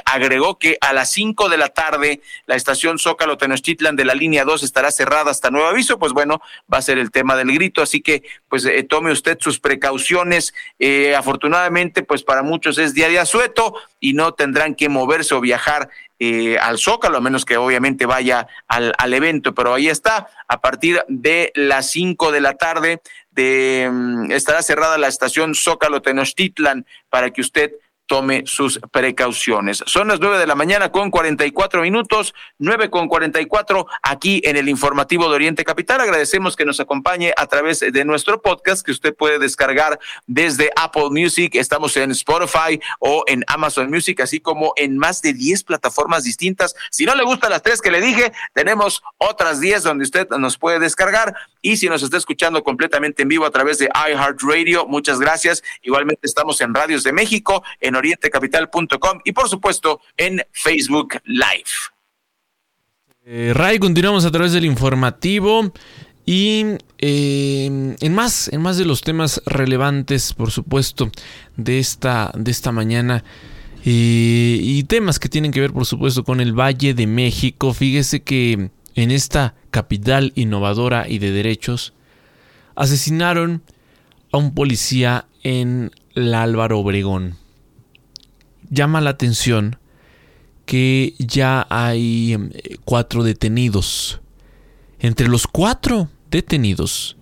agregó 0.05 0.57
que 0.57 0.77
a 0.81 0.93
las 0.93 1.11
5 1.11 1.49
de 1.49 1.57
la 1.57 1.69
tarde 1.69 2.21
la 2.45 2.55
estación 2.55 2.99
Zócalo 2.99 3.37
Tenochtitlan 3.37 3.95
de 3.95 4.05
la 4.05 4.15
línea 4.15 4.45
2 4.45 4.63
estará 4.63 4.91
cerrada 4.91 5.31
hasta 5.31 5.51
nuevo 5.51 5.67
aviso. 5.67 5.99
Pues 5.99 6.13
bueno, 6.13 6.41
va 6.71 6.77
a 6.77 6.81
ser 6.81 6.97
el 6.97 7.11
tema 7.11 7.35
del 7.35 7.51
grito. 7.51 7.81
Así 7.81 8.01
que 8.01 8.23
pues 8.49 8.65
eh, 8.65 8.83
tome 8.83 9.11
usted 9.11 9.37
sus 9.39 9.59
precauciones. 9.59 10.53
Eh, 10.79 11.15
afortunadamente, 11.15 12.03
pues 12.03 12.23
para 12.23 12.43
muchos 12.43 12.77
es 12.77 12.93
día 12.93 13.09
de 13.09 13.19
asueto 13.19 13.75
y 13.99 14.13
no 14.13 14.33
tendrán 14.33 14.75
que 14.75 14.89
moverse 14.89 15.35
o 15.35 15.41
viajar 15.41 15.89
al 16.61 16.79
Zócalo, 16.79 17.19
a 17.19 17.21
menos 17.21 17.45
que 17.45 17.57
obviamente 17.57 18.07
vaya 18.07 18.47
al, 18.67 18.91
al, 18.97 19.13
evento, 19.13 19.53
pero 19.53 19.75
ahí 19.75 19.87
está, 19.87 20.27
a 20.47 20.61
partir 20.61 21.03
de 21.07 21.51
las 21.53 21.91
cinco 21.91 22.31
de 22.31 22.41
la 22.41 22.55
tarde 22.55 23.01
de, 23.37 23.89
mm, 23.89 24.31
estará 24.31 24.61
cerrada 24.61 24.97
la 24.97 25.07
estación 25.07 25.55
Zócalo 25.55 26.01
Tenochtitlan 26.01 26.85
para 27.09 27.31
que 27.31 27.41
usted 27.41 27.71
tome 28.07 28.43
sus 28.45 28.79
precauciones. 28.91 29.83
Son 29.85 30.07
las 30.07 30.19
nueve 30.19 30.39
de 30.39 30.47
la 30.47 30.55
mañana 30.55 30.91
con 30.91 31.11
cuarenta 31.11 31.45
y 31.45 31.51
cuatro 31.51 31.81
minutos, 31.81 32.33
nueve 32.57 32.89
con 32.89 33.07
cuarenta 33.07 33.39
y 33.41 33.45
cuatro 33.45 33.85
aquí 34.01 34.41
en 34.45 34.55
el 34.55 34.69
informativo 34.69 35.27
de 35.29 35.35
Oriente 35.35 35.65
Capital. 35.65 36.01
Agradecemos 36.01 36.55
que 36.55 36.65
nos 36.65 36.79
acompañe 36.79 37.33
a 37.35 37.45
través 37.47 37.81
de 37.81 38.05
nuestro 38.05 38.41
podcast 38.41 38.83
que 38.83 38.91
usted 38.91 39.13
puede 39.13 39.39
descargar 39.39 39.99
desde 40.25 40.71
Apple 40.77 41.09
Music. 41.11 41.55
Estamos 41.55 41.97
en 41.97 42.11
Spotify 42.11 42.79
o 42.99 43.25
en 43.27 43.43
Amazon 43.47 43.89
Music, 43.89 44.21
así 44.21 44.39
como 44.39 44.71
en 44.77 44.97
más 44.97 45.21
de 45.21 45.33
diez 45.33 45.63
plataformas 45.63 46.23
distintas. 46.23 46.75
Si 46.89 47.05
no 47.05 47.13
le 47.13 47.23
gustan 47.23 47.51
las 47.51 47.61
tres 47.61 47.81
que 47.81 47.91
le 47.91 47.99
dije, 47.99 48.31
tenemos 48.53 49.03
otras 49.17 49.59
diez 49.59 49.83
donde 49.83 50.05
usted 50.05 50.29
nos 50.29 50.57
puede 50.57 50.79
descargar. 50.79 51.35
Y 51.67 51.75
si 51.75 51.89
nos 51.89 52.01
está 52.01 52.15
escuchando 52.15 52.63
completamente 52.63 53.23
en 53.23 53.27
vivo 53.27 53.45
a 53.45 53.51
través 53.51 53.77
de 53.77 53.89
iHeartRadio, 53.93 54.87
muchas 54.87 55.19
gracias. 55.19 55.61
Igualmente 55.81 56.21
estamos 56.23 56.61
en 56.61 56.73
Radios 56.73 57.03
de 57.03 57.11
México, 57.11 57.61
en 57.81 57.97
orientecapital.com 57.97 59.19
y 59.25 59.33
por 59.33 59.49
supuesto 59.49 59.99
en 60.15 60.41
Facebook 60.53 61.19
Live. 61.25 61.67
Eh, 63.25 63.51
Ray, 63.53 63.79
continuamos 63.79 64.23
a 64.23 64.31
través 64.31 64.53
del 64.53 64.63
informativo. 64.63 65.73
Y 66.25 66.77
eh, 66.99 67.95
en, 67.99 68.15
más, 68.15 68.47
en 68.47 68.61
más 68.61 68.77
de 68.77 68.85
los 68.85 69.01
temas 69.01 69.41
relevantes, 69.45 70.33
por 70.33 70.51
supuesto, 70.51 71.11
de 71.57 71.79
esta, 71.79 72.31
de 72.33 72.49
esta 72.49 72.71
mañana. 72.71 73.25
eh, 73.83 74.57
y 74.61 74.85
temas 74.85 75.19
que 75.19 75.27
tienen 75.27 75.51
que 75.51 75.59
ver, 75.59 75.73
por 75.73 75.85
supuesto, 75.85 76.23
con 76.23 76.39
el 76.39 76.57
Valle 76.57 76.93
de 76.93 77.07
México. 77.07 77.73
Fíjese 77.73 78.23
que 78.23 78.69
en 78.97 79.11
esta 79.11 79.53
capital 79.77 80.31
innovadora 80.33 81.07
y 81.07 81.19
de 81.19 81.29
derechos, 81.29 81.93
asesinaron 82.75 83.61
a 84.31 84.39
un 84.39 84.55
policía 84.55 85.27
en 85.43 85.91
la 86.15 86.41
Álvaro 86.41 86.79
Obregón. 86.79 87.35
Llama 88.71 89.01
la 89.01 89.11
atención 89.11 89.77
que 90.65 91.13
ya 91.19 91.67
hay 91.69 92.33
em, 92.33 92.49
cuatro 92.85 93.21
detenidos. 93.21 94.19
Entre 94.97 95.27
los 95.27 95.45
cuatro 95.45 96.09
detenidos 96.31 97.17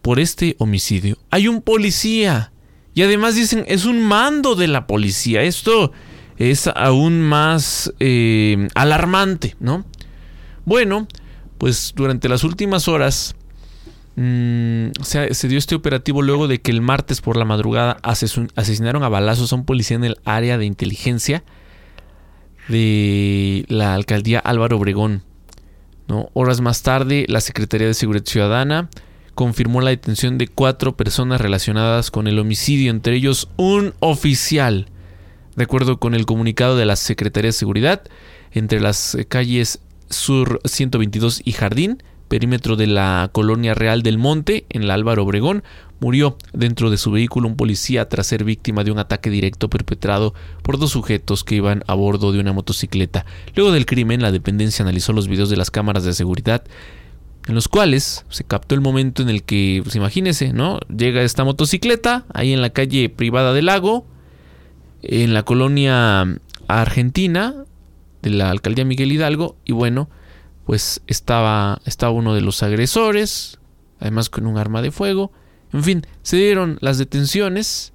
por 0.00 0.18
este 0.18 0.56
homicidio 0.58 1.18
hay 1.30 1.46
un 1.46 1.60
policía. 1.60 2.52
Y 2.94 3.02
además 3.02 3.34
dicen, 3.34 3.66
es 3.68 3.84
un 3.84 4.00
mando 4.00 4.54
de 4.54 4.66
la 4.66 4.86
policía. 4.86 5.42
Esto 5.42 5.92
es 6.38 6.68
aún 6.68 7.20
más 7.20 7.92
eh, 8.00 8.66
alarmante, 8.74 9.56
¿no? 9.60 9.84
Bueno, 10.64 11.06
pues 11.60 11.92
durante 11.94 12.30
las 12.30 12.42
últimas 12.42 12.88
horas 12.88 13.36
mm, 14.16 14.92
se, 15.02 15.48
dio 15.48 15.58
este 15.58 15.74
operativo 15.74 16.22
luego 16.22 16.48
de 16.48 16.62
que 16.62 16.70
el 16.70 16.80
martes 16.80 17.20
por 17.20 17.36
la 17.36 17.44
madrugada 17.44 17.98
asesinaron 18.02 19.04
a 19.04 19.10
balazos 19.10 19.52
a 19.52 19.56
un 19.56 19.66
policía 19.66 19.98
en 19.98 20.04
el 20.04 20.16
área 20.24 20.56
de 20.56 20.64
inteligencia 20.64 21.44
de 22.68 23.66
la 23.68 23.94
alcaldía 23.94 24.38
Álvaro 24.38 24.78
Obregón. 24.78 25.22
Horas 26.32 26.62
más 26.62 26.82
tarde, 26.82 27.26
la 27.28 27.42
Secretaría 27.42 27.86
de 27.86 27.94
Seguridad 27.94 28.24
Ciudadana 28.24 28.88
confirmó 29.34 29.82
la 29.82 29.90
detención 29.90 30.38
de 30.38 30.48
cuatro 30.48 30.96
personas 30.96 31.42
relacionadas 31.42 32.10
con 32.10 32.26
el 32.26 32.38
homicidio, 32.38 32.90
entre 32.90 33.16
ellos 33.16 33.48
un 33.56 33.92
oficial. 34.00 34.86
De 35.56 35.64
acuerdo 35.64 36.00
con 36.00 36.14
el 36.14 36.24
comunicado 36.24 36.76
de 36.76 36.86
la 36.86 36.96
Secretaría 36.96 37.48
de 37.48 37.52
Seguridad, 37.52 38.02
entre 38.50 38.80
las 38.80 39.18
calles 39.28 39.80
Sur 40.10 40.60
122 40.64 41.42
y 41.44 41.52
Jardín, 41.52 42.02
perímetro 42.28 42.76
de 42.76 42.86
la 42.86 43.30
Colonia 43.32 43.74
Real 43.74 44.02
del 44.02 44.18
Monte, 44.18 44.66
en 44.68 44.86
la 44.86 44.94
Álvaro 44.94 45.24
Obregón, 45.24 45.62
murió 46.00 46.36
dentro 46.52 46.90
de 46.90 46.96
su 46.96 47.10
vehículo 47.10 47.48
un 47.48 47.56
policía 47.56 48.08
tras 48.08 48.26
ser 48.26 48.44
víctima 48.44 48.84
de 48.84 48.90
un 48.90 48.98
ataque 48.98 49.30
directo 49.30 49.70
perpetrado 49.70 50.34
por 50.62 50.78
dos 50.78 50.90
sujetos 50.90 51.44
que 51.44 51.56
iban 51.56 51.84
a 51.86 51.94
bordo 51.94 52.32
de 52.32 52.40
una 52.40 52.52
motocicleta. 52.52 53.24
Luego 53.54 53.72
del 53.72 53.86
crimen, 53.86 54.22
la 54.22 54.32
dependencia 54.32 54.82
analizó 54.82 55.12
los 55.12 55.28
videos 55.28 55.50
de 55.50 55.56
las 55.56 55.70
cámaras 55.70 56.04
de 56.04 56.12
seguridad 56.12 56.64
en 57.48 57.54
los 57.54 57.68
cuales 57.68 58.24
se 58.28 58.44
captó 58.44 58.74
el 58.74 58.80
momento 58.80 59.22
en 59.22 59.28
el 59.28 59.42
que, 59.42 59.80
pues 59.82 59.96
imagínese, 59.96 60.52
¿no? 60.52 60.78
Llega 60.94 61.22
esta 61.22 61.44
motocicleta 61.44 62.24
ahí 62.32 62.52
en 62.52 62.60
la 62.60 62.70
calle 62.70 63.08
privada 63.08 63.52
del 63.52 63.66
lago, 63.66 64.06
en 65.02 65.34
la 65.34 65.42
colonia 65.42 66.38
argentina 66.68 67.64
de 68.22 68.30
la 68.30 68.50
alcaldía 68.50 68.84
Miguel 68.84 69.12
Hidalgo, 69.12 69.56
y 69.64 69.72
bueno, 69.72 70.08
pues 70.64 71.02
estaba, 71.06 71.80
estaba 71.84 72.12
uno 72.12 72.34
de 72.34 72.40
los 72.40 72.62
agresores, 72.62 73.58
además 73.98 74.30
con 74.30 74.46
un 74.46 74.58
arma 74.58 74.82
de 74.82 74.90
fuego. 74.90 75.32
En 75.72 75.84
fin, 75.84 76.06
se 76.22 76.36
dieron 76.36 76.78
las 76.80 76.98
detenciones. 76.98 77.92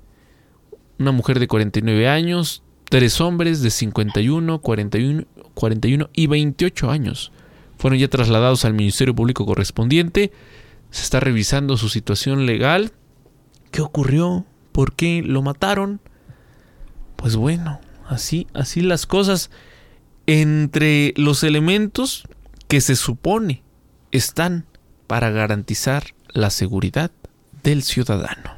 Una 0.97 1.11
mujer 1.11 1.39
de 1.39 1.47
49 1.47 2.07
años, 2.07 2.63
tres 2.89 3.19
hombres 3.19 3.61
de 3.61 3.69
51, 3.69 4.59
41, 4.59 5.25
41 5.53 6.09
y 6.13 6.27
28 6.27 6.91
años. 6.91 7.31
Fueron 7.77 7.99
ya 7.99 8.07
trasladados 8.07 8.65
al 8.65 8.73
Ministerio 8.73 9.15
Público 9.15 9.45
correspondiente. 9.45 10.31
Se 10.91 11.03
está 11.03 11.19
revisando 11.19 11.77
su 11.77 11.89
situación 11.89 12.45
legal. 12.45 12.93
¿Qué 13.71 13.81
ocurrió? 13.81 14.45
¿Por 14.71 14.95
qué 14.95 15.21
lo 15.25 15.41
mataron? 15.41 15.99
Pues 17.15 17.35
bueno, 17.35 17.79
así, 18.07 18.47
así 18.53 18.81
las 18.81 19.05
cosas. 19.05 19.49
Entre 20.27 21.13
los 21.17 21.43
elementos 21.43 22.27
que 22.67 22.81
se 22.81 22.95
supone 22.95 23.61
están 24.11 24.65
para 25.07 25.29
garantizar 25.29 26.15
la 26.29 26.49
seguridad 26.49 27.11
del 27.63 27.83
ciudadano. 27.83 28.57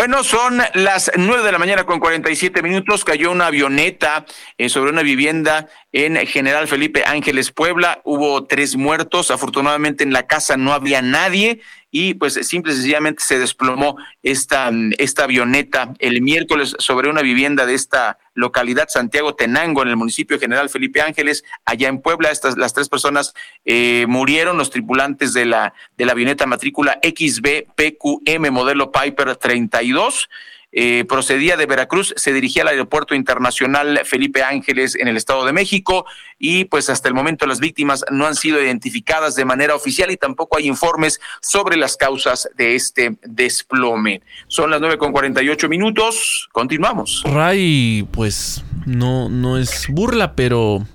Bueno, 0.00 0.22
son 0.22 0.62
las 0.74 1.10
9 1.16 1.42
de 1.42 1.50
la 1.50 1.58
mañana 1.58 1.84
con 1.84 1.98
47 1.98 2.62
minutos. 2.62 3.04
Cayó 3.04 3.32
una 3.32 3.46
avioneta 3.46 4.26
eh, 4.56 4.68
sobre 4.68 4.92
una 4.92 5.02
vivienda 5.02 5.68
en 5.90 6.24
General 6.24 6.68
Felipe 6.68 7.02
Ángeles, 7.04 7.50
Puebla. 7.50 8.00
Hubo 8.04 8.44
tres 8.44 8.76
muertos. 8.76 9.32
Afortunadamente 9.32 10.04
en 10.04 10.12
la 10.12 10.28
casa 10.28 10.56
no 10.56 10.72
había 10.72 11.02
nadie 11.02 11.62
y 11.90 12.14
pues 12.14 12.34
simple 12.46 12.72
y 12.72 12.76
sencillamente 12.76 13.22
se 13.22 13.38
desplomó 13.38 13.96
esta, 14.22 14.70
esta 14.98 15.24
avioneta 15.24 15.94
el 15.98 16.20
miércoles 16.20 16.76
sobre 16.78 17.08
una 17.08 17.22
vivienda 17.22 17.66
de 17.66 17.74
esta 17.74 18.18
localidad 18.34 18.88
Santiago 18.88 19.34
Tenango 19.34 19.82
en 19.82 19.88
el 19.88 19.96
municipio 19.96 20.38
General 20.38 20.68
Felipe 20.68 21.00
Ángeles 21.00 21.44
allá 21.64 21.88
en 21.88 22.00
Puebla. 22.00 22.30
Estas 22.30 22.56
las 22.56 22.74
tres 22.74 22.88
personas 22.88 23.34
eh, 23.64 24.04
murieron 24.08 24.58
los 24.58 24.70
tripulantes 24.70 25.32
de 25.32 25.46
la 25.46 25.74
de 25.96 26.04
la 26.04 26.12
avioneta 26.12 26.46
matrícula 26.46 27.00
XB-PQM 27.02 28.50
modelo 28.50 28.92
Piper 28.92 29.36
32 29.36 30.28
eh, 30.70 31.06
procedía 31.08 31.56
de 31.56 31.64
Veracruz, 31.64 32.12
se 32.16 32.32
dirigía 32.32 32.62
al 32.62 32.68
aeropuerto 32.68 33.14
internacional 33.14 34.00
Felipe 34.04 34.42
Ángeles 34.42 34.96
en 34.96 35.08
el 35.08 35.16
Estado 35.16 35.46
de 35.46 35.54
México 35.54 36.04
y 36.38 36.66
pues 36.66 36.90
hasta 36.90 37.08
el 37.08 37.14
momento 37.14 37.46
las 37.46 37.58
víctimas 37.58 38.04
no 38.10 38.26
han 38.26 38.34
sido 38.34 38.62
identificadas 38.62 39.34
de 39.34 39.46
manera 39.46 39.74
oficial 39.74 40.10
y 40.10 40.18
tampoco 40.18 40.58
hay 40.58 40.66
informes 40.66 41.20
sobre 41.40 41.78
las 41.78 41.96
causas 41.96 42.50
de 42.56 42.74
este 42.74 43.16
desplome. 43.22 44.20
Son 44.48 44.70
las 44.70 44.80
nueve 44.80 44.98
con 44.98 45.10
48 45.10 45.68
minutos, 45.70 46.48
continuamos. 46.52 47.22
Ray, 47.24 48.06
pues 48.12 48.62
no, 48.84 49.30
no 49.30 49.56
es 49.56 49.86
burla, 49.88 50.34
pero 50.34 50.86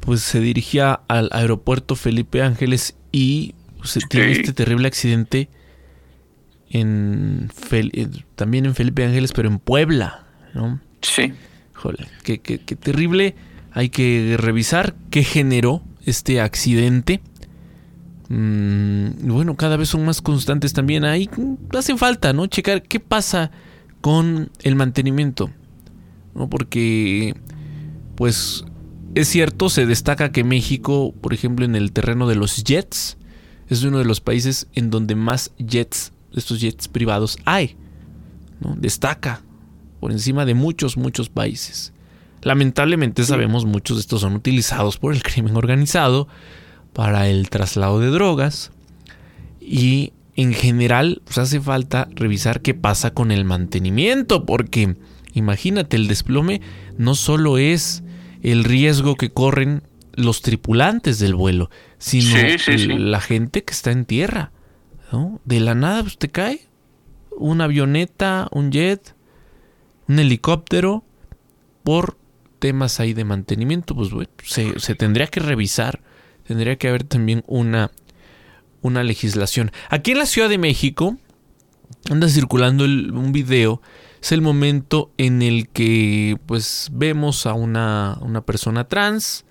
pues 0.00 0.20
se 0.20 0.40
dirigía 0.40 1.00
al 1.08 1.30
aeropuerto 1.32 1.96
Felipe 1.96 2.42
Ángeles 2.42 2.94
y 3.10 3.54
se 3.82 4.00
tiene 4.08 4.32
este 4.32 4.52
terrible 4.52 4.86
accidente 4.86 5.48
en 6.70 7.48
Fel- 7.54 7.90
eh, 7.94 8.08
también 8.34 8.66
en 8.66 8.74
Felipe 8.74 9.04
Ángeles, 9.04 9.32
pero 9.32 9.48
en 9.48 9.58
Puebla, 9.58 10.26
¿no? 10.54 10.80
Sí. 11.02 11.32
Híjole, 11.74 12.06
qué, 12.24 12.38
qué- 12.40 12.58
qué 12.58 12.76
terrible. 12.76 13.34
Hay 13.72 13.88
que 13.90 14.36
revisar 14.38 14.94
qué 15.10 15.22
generó 15.22 15.82
este 16.04 16.40
accidente. 16.40 17.20
Mm, 18.28 19.06
y 19.26 19.30
bueno, 19.30 19.56
cada 19.56 19.76
vez 19.76 19.88
son 19.88 20.04
más 20.04 20.20
constantes 20.20 20.72
también. 20.72 21.04
Ahí 21.04 21.30
hacen 21.76 21.98
falta, 21.98 22.32
¿no? 22.32 22.46
Checar 22.46 22.82
qué 22.82 23.00
pasa 23.00 23.50
con 24.00 24.50
el 24.62 24.74
mantenimiento. 24.74 25.50
¿no? 26.34 26.48
Porque, 26.50 27.34
pues, 28.16 28.64
es 29.14 29.28
cierto, 29.28 29.70
se 29.70 29.86
destaca 29.86 30.30
que 30.30 30.44
México, 30.44 31.14
por 31.20 31.32
ejemplo, 31.32 31.64
en 31.64 31.74
el 31.74 31.92
terreno 31.92 32.28
de 32.28 32.36
los 32.36 32.62
jets, 32.64 33.16
es 33.68 33.82
uno 33.82 33.98
de 33.98 34.04
los 34.04 34.20
países 34.20 34.68
en 34.74 34.90
donde 34.90 35.14
más 35.14 35.52
jets, 35.58 36.12
estos 36.34 36.60
jets 36.60 36.88
privados, 36.88 37.38
hay. 37.44 37.76
¿no? 38.60 38.74
Destaca 38.76 39.42
por 40.00 40.12
encima 40.12 40.44
de 40.44 40.54
muchos, 40.54 40.96
muchos 40.96 41.28
países. 41.28 41.92
Lamentablemente 42.42 43.24
sabemos 43.24 43.64
muchos 43.64 43.96
de 43.96 44.02
estos 44.02 44.20
son 44.20 44.34
utilizados 44.34 44.96
por 44.96 45.12
el 45.14 45.22
crimen 45.22 45.56
organizado 45.56 46.28
para 46.92 47.28
el 47.28 47.50
traslado 47.50 48.00
de 48.00 48.08
drogas 48.08 48.70
y 49.60 50.12
en 50.36 50.52
general 50.52 51.20
pues, 51.24 51.38
hace 51.38 51.60
falta 51.60 52.08
revisar 52.14 52.60
qué 52.62 52.74
pasa 52.74 53.12
con 53.12 53.32
el 53.32 53.44
mantenimiento 53.44 54.46
porque 54.46 54.96
imagínate 55.34 55.96
el 55.96 56.06
desplome 56.06 56.60
no 56.96 57.16
solo 57.16 57.58
es 57.58 58.04
el 58.42 58.62
riesgo 58.62 59.16
que 59.16 59.30
corren 59.30 59.82
los 60.14 60.40
tripulantes 60.40 61.18
del 61.18 61.34
vuelo 61.34 61.70
sino 61.98 62.36
Sí, 62.36 62.58
sí, 62.58 62.78
sí. 62.78 62.86
la 62.86 63.20
gente 63.20 63.64
que 63.64 63.72
está 63.72 63.90
en 63.90 64.04
tierra 64.04 64.52
de 65.44 65.60
la 65.60 65.74
nada 65.74 66.02
pues, 66.02 66.18
te 66.18 66.28
cae 66.28 66.66
una 67.36 67.64
avioneta 67.64 68.48
un 68.52 68.70
jet 68.70 69.14
un 70.08 70.18
helicóptero 70.18 71.04
por 71.84 72.18
temas 72.58 73.00
ahí 73.00 73.14
de 73.14 73.24
mantenimiento, 73.24 73.94
pues 73.94 74.10
bueno, 74.10 74.30
se, 74.44 74.78
se 74.80 74.94
tendría 74.94 75.26
que 75.26 75.40
revisar, 75.40 76.00
tendría 76.46 76.76
que 76.76 76.88
haber 76.88 77.04
también 77.04 77.44
una, 77.46 77.90
una 78.82 79.02
legislación. 79.04 79.70
Aquí 79.88 80.12
en 80.12 80.18
la 80.18 80.26
Ciudad 80.26 80.48
de 80.48 80.58
México 80.58 81.16
anda 82.10 82.28
circulando 82.28 82.84
un 82.84 83.32
video, 83.32 83.80
es 84.20 84.32
el 84.32 84.42
momento 84.42 85.12
en 85.16 85.42
el 85.42 85.68
que 85.68 86.38
pues 86.46 86.88
vemos 86.92 87.46
a 87.46 87.54
una, 87.54 88.18
una 88.20 88.42
persona 88.42 88.84
trans, 88.88 89.44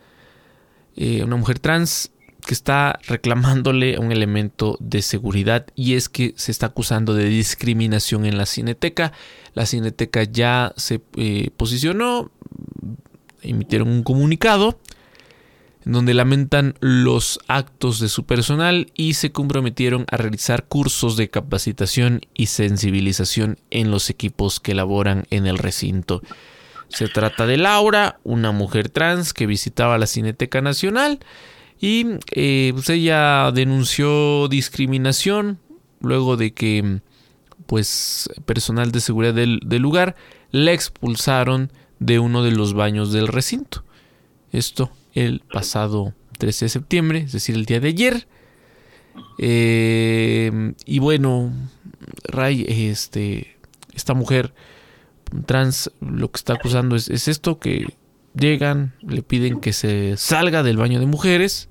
eh, 0.95 1.23
una 1.23 1.37
mujer 1.37 1.59
trans 1.59 2.11
que 2.47 2.53
está 2.53 2.97
reclamándole 3.07 3.99
un 3.99 4.13
elemento 4.13 4.77
de 4.79 5.01
seguridad 5.01 5.67
y 5.75 5.95
es 5.95 6.07
que 6.07 6.33
se 6.37 6.51
está 6.51 6.67
acusando 6.67 7.13
de 7.13 7.25
discriminación 7.25 8.25
en 8.25 8.37
la 8.37 8.45
cineteca. 8.45 9.11
La 9.53 9.65
cineteca 9.65 10.23
ya 10.23 10.73
se 10.77 11.01
eh, 11.17 11.49
posicionó, 11.57 12.31
emitieron 13.41 13.89
un 13.89 14.01
comunicado 14.01 14.79
en 15.85 15.91
donde 15.91 16.13
lamentan 16.13 16.75
los 16.79 17.41
actos 17.49 17.99
de 17.99 18.07
su 18.07 18.25
personal 18.25 18.91
y 18.95 19.15
se 19.15 19.33
comprometieron 19.33 20.05
a 20.09 20.15
realizar 20.15 20.67
cursos 20.67 21.17
de 21.17 21.29
capacitación 21.29 22.21
y 22.33 22.45
sensibilización 22.45 23.59
en 23.71 23.91
los 23.91 24.09
equipos 24.09 24.61
que 24.61 24.73
laboran 24.73 25.25
en 25.31 25.47
el 25.47 25.57
recinto. 25.57 26.21
Se 26.87 27.09
trata 27.09 27.45
de 27.45 27.57
Laura, 27.57 28.21
una 28.23 28.53
mujer 28.53 28.87
trans 28.87 29.33
que 29.33 29.47
visitaba 29.47 29.97
la 29.97 30.07
Cineteca 30.07 30.61
Nacional 30.61 31.19
y 31.79 32.05
eh, 32.31 32.71
pues 32.73 32.89
ella 32.89 33.51
denunció 33.51 34.47
discriminación 34.47 35.59
luego 35.99 36.37
de 36.37 36.53
que 36.53 37.01
pues 37.65 38.29
personal 38.45 38.91
de 38.91 39.01
seguridad 39.01 39.33
del, 39.33 39.59
del 39.65 39.81
lugar 39.81 40.15
la 40.51 40.71
expulsaron 40.71 41.71
de 41.99 42.19
uno 42.19 42.43
de 42.43 42.51
los 42.51 42.73
baños 42.73 43.11
del 43.11 43.27
recinto. 43.27 43.83
Esto 44.51 44.91
el 45.13 45.41
pasado 45.51 46.13
13 46.37 46.65
de 46.65 46.69
septiembre, 46.69 47.19
es 47.19 47.31
decir, 47.31 47.55
el 47.55 47.65
día 47.65 47.79
de 47.79 47.87
ayer. 47.89 48.27
Eh, 49.39 50.73
y 50.85 50.99
bueno, 50.99 51.51
Ray, 52.25 52.65
este, 52.67 53.57
esta 53.93 54.13
mujer 54.13 54.53
trans 55.45 55.91
lo 55.99 56.31
que 56.31 56.37
está 56.37 56.53
acusando 56.53 56.95
es, 56.95 57.09
es, 57.09 57.27
esto, 57.27 57.59
que 57.59 57.87
llegan, 58.37 58.93
le 59.01 59.21
piden 59.21 59.59
que 59.59 59.73
se 59.73 60.15
salga 60.17 60.63
del 60.63 60.77
baño 60.77 60.99
de 60.99 61.05
mujeres 61.05 61.69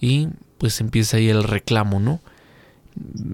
y 0.00 0.28
pues 0.58 0.80
empieza 0.80 1.16
ahí 1.16 1.28
el 1.28 1.44
reclamo, 1.44 2.00
¿no? 2.00 2.20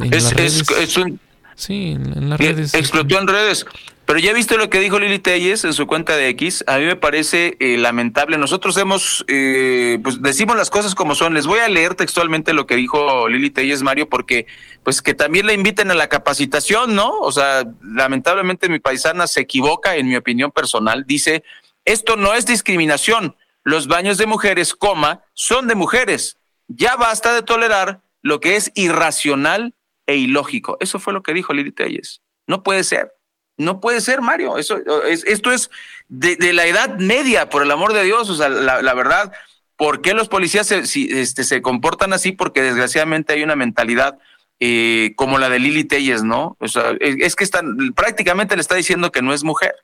En 0.01 0.12
es, 0.12 0.33
redes, 0.33 0.61
es, 0.61 0.71
es, 0.71 0.97
un... 0.97 1.21
Sí, 1.55 1.91
en, 1.91 2.16
en 2.16 2.31
las 2.31 2.39
redes. 2.39 2.75
Explotó 2.75 3.19
en 3.19 3.27
redes. 3.27 3.66
Pero 4.09 4.21
ya 4.21 4.33
viste 4.33 4.57
lo 4.57 4.71
que 4.71 4.81
dijo 4.81 4.99
Lili 4.99 5.19
Telles 5.19 5.64
en 5.64 5.75
su 5.75 5.87
cuenta 5.87 6.16
de 6.16 6.31
X. 6.31 6.64
A 6.66 6.79
mí 6.79 6.87
me 6.87 6.97
parece 6.97 7.59
eh, 7.61 7.77
lamentable. 7.77 8.39
Nosotros 8.39 8.75
hemos, 8.79 9.23
eh, 9.29 9.99
pues 10.03 10.23
decimos 10.23 10.57
las 10.57 10.71
cosas 10.71 10.95
como 10.95 11.14
son. 11.14 11.35
Les 11.35 11.47
voy 11.47 11.59
a 11.59 11.69
leer 11.69 11.95
textualmente 11.95 12.55
lo 12.55 12.66
que 12.66 12.77
dijo 12.77 13.29
Lili 13.29 13.51
Telles, 13.51 13.83
Mario, 13.83 14.09
porque 14.09 14.47
pues 14.83 15.03
que 15.03 15.12
también 15.12 15.47
la 15.47 15.53
inviten 15.53 15.91
a 15.91 15.95
la 15.95 16.09
capacitación, 16.09 16.95
¿no? 16.95 17.19
O 17.19 17.33
sea, 17.33 17.66
lamentablemente 17.83 18.71
mi 18.71 18.79
paisana 18.79 19.27
se 19.27 19.41
equivoca, 19.41 19.97
en 19.97 20.09
mi 20.09 20.16
opinión 20.16 20.53
personal. 20.53 21.05
Dice, 21.07 21.45
esto 21.89 22.16
no 22.16 22.34
es 22.34 22.47
discriminación. 22.47 23.36
Los 23.64 23.86
baños 23.86 24.18
de 24.18 24.26
mujeres, 24.26 24.74
coma, 24.74 25.22
son 25.34 25.68
de 25.68 25.74
mujeres. 25.74 26.39
Ya 26.68 26.97
basta 26.97 27.34
de 27.34 27.43
tolerar 27.43 28.03
lo 28.22 28.41
que 28.41 28.57
es 28.57 28.70
irracional 28.74 29.74
e 30.07 30.16
ilógico. 30.16 30.76
Eso 30.80 30.99
fue 30.99 31.12
lo 31.12 31.22
que 31.22 31.34
dijo 31.34 31.53
Lili 31.53 31.72
Telles. 31.72 32.22
No 32.47 32.62
puede 32.62 32.84
ser. 32.84 33.12
No 33.57 33.80
puede 33.80 34.01
ser, 34.01 34.20
Mario. 34.20 34.59
Eso, 34.59 34.78
es, 35.07 35.24
esto 35.24 35.51
es 35.51 35.70
de, 36.09 36.53
la 36.53 36.66
edad 36.66 36.99
media, 36.99 37.49
por 37.49 37.62
el 37.62 37.70
amor 37.70 37.93
de 37.93 38.05
Dios. 38.05 38.30
O 38.30 38.34
sea, 38.34 38.49
la, 38.49 38.82
la 38.82 38.95
verdad, 38.95 39.32
¿por 39.76 40.01
qué 40.01 40.14
los 40.14 40.28
policías 40.28 40.70
este, 40.70 41.45
se 41.45 41.62
comportan 41.62 42.12
así? 42.12 42.32
Porque 42.32 42.62
desgraciadamente 42.62 43.32
hay 43.32 43.43
una 43.43 43.57
mentalidad 43.57 44.18
eh, 44.61 45.12
como 45.16 45.39
la 45.39 45.49
de 45.49 45.59
Lili 45.59 45.84
Telles, 45.84 46.22
¿no? 46.22 46.57
O 46.61 46.68
sea, 46.68 46.93
es, 47.01 47.16
es, 47.18 47.36
que 47.36 47.45
están, 47.45 47.95
prácticamente 47.95 48.57
le 48.57 48.61
está 48.61 48.74
diciendo 48.74 49.11
que 49.11 49.22
no 49.22 49.32
es 49.32 49.45
mujer. 49.45 49.74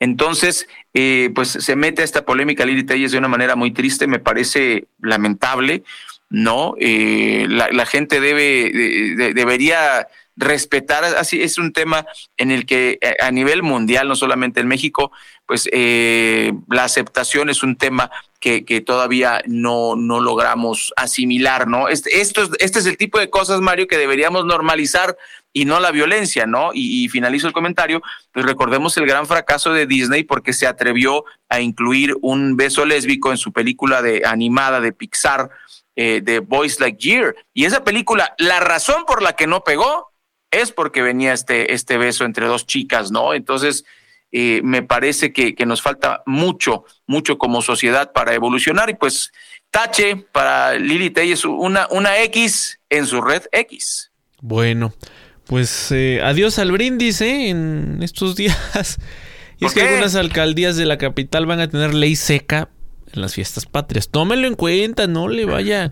Entonces, 0.00 0.66
eh, 0.94 1.30
pues 1.34 1.48
se 1.48 1.76
mete 1.76 2.02
a 2.02 2.04
esta 2.04 2.24
polémica 2.24 2.64
Lili 2.64 2.84
Telles 2.84 3.12
de 3.12 3.18
una 3.18 3.28
manera 3.28 3.56
muy 3.56 3.72
triste, 3.72 4.06
me 4.06 4.18
parece 4.18 4.86
lamentable, 5.00 5.84
¿no? 6.28 6.74
Eh, 6.80 7.46
la, 7.48 7.86
gente 7.86 8.20
debe, 8.20 8.70
de, 8.72 9.14
de, 9.16 9.34
debería 9.34 10.08
respetar, 10.36 11.04
así 11.04 11.42
es 11.42 11.58
un 11.58 11.72
tema 11.72 12.06
en 12.36 12.50
el 12.50 12.64
que 12.64 12.98
eh, 13.00 13.16
a 13.20 13.30
nivel 13.30 13.62
mundial, 13.62 14.08
no 14.08 14.16
solamente 14.16 14.60
en 14.60 14.68
México, 14.68 15.12
pues 15.46 15.68
eh, 15.72 16.52
la 16.68 16.84
aceptación 16.84 17.50
es 17.50 17.62
un 17.62 17.76
tema 17.76 18.10
que, 18.40 18.64
que 18.64 18.80
todavía 18.80 19.42
no, 19.46 19.94
no 19.94 20.20
logramos 20.20 20.92
asimilar, 20.96 21.68
¿no? 21.68 21.88
Este, 21.88 22.20
esto 22.20 22.42
es, 22.42 22.50
este 22.58 22.78
es 22.78 22.86
el 22.86 22.96
tipo 22.96 23.18
de 23.18 23.30
cosas, 23.30 23.60
Mario, 23.60 23.86
que 23.86 23.98
deberíamos 23.98 24.46
normalizar 24.46 25.16
y 25.52 25.64
no 25.64 25.80
la 25.80 25.90
violencia, 25.90 26.46
¿no? 26.46 26.70
Y, 26.72 27.08
finalizo 27.08 27.46
el 27.46 27.52
comentario, 27.52 28.02
pues 28.32 28.46
recordemos 28.46 28.96
el 28.96 29.06
gran 29.06 29.26
fracaso 29.26 29.72
de 29.72 29.86
Disney 29.86 30.24
porque 30.24 30.52
se 30.52 30.66
atrevió 30.66 31.24
a 31.48 31.60
incluir 31.60 32.14
un 32.22 32.56
beso 32.56 32.84
lésbico 32.84 33.30
en 33.30 33.36
su 33.36 33.52
película 33.52 34.02
de 34.02 34.22
animada 34.24 34.80
de 34.80 34.92
Pixar, 34.92 35.50
eh, 35.94 36.20
de 36.22 36.40
Boys 36.40 36.80
Like 36.80 36.98
Year. 36.98 37.36
Y 37.52 37.64
esa 37.64 37.84
película, 37.84 38.34
la 38.38 38.60
razón 38.60 39.04
por 39.06 39.22
la 39.22 39.34
que 39.34 39.46
no 39.46 39.62
pegó 39.62 40.12
es 40.50 40.72
porque 40.72 41.02
venía 41.02 41.32
este, 41.32 41.74
este 41.74 41.98
beso 41.98 42.24
entre 42.24 42.46
dos 42.46 42.66
chicas, 42.66 43.10
¿no? 43.10 43.34
Entonces, 43.34 43.84
eh, 44.30 44.60
me 44.64 44.82
parece 44.82 45.32
que, 45.32 45.54
que, 45.54 45.66
nos 45.66 45.82
falta 45.82 46.22
mucho, 46.24 46.84
mucho 47.06 47.36
como 47.36 47.60
sociedad 47.60 48.12
para 48.12 48.32
evolucionar 48.32 48.88
y 48.88 48.94
pues 48.94 49.30
tache 49.70 50.16
para 50.16 50.74
Lili 50.74 51.10
Telles 51.10 51.44
una, 51.44 51.86
una 51.90 52.18
X 52.22 52.78
en 52.88 53.06
su 53.06 53.20
red 53.20 53.42
X. 53.52 54.10
Bueno, 54.40 54.92
pues 55.52 55.92
eh, 55.92 56.22
adiós 56.24 56.58
al 56.58 56.72
brindis 56.72 57.20
¿eh? 57.20 57.50
en 57.50 57.98
estos 58.02 58.36
días. 58.36 58.98
Y 59.60 59.66
es 59.66 59.74
que 59.74 59.82
algunas 59.82 60.14
alcaldías 60.14 60.78
de 60.78 60.86
la 60.86 60.96
capital 60.96 61.44
van 61.44 61.60
a 61.60 61.68
tener 61.68 61.92
ley 61.92 62.16
seca 62.16 62.70
en 63.12 63.20
las 63.20 63.34
fiestas 63.34 63.66
patrias. 63.66 64.08
Tómenlo 64.08 64.48
en 64.48 64.54
cuenta, 64.54 65.06
no 65.06 65.28
le 65.28 65.44
vaya. 65.44 65.90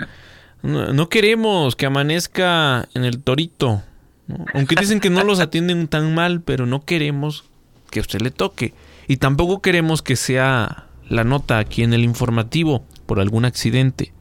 No, 0.62 0.94
no 0.94 1.08
queremos 1.10 1.76
que 1.76 1.84
amanezca 1.84 2.88
en 2.94 3.04
el 3.04 3.22
torito. 3.22 3.82
¿no? 4.28 4.46
Aunque 4.54 4.76
dicen 4.76 4.98
que 4.98 5.10
no 5.10 5.24
los 5.24 5.40
atienden 5.40 5.88
tan 5.88 6.14
mal, 6.14 6.40
pero 6.40 6.64
no 6.64 6.86
queremos 6.86 7.44
que 7.90 7.98
a 7.98 8.02
usted 8.02 8.22
le 8.22 8.30
toque. 8.30 8.72
Y 9.08 9.18
tampoco 9.18 9.60
queremos 9.60 10.00
que 10.00 10.16
sea 10.16 10.86
la 11.06 11.22
nota 11.22 11.58
aquí 11.58 11.82
en 11.82 11.92
el 11.92 12.02
informativo 12.02 12.86
por 13.04 13.20
algún 13.20 13.44
accidente. 13.44 14.14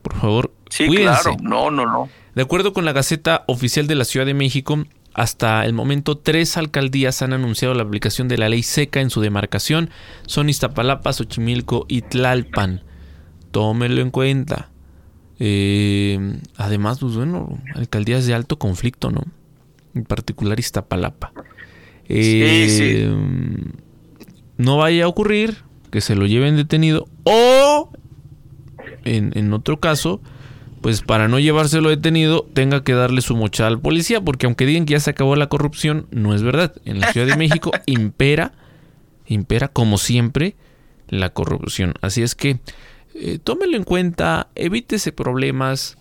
Por 0.00 0.18
favor, 0.18 0.50
sí, 0.72 0.86
cuídense. 0.86 1.22
claro. 1.22 1.36
No, 1.42 1.70
no, 1.70 1.86
no. 1.86 2.08
De 2.34 2.42
acuerdo 2.42 2.72
con 2.72 2.84
la 2.84 2.92
Gaceta 2.92 3.44
Oficial 3.46 3.86
de 3.86 3.94
la 3.94 4.04
Ciudad 4.04 4.24
de 4.26 4.34
México, 4.34 4.84
hasta 5.14 5.64
el 5.66 5.74
momento 5.74 6.16
tres 6.16 6.56
alcaldías 6.56 7.20
han 7.20 7.32
anunciado 7.32 7.74
la 7.74 7.82
aplicación 7.82 8.28
de 8.28 8.38
la 8.38 8.48
ley 8.48 8.62
seca 8.62 9.00
en 9.00 9.10
su 9.10 9.20
demarcación. 9.20 9.90
Son 10.26 10.48
Iztapalapa, 10.48 11.12
Xochimilco 11.12 11.84
y 11.88 12.02
Tlalpan. 12.02 12.82
Tómelo 13.50 14.00
en 14.00 14.10
cuenta. 14.10 14.70
Eh, 15.38 16.38
además, 16.56 17.00
pues 17.00 17.16
bueno, 17.16 17.58
alcaldías 17.74 18.26
de 18.26 18.34
alto 18.34 18.58
conflicto, 18.58 19.10
¿no? 19.10 19.24
En 19.94 20.04
particular 20.04 20.58
Iztapalapa. 20.58 21.32
Eh, 22.08 22.66
sí, 22.68 22.78
sí. 22.78 23.72
No 24.56 24.78
vaya 24.78 25.04
a 25.04 25.08
ocurrir 25.08 25.58
que 25.90 26.00
se 26.00 26.14
lo 26.14 26.26
lleven 26.26 26.56
detenido 26.56 27.06
o, 27.24 27.90
en, 29.04 29.32
en, 29.34 29.52
otro 29.52 29.80
caso, 29.80 30.20
pues 30.82 31.00
para 31.00 31.28
no 31.28 31.38
llevárselo 31.38 31.88
detenido, 31.88 32.46
tenga 32.52 32.82
que 32.82 32.92
darle 32.92 33.22
su 33.22 33.36
mochada 33.36 33.68
al 33.68 33.80
policía, 33.80 34.20
porque 34.20 34.46
aunque 34.46 34.66
digan 34.66 34.84
que 34.84 34.92
ya 34.92 35.00
se 35.00 35.10
acabó 35.10 35.36
la 35.36 35.48
corrupción, 35.48 36.08
no 36.10 36.34
es 36.34 36.42
verdad. 36.42 36.74
En 36.84 37.00
la 37.00 37.12
Ciudad 37.12 37.28
de 37.28 37.36
México 37.36 37.70
impera, 37.86 38.52
impera 39.26 39.68
como 39.68 39.96
siempre 39.96 40.56
la 41.08 41.30
corrupción. 41.30 41.94
Así 42.00 42.22
es 42.22 42.34
que 42.34 42.58
eh, 43.14 43.38
tómelo 43.42 43.76
en 43.76 43.84
cuenta, 43.84 44.48
evítese 44.56 45.12
problemas. 45.12 45.98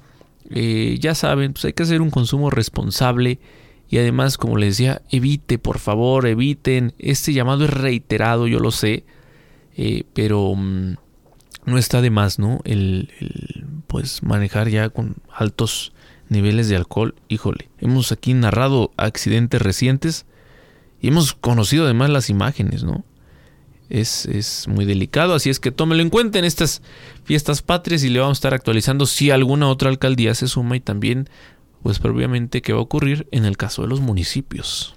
Eh, 0.50 0.98
ya 1.00 1.14
saben, 1.14 1.54
pues 1.54 1.66
hay 1.66 1.74
que 1.74 1.84
hacer 1.84 2.02
un 2.02 2.10
consumo 2.10 2.50
responsable. 2.50 3.40
Y 3.88 4.00
además, 4.00 4.38
como 4.38 4.58
les 4.58 4.78
decía, 4.78 5.02
evite, 5.12 5.60
por 5.60 5.78
favor, 5.78 6.26
eviten. 6.26 6.94
Este 6.98 7.34
llamado 7.34 7.66
es 7.66 7.70
reiterado, 7.72 8.48
yo 8.48 8.60
lo 8.60 8.72
sé. 8.72 9.04
Eh, 9.78 10.06
pero 10.14 10.56
mmm, 10.56 10.96
no 11.66 11.78
está 11.78 12.02
de 12.02 12.10
más, 12.10 12.40
¿no? 12.40 12.60
El, 12.64 13.10
pues 13.88 14.24
manejar 14.24 14.70
ya 14.70 14.90
con 14.90 15.16
altos 15.34 15.94
niveles 16.30 16.70
de 16.70 16.76
alcohol. 16.76 17.16
Híjole, 17.28 17.70
hemos 17.80 18.12
aquí 18.12 18.34
narrado 18.34 18.92
accidentes 18.98 19.62
recientes 19.62 20.26
y 21.02 21.10
hemos 21.10 21.34
conocido 21.34 21.86
además 21.86 22.10
las 22.10 22.30
imágenes, 22.30 22.84
¿no? 22.84 23.04
Es, 23.90 24.26
es, 24.26 24.70
muy 24.70 24.86
delicado, 24.86 25.34
así 25.34 25.50
es 25.50 25.60
que 25.60 25.72
tómelo 25.72 26.02
en 26.02 26.10
cuenta 26.10 26.40
en 26.40 26.46
estas 26.46 26.82
fiestas 27.26 27.62
patrias 27.62 28.04
y 28.04 28.10
le 28.10 28.20
vamos 28.20 28.38
a 28.38 28.40
estar 28.40 28.54
actualizando 28.54 29.06
si 29.06 29.32
alguna 29.32 29.68
otra 29.68 29.90
alcaldía 29.90 30.34
se 30.34 30.48
suma 30.48 30.78
y 30.78 30.80
también, 30.80 31.28
pues 31.84 32.00
propiamente, 32.00 32.62
qué 32.62 32.72
va 32.72 32.80
a 32.80 32.84
ocurrir 32.84 33.28
en 33.32 33.44
el 33.44 33.58
caso 33.58 33.82
de 33.82 33.90
los 33.90 34.00
municipios. 34.00 34.96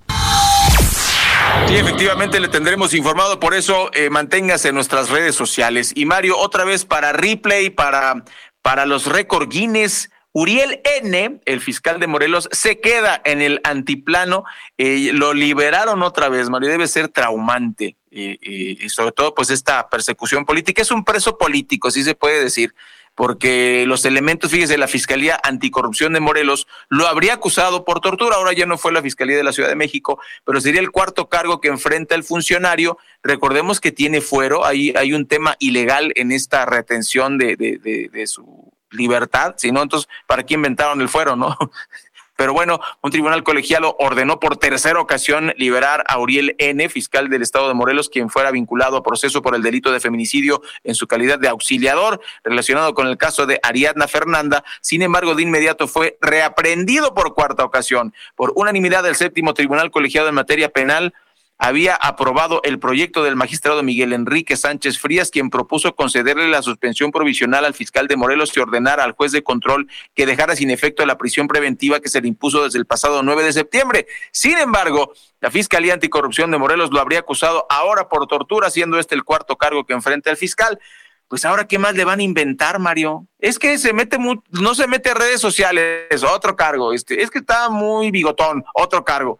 Sí, 1.66 1.76
efectivamente 1.76 2.40
le 2.40 2.48
tendremos 2.48 2.92
informado, 2.94 3.40
por 3.40 3.54
eso 3.54 3.90
eh, 3.94 4.10
manténgase 4.10 4.68
en 4.68 4.74
nuestras 4.74 5.08
redes 5.08 5.34
sociales. 5.34 5.92
Y 5.94 6.04
Mario, 6.04 6.38
otra 6.38 6.64
vez 6.64 6.84
para 6.84 7.12
replay, 7.12 7.70
para, 7.70 8.24
para 8.60 8.84
los 8.84 9.06
récord 9.06 9.48
Guinness, 9.48 10.10
Uriel 10.32 10.80
N., 11.00 11.40
el 11.44 11.60
fiscal 11.60 12.00
de 12.00 12.06
Morelos, 12.06 12.48
se 12.52 12.80
queda 12.80 13.20
en 13.24 13.40
el 13.40 13.60
antiplano. 13.64 14.44
Eh, 14.76 15.10
lo 15.14 15.32
liberaron 15.32 16.02
otra 16.02 16.28
vez, 16.28 16.50
Mario. 16.50 16.68
Debe 16.68 16.88
ser 16.88 17.08
traumante. 17.08 17.96
y 18.10 18.88
sobre 18.90 19.12
todo, 19.12 19.34
pues, 19.34 19.50
esta 19.50 19.88
persecución 19.88 20.44
política. 20.44 20.82
Es 20.82 20.90
un 20.90 21.04
preso 21.04 21.38
político, 21.38 21.90
sí 21.90 22.04
se 22.04 22.14
puede 22.14 22.42
decir 22.42 22.74
porque 23.14 23.84
los 23.86 24.04
elementos, 24.04 24.50
fíjese, 24.50 24.78
la 24.78 24.88
Fiscalía 24.88 25.38
Anticorrupción 25.42 26.12
de 26.12 26.20
Morelos 26.20 26.66
lo 26.88 27.06
habría 27.06 27.34
acusado 27.34 27.84
por 27.84 28.00
tortura, 28.00 28.36
ahora 28.36 28.52
ya 28.52 28.66
no 28.66 28.78
fue 28.78 28.92
la 28.92 29.02
Fiscalía 29.02 29.36
de 29.36 29.44
la 29.44 29.52
Ciudad 29.52 29.68
de 29.68 29.76
México, 29.76 30.20
pero 30.44 30.60
sería 30.60 30.80
el 30.80 30.90
cuarto 30.90 31.28
cargo 31.28 31.60
que 31.60 31.68
enfrenta 31.68 32.14
el 32.14 32.24
funcionario. 32.24 32.98
Recordemos 33.22 33.80
que 33.80 33.92
tiene 33.92 34.20
fuero, 34.20 34.64
hay, 34.64 34.92
hay 34.96 35.12
un 35.12 35.26
tema 35.26 35.56
ilegal 35.58 36.12
en 36.16 36.32
esta 36.32 36.66
retención 36.66 37.38
de, 37.38 37.56
de, 37.56 37.78
de, 37.78 38.10
de 38.12 38.26
su 38.26 38.72
libertad, 38.90 39.54
si 39.58 39.72
no, 39.72 39.82
entonces, 39.82 40.08
¿para 40.26 40.44
qué 40.44 40.54
inventaron 40.54 41.00
el 41.00 41.08
fuero, 41.08 41.36
no? 41.36 41.56
Pero 42.36 42.52
bueno, 42.52 42.80
un 43.00 43.10
tribunal 43.10 43.44
colegiado 43.44 43.96
ordenó 43.98 44.40
por 44.40 44.56
tercera 44.56 45.00
ocasión 45.00 45.54
liberar 45.56 46.04
a 46.08 46.18
Uriel 46.18 46.56
N., 46.58 46.88
fiscal 46.88 47.28
del 47.28 47.42
estado 47.42 47.68
de 47.68 47.74
Morelos, 47.74 48.08
quien 48.08 48.28
fuera 48.28 48.50
vinculado 48.50 48.96
a 48.96 49.02
proceso 49.02 49.42
por 49.42 49.54
el 49.54 49.62
delito 49.62 49.92
de 49.92 50.00
feminicidio 50.00 50.62
en 50.82 50.94
su 50.94 51.06
calidad 51.06 51.38
de 51.38 51.48
auxiliador 51.48 52.20
relacionado 52.42 52.94
con 52.94 53.06
el 53.06 53.16
caso 53.16 53.46
de 53.46 53.60
Ariadna 53.62 54.08
Fernanda. 54.08 54.64
Sin 54.80 55.02
embargo, 55.02 55.34
de 55.34 55.42
inmediato 55.42 55.86
fue 55.86 56.18
reaprendido 56.20 57.14
por 57.14 57.34
cuarta 57.34 57.64
ocasión. 57.64 58.14
Por 58.34 58.52
unanimidad 58.56 59.02
del 59.02 59.14
séptimo 59.14 59.54
tribunal 59.54 59.90
colegiado 59.90 60.28
en 60.28 60.34
materia 60.34 60.68
penal, 60.68 61.14
había 61.58 61.94
aprobado 61.94 62.60
el 62.64 62.78
proyecto 62.78 63.22
del 63.22 63.36
magistrado 63.36 63.82
Miguel 63.82 64.12
Enrique 64.12 64.56
Sánchez 64.56 64.98
Frías, 64.98 65.30
quien 65.30 65.50
propuso 65.50 65.94
concederle 65.94 66.48
la 66.48 66.62
suspensión 66.62 67.12
provisional 67.12 67.64
al 67.64 67.74
fiscal 67.74 68.08
de 68.08 68.16
Morelos 68.16 68.56
y 68.56 68.60
ordenar 68.60 69.00
al 69.00 69.12
juez 69.12 69.32
de 69.32 69.44
control 69.44 69.88
que 70.14 70.26
dejara 70.26 70.56
sin 70.56 70.70
efecto 70.70 71.06
la 71.06 71.16
prisión 71.16 71.46
preventiva 71.46 72.00
que 72.00 72.08
se 72.08 72.20
le 72.20 72.28
impuso 72.28 72.64
desde 72.64 72.78
el 72.78 72.86
pasado 72.86 73.22
9 73.22 73.44
de 73.44 73.52
septiembre. 73.52 74.06
Sin 74.32 74.58
embargo, 74.58 75.12
la 75.40 75.50
Fiscalía 75.50 75.94
Anticorrupción 75.94 76.50
de 76.50 76.58
Morelos 76.58 76.90
lo 76.92 77.00
habría 77.00 77.20
acusado 77.20 77.66
ahora 77.70 78.08
por 78.08 78.26
tortura, 78.26 78.70
siendo 78.70 78.98
este 78.98 79.14
el 79.14 79.24
cuarto 79.24 79.56
cargo 79.56 79.84
que 79.84 79.92
enfrenta 79.92 80.30
el 80.30 80.36
fiscal. 80.36 80.80
Pues 81.28 81.44
ahora, 81.44 81.66
¿qué 81.66 81.78
más 81.78 81.94
le 81.94 82.04
van 82.04 82.20
a 82.20 82.22
inventar, 82.22 82.78
Mario? 82.78 83.26
Es 83.38 83.58
que 83.58 83.78
se 83.78 83.92
mete, 83.92 84.18
no 84.18 84.74
se 84.74 84.86
mete 84.86 85.10
a 85.10 85.14
redes 85.14 85.40
sociales, 85.40 86.22
otro 86.22 86.54
cargo. 86.56 86.92
Este, 86.92 87.22
es 87.22 87.30
que 87.30 87.38
está 87.38 87.70
muy 87.70 88.10
bigotón, 88.10 88.64
otro 88.74 89.04
cargo. 89.04 89.38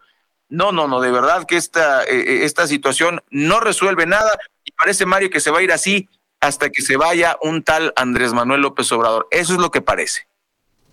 No, 0.49 0.71
no, 0.71 0.87
no, 0.87 1.01
de 1.01 1.11
verdad 1.11 1.45
que 1.45 1.57
esta, 1.57 2.03
eh, 2.03 2.07
eh, 2.11 2.45
esta 2.45 2.67
situación 2.67 3.21
no 3.31 3.59
resuelve 3.59 4.05
nada 4.05 4.31
y 4.63 4.71
parece, 4.71 5.05
Mario, 5.05 5.29
que 5.29 5.39
se 5.39 5.51
va 5.51 5.59
a 5.59 5.63
ir 5.63 5.71
así 5.71 6.07
hasta 6.39 6.69
que 6.69 6.81
se 6.81 6.97
vaya 6.97 7.37
un 7.41 7.63
tal 7.63 7.93
Andrés 7.95 8.33
Manuel 8.33 8.61
López 8.61 8.91
Obrador. 8.91 9.27
Eso 9.31 9.53
es 9.53 9.59
lo 9.59 9.71
que 9.71 9.81
parece. 9.81 10.27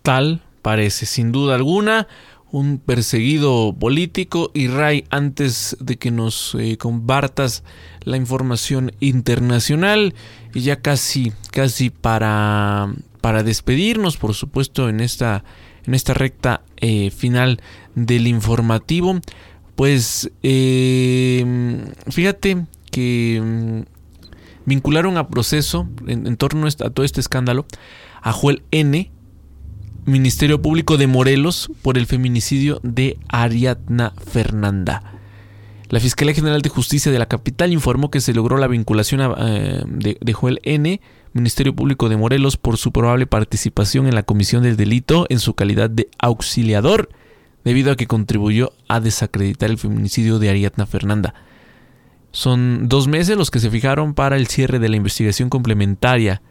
Tal 0.03 0.43
parece, 0.63 1.07
sin 1.07 1.33
duda 1.33 1.57
alguna, 1.57 2.09
un 2.51 2.79
perseguido 2.79 3.77
político. 3.79 4.51
Y 4.55 4.69
Ray, 4.69 5.05
antes 5.11 5.77
de 5.81 5.99
que 5.99 6.11
nos 6.11 6.55
eh, 6.55 6.79
compartas 6.79 7.65
la 8.05 8.17
información 8.17 8.93
internacional, 9.01 10.15
y 10.55 10.61
ya 10.63 10.81
casi, 10.81 11.33
casi 11.51 11.91
para, 11.91 12.93
para 13.21 13.43
despedirnos, 13.43 14.17
por 14.17 14.35
supuesto, 14.35 14.89
en 14.89 15.01
esta 15.01 15.45
en 15.87 15.95
esta 15.95 16.14
recta 16.14 16.62
eh, 16.76 17.11
final 17.11 17.61
del 17.95 18.26
informativo. 18.26 19.20
Pues 19.76 20.30
eh, 20.43 21.85
fíjate 22.11 22.66
que 22.91 23.41
mm, 23.43 23.80
vincularon 24.66 25.16
a 25.16 25.28
proceso 25.28 25.89
en, 26.07 26.37
torno 26.37 26.66
a 26.66 26.91
todo 26.91 27.05
este 27.05 27.20
escándalo 27.20 27.66
a 28.22 28.33
Joel 28.33 28.62
N., 28.70 29.11
Ministerio 30.05 30.61
Público 30.61 30.97
de 30.97 31.07
Morelos, 31.07 31.70
por 31.83 31.97
el 31.97 32.07
feminicidio 32.07 32.80
de 32.83 33.18
Ariadna 33.28 34.12
Fernanda. 34.30 35.12
La 35.89 36.01
Fiscalía 36.01 36.35
General 36.35 36.61
de 36.61 36.70
Justicia 36.70 37.12
de 37.12 37.18
la 37.18 37.26
capital 37.26 37.72
informó 37.72 38.11
que 38.11 38.20
se 38.20 38.35
logró 38.35 38.57
la 38.57 38.66
vinculación 38.66 39.20
eh, 39.39 39.85
de, 39.87 40.18
de 40.20 40.33
Joel 40.33 40.61
N., 40.64 41.01
Ministerio 41.33 41.74
Público 41.74 42.09
de 42.09 42.16
Morelos 42.16 42.57
por 42.57 42.76
su 42.76 42.93
probable 42.93 43.26
participación 43.26 44.07
en 44.07 44.14
la 44.14 44.22
comisión 44.22 44.62
del 44.62 44.76
delito 44.76 45.26
en 45.28 45.39
su 45.39 45.55
calidad 45.55 45.89
de 45.89 46.09
auxiliador, 46.18 47.09
debido 47.64 47.93
a 47.93 47.97
que 47.97 48.07
contribuyó 48.07 48.72
a 48.89 49.01
desacreditar 49.01 49.70
el 49.70 49.78
feminicidio 49.78 50.39
de 50.39 50.51
Ariadna 50.51 50.87
Fernanda. 50.87 51.35
Son 52.33 52.89
dos 52.89 53.09
meses 53.09 53.37
los 53.37 53.51
que 53.51 53.61
se 53.61 53.70
fijaron 53.70 54.14
para 54.14 54.37
el 54.37 54.47
cierre 54.47 54.78
de 54.78 54.89
la 54.89 54.97
investigación 54.97 55.49
complementaria. 55.49 56.43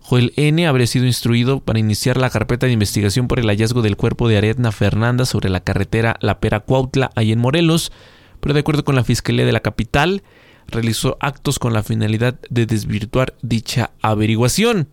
Joel 0.00 0.32
N. 0.36 0.66
habría 0.66 0.86
sido 0.86 1.06
instruido 1.06 1.60
para 1.60 1.78
iniciar 1.78 2.16
la 2.16 2.30
carpeta 2.30 2.66
de 2.66 2.72
investigación 2.72 3.28
por 3.28 3.38
el 3.38 3.46
hallazgo 3.46 3.82
del 3.82 3.96
cuerpo 3.96 4.28
de 4.28 4.38
Ariadna 4.38 4.72
Fernanda 4.72 5.26
sobre 5.26 5.50
la 5.50 5.60
carretera 5.60 6.16
La 6.20 6.40
Pera 6.40 6.60
Cuautla, 6.60 7.10
ahí 7.14 7.32
en 7.32 7.40
Morelos, 7.40 7.92
pero 8.40 8.54
de 8.54 8.60
acuerdo 8.60 8.84
con 8.84 8.94
la 8.94 9.04
Fiscalía 9.04 9.44
de 9.44 9.52
la 9.52 9.60
capital, 9.60 10.22
realizó 10.68 11.16
actos 11.20 11.58
con 11.58 11.72
la 11.72 11.82
finalidad 11.82 12.38
de 12.50 12.66
desvirtuar 12.66 13.34
dicha 13.42 13.90
averiguación. 14.02 14.88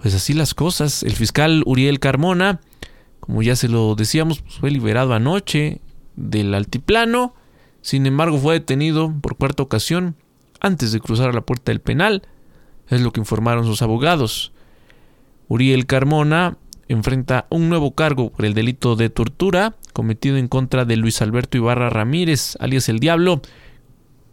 Pues 0.00 0.14
así 0.14 0.32
las 0.32 0.54
cosas. 0.54 1.02
El 1.02 1.12
fiscal 1.12 1.62
Uriel 1.66 2.00
Carmona, 2.00 2.60
como 3.20 3.42
ya 3.42 3.56
se 3.56 3.68
lo 3.68 3.94
decíamos, 3.94 4.40
pues 4.40 4.54
fue 4.54 4.70
liberado 4.70 5.14
anoche 5.14 5.80
del 6.14 6.54
altiplano. 6.54 7.34
Sin 7.82 8.06
embargo, 8.06 8.38
fue 8.38 8.54
detenido 8.54 9.12
por 9.20 9.36
cuarta 9.36 9.62
ocasión 9.62 10.16
antes 10.60 10.92
de 10.92 11.00
cruzar 11.00 11.34
la 11.34 11.42
puerta 11.42 11.72
del 11.72 11.80
penal. 11.80 12.22
Es 12.88 13.00
lo 13.00 13.12
que 13.12 13.20
informaron 13.20 13.66
sus 13.66 13.82
abogados. 13.82 14.52
Uriel 15.48 15.86
Carmona 15.86 16.58
enfrenta 16.88 17.46
un 17.50 17.68
nuevo 17.68 17.94
cargo 17.94 18.30
por 18.30 18.44
el 18.44 18.54
delito 18.54 18.96
de 18.96 19.10
tortura 19.10 19.74
cometido 19.92 20.36
en 20.36 20.46
contra 20.48 20.84
de 20.84 20.96
Luis 20.96 21.22
Alberto 21.22 21.56
Ibarra 21.56 21.90
Ramírez, 21.90 22.56
alias 22.60 22.88
el 22.88 22.98
Diablo, 22.98 23.40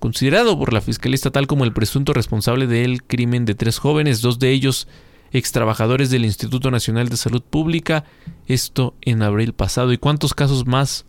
considerado 0.04 0.60
por 0.60 0.74
la 0.74 0.82
Fiscalía 0.82 1.16
Estatal 1.16 1.48
como 1.48 1.64
el 1.64 1.72
presunto 1.72 2.12
responsable 2.12 2.68
del 2.68 3.04
crimen 3.04 3.46
de 3.46 3.56
tres 3.56 3.80
jóvenes, 3.80 4.20
dos 4.20 4.38
de 4.38 4.52
ellos 4.52 4.90
ex 5.32 5.54
trabajadores 5.54 6.10
del 6.10 6.26
Instituto 6.26 6.72
Nacional 6.72 7.08
de 7.08 7.16
Salud 7.16 7.42
Pública, 7.42 8.04
esto 8.46 8.96
en 9.00 9.22
abril 9.22 9.54
pasado. 9.54 9.94
¿Y 9.94 9.98
cuántos 9.98 10.34
casos 10.34 10.68
más 10.68 11.06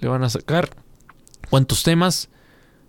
le 0.00 0.08
van 0.08 0.24
a 0.24 0.30
sacar? 0.30 0.70
¿Cuántos 1.50 1.82
temas? 1.82 2.30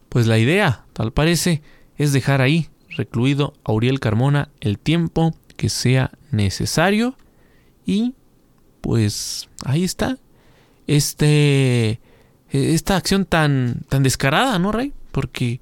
Pues 0.07 0.27
la 0.27 0.39
idea, 0.39 0.85
tal 0.93 1.11
parece, 1.11 1.61
es 1.97 2.13
dejar 2.13 2.39
ahí, 2.39 2.69
recluido 2.95 3.53
a 3.65 3.73
Uriel 3.73 3.99
Carmona, 3.99 4.47
el 4.61 4.79
tiempo 4.79 5.35
que 5.57 5.67
sea 5.67 6.11
necesario. 6.31 7.17
Y 7.85 8.13
pues 8.79 9.49
ahí 9.65 9.83
está. 9.83 10.19
Este. 10.87 11.99
Esta 12.49 12.95
acción 12.95 13.25
tan, 13.25 13.81
tan 13.89 14.03
descarada, 14.03 14.57
¿no, 14.57 14.71
Rey? 14.71 14.93
Porque 15.11 15.61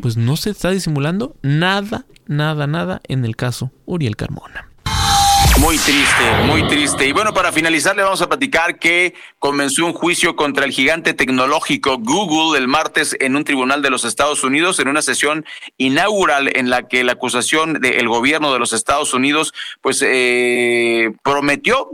pues 0.00 0.16
no 0.16 0.36
se 0.36 0.50
está 0.50 0.70
disimulando 0.70 1.36
nada, 1.42 2.06
nada, 2.26 2.66
nada 2.66 3.00
en 3.08 3.24
el 3.24 3.36
caso 3.36 3.72
Uriel 3.86 4.16
Carmona. 4.16 4.68
Muy 5.60 5.78
triste, 5.78 6.42
muy 6.46 6.66
triste. 6.66 7.06
Y 7.06 7.12
bueno, 7.12 7.32
para 7.32 7.52
finalizar 7.52 7.94
le 7.94 8.02
vamos 8.02 8.20
a 8.22 8.28
platicar 8.28 8.78
que 8.78 9.14
comenzó 9.38 9.86
un 9.86 9.92
juicio 9.92 10.34
contra 10.34 10.64
el 10.64 10.72
gigante 10.72 11.14
tecnológico 11.14 11.98
Google 11.98 12.58
el 12.58 12.66
martes 12.66 13.16
en 13.20 13.36
un 13.36 13.44
tribunal 13.44 13.80
de 13.80 13.90
los 13.90 14.04
Estados 14.04 14.42
Unidos 14.42 14.80
en 14.80 14.88
una 14.88 15.00
sesión 15.00 15.44
inaugural 15.76 16.50
en 16.56 16.70
la 16.70 16.88
que 16.88 17.04
la 17.04 17.12
acusación 17.12 17.74
del 17.80 18.08
gobierno 18.08 18.52
de 18.52 18.58
los 18.58 18.72
Estados 18.72 19.14
Unidos 19.14 19.54
pues 19.80 20.02
eh, 20.04 21.12
prometió 21.22 21.88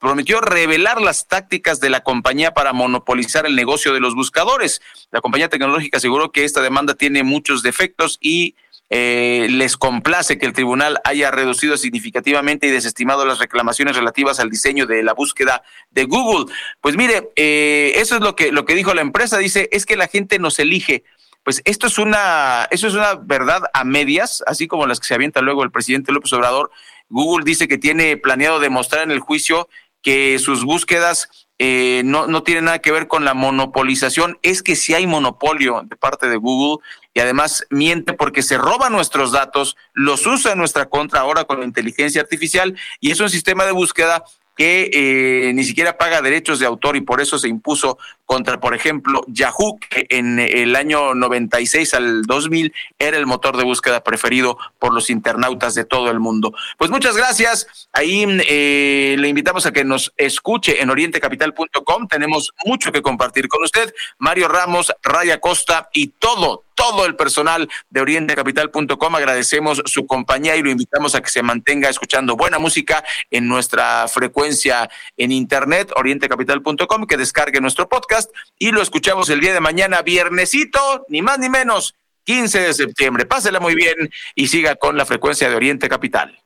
prometió 0.00 0.40
revelar 0.40 1.00
las 1.00 1.28
tácticas 1.28 1.78
de 1.78 1.90
la 1.90 2.00
compañía 2.00 2.52
para 2.52 2.72
monopolizar 2.72 3.46
el 3.46 3.54
negocio 3.54 3.92
de 3.92 4.00
los 4.00 4.14
buscadores. 4.14 4.80
La 5.12 5.20
compañía 5.20 5.48
tecnológica 5.48 5.98
aseguró 5.98 6.32
que 6.32 6.44
esta 6.44 6.62
demanda 6.62 6.94
tiene 6.94 7.22
muchos 7.22 7.62
defectos 7.62 8.18
y 8.20 8.56
eh, 8.88 9.46
les 9.50 9.76
complace 9.76 10.36
que 10.38 10.46
el 10.46 10.52
tribunal 10.52 11.00
haya 11.04 11.30
reducido 11.30 11.76
significativamente 11.76 12.66
y 12.66 12.70
desestimado 12.70 13.24
las 13.24 13.38
reclamaciones 13.38 13.94
relativas 13.94 14.40
al 14.40 14.50
diseño 14.50 14.86
de 14.86 15.04
la 15.04 15.12
búsqueda 15.12 15.62
de 15.90 16.04
Google. 16.04 16.52
Pues 16.80 16.96
mire, 16.96 17.30
eh, 17.36 17.92
eso 17.96 18.16
es 18.16 18.22
lo 18.22 18.34
que, 18.34 18.50
lo 18.50 18.64
que 18.64 18.74
dijo 18.74 18.94
la 18.94 19.02
empresa. 19.02 19.38
Dice, 19.38 19.68
es 19.70 19.86
que 19.86 19.96
la 19.96 20.08
gente 20.08 20.40
nos 20.40 20.58
elige. 20.58 21.04
Pues 21.44 21.62
esto 21.66 21.86
es 21.86 21.98
una, 21.98 22.66
eso 22.70 22.88
es 22.88 22.94
una 22.94 23.14
verdad 23.14 23.62
a 23.74 23.84
medias, 23.84 24.42
así 24.46 24.66
como 24.66 24.86
las 24.86 24.98
que 24.98 25.06
se 25.06 25.14
avienta 25.14 25.40
luego 25.40 25.62
el 25.62 25.70
presidente 25.70 26.10
López 26.10 26.32
Obrador. 26.32 26.70
Google 27.08 27.44
dice 27.44 27.68
que 27.68 27.78
tiene 27.78 28.16
planeado 28.16 28.60
demostrar 28.60 29.02
en 29.02 29.10
el 29.10 29.20
juicio 29.20 29.68
que 30.02 30.38
sus 30.38 30.64
búsquedas 30.64 31.28
eh, 31.58 32.00
no, 32.06 32.26
no 32.26 32.42
tienen 32.42 32.64
nada 32.64 32.78
que 32.78 32.90
ver 32.90 33.06
con 33.06 33.24
la 33.24 33.34
monopolización, 33.34 34.38
es 34.42 34.62
que 34.62 34.76
si 34.76 34.94
hay 34.94 35.06
monopolio 35.06 35.82
de 35.84 35.94
parte 35.94 36.26
de 36.28 36.36
Google 36.36 36.82
y 37.12 37.20
además 37.20 37.66
miente 37.68 38.14
porque 38.14 38.42
se 38.42 38.56
roba 38.56 38.88
nuestros 38.88 39.32
datos, 39.32 39.76
los 39.92 40.26
usa 40.26 40.52
en 40.52 40.58
nuestra 40.58 40.88
contra 40.88 41.20
ahora 41.20 41.44
con 41.44 41.60
la 41.60 41.66
inteligencia 41.66 42.22
artificial 42.22 42.78
y 42.98 43.10
es 43.10 43.20
un 43.20 43.28
sistema 43.28 43.66
de 43.66 43.72
búsqueda 43.72 44.24
que 44.56 44.90
eh, 44.92 45.52
ni 45.54 45.64
siquiera 45.64 45.96
paga 45.96 46.22
derechos 46.22 46.58
de 46.58 46.66
autor 46.66 46.96
y 46.96 47.00
por 47.00 47.20
eso 47.20 47.38
se 47.38 47.48
impuso 47.48 47.98
contra, 48.26 48.60
por 48.60 48.74
ejemplo, 48.74 49.24
Yahoo, 49.26 49.78
que 49.80 50.06
en 50.10 50.38
el 50.38 50.76
año 50.76 51.14
96 51.14 51.94
al 51.94 52.22
2000 52.22 52.72
era 52.98 53.16
el 53.16 53.26
motor 53.26 53.56
de 53.56 53.64
búsqueda 53.64 54.04
preferido 54.04 54.56
por 54.78 54.92
los 54.92 55.10
internautas 55.10 55.74
de 55.74 55.84
todo 55.84 56.10
el 56.10 56.20
mundo. 56.20 56.54
Pues 56.78 56.90
muchas 56.90 57.16
gracias. 57.16 57.88
Ahí 57.92 58.24
eh, 58.48 59.16
le 59.18 59.28
invitamos 59.28 59.66
a 59.66 59.72
que 59.72 59.84
nos 59.84 60.12
escuche 60.16 60.80
en 60.80 60.90
orientecapital.com. 60.90 62.06
Tenemos 62.06 62.52
mucho 62.64 62.92
que 62.92 63.02
compartir 63.02 63.48
con 63.48 63.64
usted. 63.64 63.92
Mario 64.18 64.48
Ramos, 64.48 64.92
Raya 65.02 65.40
Costa 65.40 65.88
y 65.92 66.08
todo, 66.08 66.64
todo 66.80 67.04
el 67.04 67.14
personal 67.14 67.68
de 67.90 68.00
orientecapital.com. 68.00 69.14
Agradecemos 69.14 69.82
su 69.84 70.06
compañía 70.06 70.56
y 70.56 70.62
lo 70.62 70.70
invitamos 70.70 71.14
a 71.14 71.20
que 71.20 71.28
se 71.28 71.42
mantenga 71.42 71.90
escuchando 71.90 72.36
buena 72.36 72.58
música 72.58 73.04
en 73.30 73.48
nuestra 73.48 74.08
frecuencia 74.08 74.88
en 75.18 75.30
internet, 75.30 75.92
orientecapital.com, 75.94 77.06
que 77.06 77.18
descargue 77.18 77.60
nuestro 77.60 77.86
podcast 77.88 78.30
y 78.58 78.72
lo 78.72 78.80
escuchamos 78.80 79.28
el 79.28 79.40
día 79.40 79.52
de 79.52 79.60
mañana, 79.60 80.00
viernesito, 80.00 81.04
ni 81.08 81.20
más 81.20 81.38
ni 81.38 81.50
menos, 81.50 81.94
15 82.24 82.60
de 82.60 82.72
septiembre. 82.72 83.26
Pásela 83.26 83.60
muy 83.60 83.74
bien 83.74 84.10
y 84.34 84.48
siga 84.48 84.76
con 84.76 84.96
la 84.96 85.04
frecuencia 85.04 85.50
de 85.50 85.56
Oriente 85.56 85.86
Capital. 85.88 86.40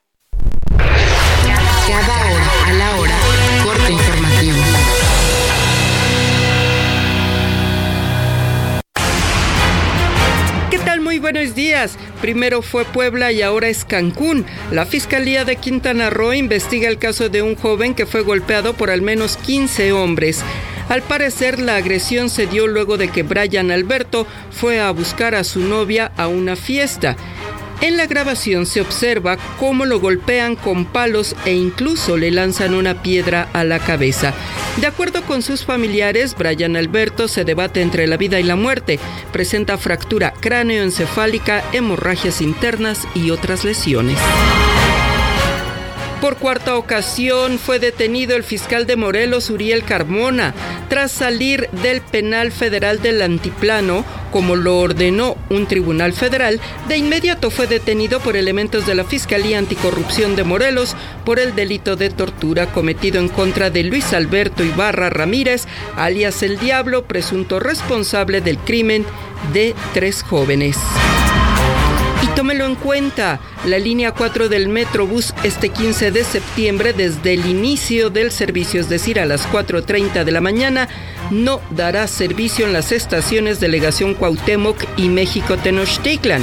Cada 0.78 2.24
hora 2.24 2.53
Muy 11.14 11.20
buenos 11.20 11.54
días. 11.54 11.96
Primero 12.20 12.60
fue 12.60 12.84
Puebla 12.84 13.30
y 13.30 13.40
ahora 13.40 13.68
es 13.68 13.84
Cancún. 13.84 14.44
La 14.72 14.84
Fiscalía 14.84 15.44
de 15.44 15.54
Quintana 15.54 16.10
Roo 16.10 16.34
investiga 16.34 16.88
el 16.88 16.98
caso 16.98 17.28
de 17.28 17.40
un 17.40 17.54
joven 17.54 17.94
que 17.94 18.04
fue 18.04 18.22
golpeado 18.22 18.72
por 18.74 18.90
al 18.90 19.00
menos 19.00 19.36
15 19.36 19.92
hombres. 19.92 20.42
Al 20.88 21.02
parecer, 21.02 21.60
la 21.60 21.76
agresión 21.76 22.30
se 22.30 22.48
dio 22.48 22.66
luego 22.66 22.96
de 22.96 23.10
que 23.10 23.22
Brian 23.22 23.70
Alberto 23.70 24.26
fue 24.50 24.80
a 24.80 24.90
buscar 24.90 25.36
a 25.36 25.44
su 25.44 25.60
novia 25.60 26.10
a 26.16 26.26
una 26.26 26.56
fiesta. 26.56 27.14
En 27.80 27.96
la 27.96 28.06
grabación 28.06 28.66
se 28.66 28.80
observa 28.80 29.36
cómo 29.58 29.84
lo 29.84 30.00
golpean 30.00 30.56
con 30.56 30.84
palos 30.84 31.36
e 31.44 31.54
incluso 31.54 32.16
le 32.16 32.30
lanzan 32.30 32.74
una 32.74 33.02
piedra 33.02 33.48
a 33.52 33.64
la 33.64 33.78
cabeza. 33.78 34.32
De 34.80 34.86
acuerdo 34.86 35.22
con 35.22 35.42
sus 35.42 35.64
familiares, 35.64 36.34
Brian 36.36 36.76
Alberto 36.76 37.28
se 37.28 37.44
debate 37.44 37.82
entre 37.82 38.06
la 38.06 38.16
vida 38.16 38.40
y 38.40 38.42
la 38.42 38.56
muerte, 38.56 38.98
presenta 39.32 39.78
fractura 39.78 40.32
cráneoencefálica, 40.40 41.62
hemorragias 41.72 42.40
internas 42.40 43.06
y 43.14 43.30
otras 43.30 43.64
lesiones. 43.64 44.18
Por 46.24 46.38
cuarta 46.38 46.76
ocasión 46.76 47.58
fue 47.58 47.78
detenido 47.78 48.34
el 48.34 48.44
fiscal 48.44 48.86
de 48.86 48.96
Morelos, 48.96 49.50
Uriel 49.50 49.84
Carmona, 49.84 50.54
tras 50.88 51.12
salir 51.12 51.68
del 51.82 52.00
penal 52.00 52.50
federal 52.50 53.02
del 53.02 53.20
Antiplano, 53.20 54.06
como 54.32 54.56
lo 54.56 54.78
ordenó 54.78 55.36
un 55.50 55.66
tribunal 55.66 56.14
federal, 56.14 56.62
de 56.88 56.96
inmediato 56.96 57.50
fue 57.50 57.66
detenido 57.66 58.20
por 58.20 58.38
elementos 58.38 58.86
de 58.86 58.94
la 58.94 59.04
Fiscalía 59.04 59.58
Anticorrupción 59.58 60.34
de 60.34 60.44
Morelos 60.44 60.96
por 61.26 61.38
el 61.38 61.54
delito 61.54 61.94
de 61.94 62.08
tortura 62.08 62.72
cometido 62.72 63.20
en 63.20 63.28
contra 63.28 63.68
de 63.68 63.82
Luis 63.82 64.14
Alberto 64.14 64.64
Ibarra 64.64 65.10
Ramírez, 65.10 65.66
alias 65.94 66.42
El 66.42 66.58
Diablo, 66.58 67.04
presunto 67.04 67.60
responsable 67.60 68.40
del 68.40 68.56
crimen 68.56 69.04
de 69.52 69.74
tres 69.92 70.22
jóvenes. 70.22 70.78
Y 72.24 72.26
tómelo 72.28 72.64
en 72.64 72.74
cuenta, 72.74 73.38
la 73.66 73.78
línea 73.78 74.12
4 74.12 74.48
del 74.48 74.70
Metrobús 74.70 75.34
este 75.42 75.68
15 75.68 76.10
de 76.10 76.24
septiembre 76.24 76.94
desde 76.94 77.34
el 77.34 77.44
inicio 77.44 78.08
del 78.08 78.32
servicio, 78.32 78.80
es 78.80 78.88
decir, 78.88 79.20
a 79.20 79.26
las 79.26 79.46
4.30 79.46 80.24
de 80.24 80.32
la 80.32 80.40
mañana, 80.40 80.88
no 81.30 81.60
dará 81.68 82.06
servicio 82.06 82.64
en 82.64 82.72
las 82.72 82.92
estaciones 82.92 83.60
Delegación 83.60 84.14
Cuauhtémoc 84.14 84.82
y 84.96 85.10
México 85.10 85.58
Tenochtitlan. 85.58 86.42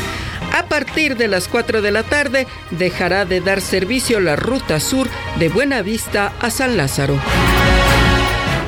A 0.53 0.67
partir 0.67 1.17
de 1.17 1.27
las 1.27 1.47
4 1.47 1.81
de 1.81 1.89
la 1.89 2.03
tarde 2.03 2.45
dejará 2.69 3.25
de 3.25 3.41
dar 3.41 3.59
servicio 3.59 4.19
la 4.19 4.35
ruta 4.35 4.79
sur 4.79 5.09
de 5.39 5.49
Buenavista 5.49 6.31
a 6.39 6.51
San 6.51 6.77
Lázaro. 6.77 7.19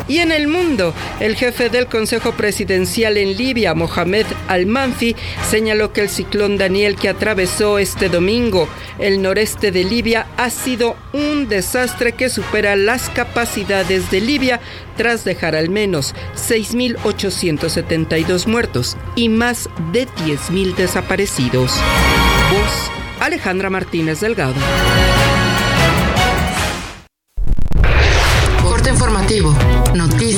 Y 0.07 0.17
en 0.17 0.31
el 0.31 0.47
mundo, 0.47 0.93
el 1.19 1.35
jefe 1.35 1.69
del 1.69 1.87
Consejo 1.87 2.33
Presidencial 2.33 3.17
en 3.17 3.37
Libia, 3.37 3.73
Mohamed 3.73 4.25
Al-Manfi, 4.47 5.15
señaló 5.49 5.93
que 5.93 6.01
el 6.01 6.09
ciclón 6.09 6.57
Daniel 6.57 6.95
que 6.95 7.09
atravesó 7.09 7.79
este 7.79 8.09
domingo 8.09 8.67
el 8.99 9.21
noreste 9.21 9.71
de 9.71 9.83
Libia 9.83 10.27
ha 10.37 10.49
sido 10.49 10.95
un 11.13 11.47
desastre 11.47 12.13
que 12.13 12.29
supera 12.29 12.75
las 12.75 13.09
capacidades 13.09 14.09
de 14.11 14.21
Libia 14.21 14.59
tras 14.97 15.23
dejar 15.23 15.55
al 15.55 15.69
menos 15.69 16.13
6.872 16.35 18.47
muertos 18.47 18.97
y 19.15 19.29
más 19.29 19.69
de 19.91 20.07
10.000 20.07 20.75
desaparecidos. 20.75 21.73
Voz 22.51 22.91
Alejandra 23.19 23.69
Martínez 23.69 24.19
Delgado. 24.19 24.55
Corte 28.61 28.89
informativo. 28.89 29.55
Noticias. 29.95 30.32